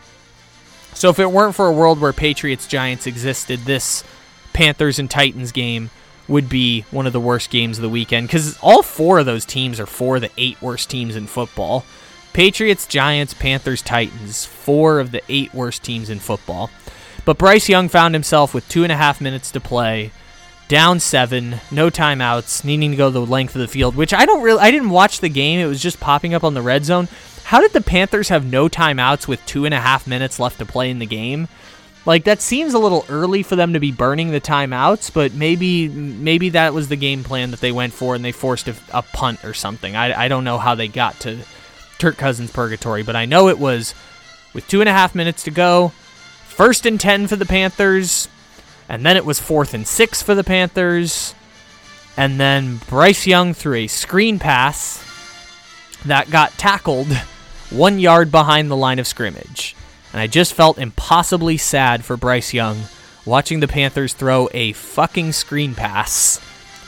So 0.94 1.10
if 1.10 1.20
it 1.20 1.32
weren't 1.32 1.56
for 1.56 1.68
a 1.68 1.72
world 1.72 2.00
where 2.00 2.14
Patriots 2.14 2.68
Giants 2.68 3.08
existed, 3.08 3.62
this 3.62 4.04
Panthers 4.54 5.00
and 5.00 5.10
Titans 5.10 5.52
game 5.52 5.90
would 6.28 6.50
be 6.50 6.82
one 6.92 7.08
of 7.08 7.14
the 7.14 7.20
worst 7.20 7.50
games 7.50 7.78
of 7.78 7.82
the 7.82 7.90
weekend 7.90 8.28
because 8.28 8.58
all 8.60 8.84
four 8.84 9.20
of 9.20 9.26
those 9.26 9.46
teams 9.46 9.80
are 9.80 9.86
four 9.86 10.18
of 10.18 10.22
the 10.22 10.32
eight 10.38 10.62
worst 10.62 10.90
teams 10.90 11.16
in 11.16 11.28
football. 11.28 11.86
Patriots, 12.34 12.88
Giants, 12.88 13.34
Panthers, 13.34 13.82
Titans, 13.82 14.46
four 14.46 15.00
of 15.00 15.12
the 15.12 15.22
eight 15.28 15.54
worst 15.54 15.84
teams 15.84 16.10
in 16.10 16.20
football. 16.20 16.70
But 17.26 17.38
Bryce 17.38 17.70
Young 17.70 17.90
found 17.90 18.16
himself 18.16 18.54
with 18.54 18.68
two 18.70 18.84
and 18.84 18.92
a 18.92 18.98
half 18.98 19.22
minutes 19.22 19.52
to 19.52 19.60
play 19.60 20.12
down 20.72 21.02
seven, 21.02 21.60
no 21.70 21.90
timeouts, 21.90 22.64
needing 22.64 22.92
to 22.92 22.98
go 22.98 23.10
the 23.10 23.20
length 23.20 23.54
of 23.56 23.60
the 23.60 23.68
field, 23.68 23.94
which 23.94 24.14
I 24.14 24.26
don't 24.26 24.42
really, 24.42 24.62
I 24.62 24.72
didn't 24.72 24.90
watch 24.90 25.20
the 25.20 25.28
game. 25.28 25.60
It 25.60 25.66
was 25.66 25.82
just 25.82 26.00
popping 26.00 26.34
up 26.34 26.46
on 26.46 26.54
the 26.54 26.62
red 26.62 26.86
zone. 26.86 27.10
How 27.44 27.60
did 27.60 27.74
the 27.74 27.82
Panthers 27.82 28.30
have 28.30 28.46
no 28.46 28.70
timeouts 28.70 29.28
with 29.28 29.46
two 29.46 29.66
and 29.66 29.74
a 29.74 29.82
half 29.82 30.08
minutes 30.08 30.40
left 30.40 30.60
to 30.60 30.66
play 30.66 30.90
in 30.90 31.00
the 31.00 31.06
game? 31.06 31.50
Like 32.06 32.24
that 32.24 32.42
seems 32.42 32.74
a 32.74 32.80
little 32.80 33.06
early 33.10 33.44
for 33.44 33.58
them 33.58 33.74
to 33.74 33.82
be 33.82 33.92
burning 33.92 34.32
the 34.32 34.40
timeouts, 34.40 35.14
but 35.14 35.34
maybe 35.34 35.90
maybe 35.90 36.48
that 36.52 36.74
was 36.74 36.88
the 36.88 36.96
game 36.96 37.26
plan 37.26 37.52
that 37.52 37.60
they 37.60 37.74
went 37.74 37.92
for 37.92 38.16
and 38.16 38.24
they 38.24 38.32
forced 38.32 38.70
a, 38.70 38.76
a 38.94 39.02
punt 39.02 39.44
or 39.44 39.54
something. 39.54 39.98
I, 39.98 40.24
I 40.24 40.28
don't 40.30 40.46
know 40.46 40.58
how 40.58 40.76
they 40.76 40.88
got 40.88 41.20
to 41.20 41.40
Kirk 42.00 42.16
Cousins 42.16 42.50
purgatory, 42.50 43.04
but 43.04 43.18
I 43.18 43.26
know 43.26 43.50
it 43.50 43.60
was 43.60 43.94
with 44.54 44.70
two 44.70 44.80
and 44.80 44.88
a 44.88 44.94
half 44.94 45.16
minutes 45.16 45.44
to 45.44 45.52
go, 45.52 45.90
first 46.48 46.86
and 46.86 46.98
ten 46.98 47.28
for 47.28 47.36
the 47.36 47.46
Panthers, 47.46 48.30
and 48.92 49.06
then 49.06 49.16
it 49.16 49.24
was 49.24 49.40
fourth 49.40 49.74
and 49.74 49.88
six 49.88 50.22
for 50.22 50.36
the 50.36 50.44
Panthers. 50.44 51.34
And 52.18 52.38
then 52.38 52.82
Bryce 52.90 53.26
Young 53.26 53.54
threw 53.54 53.76
a 53.76 53.88
screen 53.88 54.38
pass 54.38 55.02
that 56.06 56.30
got 56.30 56.52
tackled 56.58 57.08
one 57.70 58.00
yard 58.00 58.32
behind 58.32 58.70
the 58.70 58.76
line 58.76 59.00
of 59.00 59.08
scrimmage. 59.08 59.78
And 60.12 60.20
I 60.20 60.28
just 60.28 60.54
felt 60.54 60.78
impossibly 60.78 61.56
sad 61.56 62.04
for 62.04 62.18
Bryce 62.18 62.54
Young 62.54 62.82
watching 63.26 63.62
the 63.62 63.68
Panthers 63.70 64.14
throw 64.14 64.50
a 64.54 64.74
fucking 64.74 65.32
screen 65.32 65.74
pass 65.74 66.42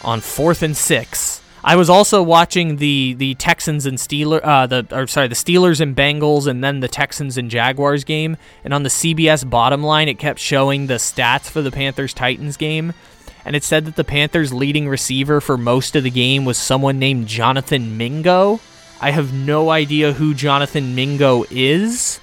on 0.04 0.20
fourth 0.20 0.62
and 0.62 0.76
six 0.76 1.41
I 1.66 1.78
was 1.78 1.89
also 1.89 2.22
watching 2.22 2.76
the 2.76 3.14
the 3.14 3.36
Texans 3.36 3.86
and 3.86 3.97
Steelers, 3.97 4.41
uh, 4.43 4.68
the 4.68 4.86
or 4.91 5.07
sorry, 5.07 5.30
the 5.30 5.36
Steelers 5.36 5.80
and 5.80 5.95
Bengals, 5.95 6.45
and 6.45 6.61
then 6.61 6.82
the 6.82 6.89
Texans 6.89 7.38
and 7.38 7.49
Jaguars 7.49 8.03
game. 8.03 8.36
And 8.66 8.74
on 8.74 8.84
the 8.84 8.89
CBS 8.89 9.49
bottom 9.49 9.82
line, 9.82 10.09
it 10.09 10.20
kept 10.20 10.39
showing 10.39 10.88
the 10.88 10.95
stats 10.95 11.49
for 11.49 11.61
the 11.61 11.72
Panthers 11.72 12.14
Titans 12.14 12.57
game, 12.57 12.93
and 13.45 13.55
it 13.55 13.64
said 13.64 13.86
that 13.86 13.95
the 13.95 14.03
Panthers' 14.03 14.53
leading 14.53 14.89
receiver 14.89 15.39
for 15.39 15.57
most 15.57 15.95
of 15.95 16.03
the 16.03 16.11
game 16.11 16.43
was 16.43 16.57
someone 16.57 16.99
named 16.99 17.28
Jonathan 17.28 17.97
Mingo. 17.97 18.59
I 18.99 19.11
have 19.11 19.34
no 19.34 19.70
idea 19.70 20.14
who 20.14 20.34
Jonathan 20.34 20.95
Mingo 20.95 21.45
is, 21.49 22.20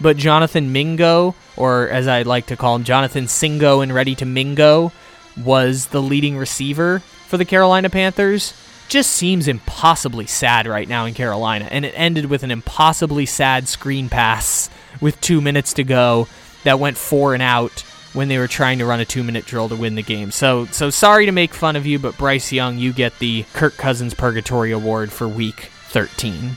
but 0.00 0.16
Jonathan 0.16 0.72
Mingo, 0.72 1.36
or 1.56 1.88
as 1.88 2.08
I 2.08 2.22
like 2.22 2.46
to 2.46 2.56
call 2.56 2.74
him, 2.74 2.84
Jonathan 2.84 3.26
Singo 3.26 3.84
and 3.84 3.94
Ready 3.94 4.16
to 4.16 4.26
Mingo, 4.26 4.90
was 5.36 5.86
the 5.88 6.02
leading 6.02 6.36
receiver 6.36 7.00
for 7.28 7.36
the 7.36 7.44
Carolina 7.44 7.88
Panthers 7.88 8.52
just 8.90 9.12
seems 9.12 9.48
impossibly 9.48 10.26
sad 10.26 10.66
right 10.66 10.88
now 10.88 11.06
in 11.06 11.14
Carolina. 11.14 11.68
And 11.70 11.84
it 11.84 11.94
ended 11.96 12.26
with 12.26 12.42
an 12.42 12.50
impossibly 12.50 13.24
sad 13.24 13.68
screen 13.68 14.08
pass 14.08 14.68
with 15.00 15.20
two 15.20 15.40
minutes 15.40 15.74
to 15.74 15.84
go 15.84 16.28
that 16.64 16.78
went 16.78 16.98
four 16.98 17.32
and 17.32 17.42
out 17.42 17.84
when 18.12 18.28
they 18.28 18.38
were 18.38 18.48
trying 18.48 18.78
to 18.78 18.84
run 18.84 19.00
a 19.00 19.04
two 19.04 19.22
minute 19.22 19.46
drill 19.46 19.68
to 19.68 19.76
win 19.76 19.94
the 19.94 20.02
game. 20.02 20.30
So 20.32 20.66
so 20.66 20.90
sorry 20.90 21.26
to 21.26 21.32
make 21.32 21.54
fun 21.54 21.76
of 21.76 21.86
you, 21.86 21.98
but 21.98 22.18
Bryce 22.18 22.52
Young, 22.52 22.78
you 22.78 22.92
get 22.92 23.18
the 23.20 23.44
Kirk 23.52 23.76
Cousins 23.76 24.12
Purgatory 24.12 24.72
Award 24.72 25.12
for 25.12 25.28
week 25.28 25.70
13. 25.88 26.56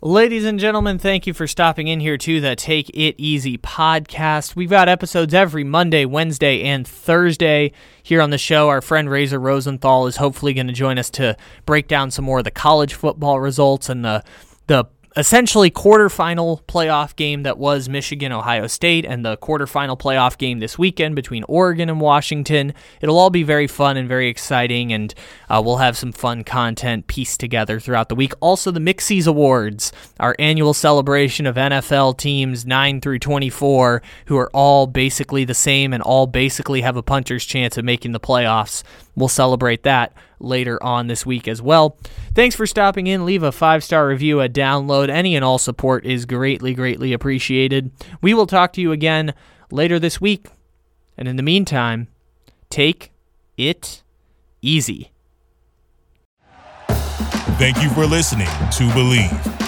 Ladies 0.00 0.44
and 0.44 0.60
gentlemen, 0.60 0.96
thank 0.96 1.26
you 1.26 1.34
for 1.34 1.48
stopping 1.48 1.88
in 1.88 1.98
here 1.98 2.16
to 2.18 2.40
the 2.40 2.54
Take 2.54 2.88
It 2.90 3.16
Easy 3.18 3.58
podcast. 3.58 4.54
We've 4.54 4.70
got 4.70 4.88
episodes 4.88 5.34
every 5.34 5.64
Monday, 5.64 6.04
Wednesday, 6.04 6.62
and 6.62 6.86
Thursday 6.86 7.72
here 8.00 8.22
on 8.22 8.30
the 8.30 8.38
show. 8.38 8.68
Our 8.68 8.80
friend 8.80 9.10
Razor 9.10 9.40
Rosenthal 9.40 10.06
is 10.06 10.18
hopefully 10.18 10.54
going 10.54 10.68
to 10.68 10.72
join 10.72 10.98
us 10.98 11.10
to 11.10 11.36
break 11.66 11.88
down 11.88 12.12
some 12.12 12.24
more 12.24 12.38
of 12.38 12.44
the 12.44 12.52
college 12.52 12.94
football 12.94 13.40
results 13.40 13.88
and 13.88 14.04
the 14.04 14.22
the 14.68 14.84
essentially 15.18 15.68
quarterfinal 15.68 16.62
playoff 16.66 17.16
game 17.16 17.42
that 17.42 17.58
was 17.58 17.88
Michigan 17.88 18.30
Ohio 18.30 18.68
State 18.68 19.04
and 19.04 19.24
the 19.24 19.36
quarterfinal 19.38 19.98
playoff 19.98 20.38
game 20.38 20.60
this 20.60 20.78
weekend 20.78 21.16
between 21.16 21.42
Oregon 21.48 21.90
and 21.90 22.00
Washington. 22.00 22.72
It'll 23.00 23.18
all 23.18 23.28
be 23.28 23.42
very 23.42 23.66
fun 23.66 23.96
and 23.96 24.08
very 24.08 24.28
exciting, 24.28 24.92
and 24.92 25.12
uh, 25.48 25.60
we'll 25.64 25.78
have 25.78 25.96
some 25.96 26.12
fun 26.12 26.44
content 26.44 27.08
pieced 27.08 27.40
together 27.40 27.80
throughout 27.80 28.08
the 28.08 28.14
week. 28.14 28.32
Also, 28.38 28.70
the 28.70 28.78
Mixies 28.78 29.26
Awards, 29.26 29.92
our 30.20 30.36
annual 30.38 30.72
celebration 30.72 31.46
of 31.46 31.56
NFL 31.56 32.16
teams 32.16 32.64
9 32.64 33.00
through 33.00 33.18
24, 33.18 34.00
who 34.26 34.36
are 34.36 34.50
all 34.54 34.86
basically 34.86 35.44
the 35.44 35.52
same 35.52 35.92
and 35.92 36.02
all 36.02 36.28
basically 36.28 36.82
have 36.82 36.96
a 36.96 37.02
puncher's 37.02 37.44
chance 37.44 37.76
of 37.76 37.84
making 37.84 38.12
the 38.12 38.20
playoffs. 38.20 38.84
We'll 39.18 39.28
celebrate 39.28 39.82
that 39.82 40.12
later 40.40 40.82
on 40.82 41.08
this 41.08 41.26
week 41.26 41.48
as 41.48 41.60
well. 41.60 41.98
Thanks 42.34 42.54
for 42.54 42.66
stopping 42.66 43.06
in. 43.06 43.24
Leave 43.24 43.42
a 43.42 43.52
five 43.52 43.82
star 43.82 44.06
review, 44.06 44.40
a 44.40 44.48
download. 44.48 45.08
Any 45.08 45.34
and 45.34 45.44
all 45.44 45.58
support 45.58 46.04
is 46.04 46.24
greatly, 46.24 46.74
greatly 46.74 47.12
appreciated. 47.12 47.90
We 48.22 48.34
will 48.34 48.46
talk 48.46 48.72
to 48.74 48.80
you 48.80 48.92
again 48.92 49.34
later 49.70 49.98
this 49.98 50.20
week. 50.20 50.46
And 51.16 51.26
in 51.26 51.36
the 51.36 51.42
meantime, 51.42 52.08
take 52.70 53.12
it 53.56 54.02
easy. 54.62 55.10
Thank 57.58 57.82
you 57.82 57.90
for 57.90 58.06
listening 58.06 58.46
to 58.46 58.84
Bleav. 58.94 59.67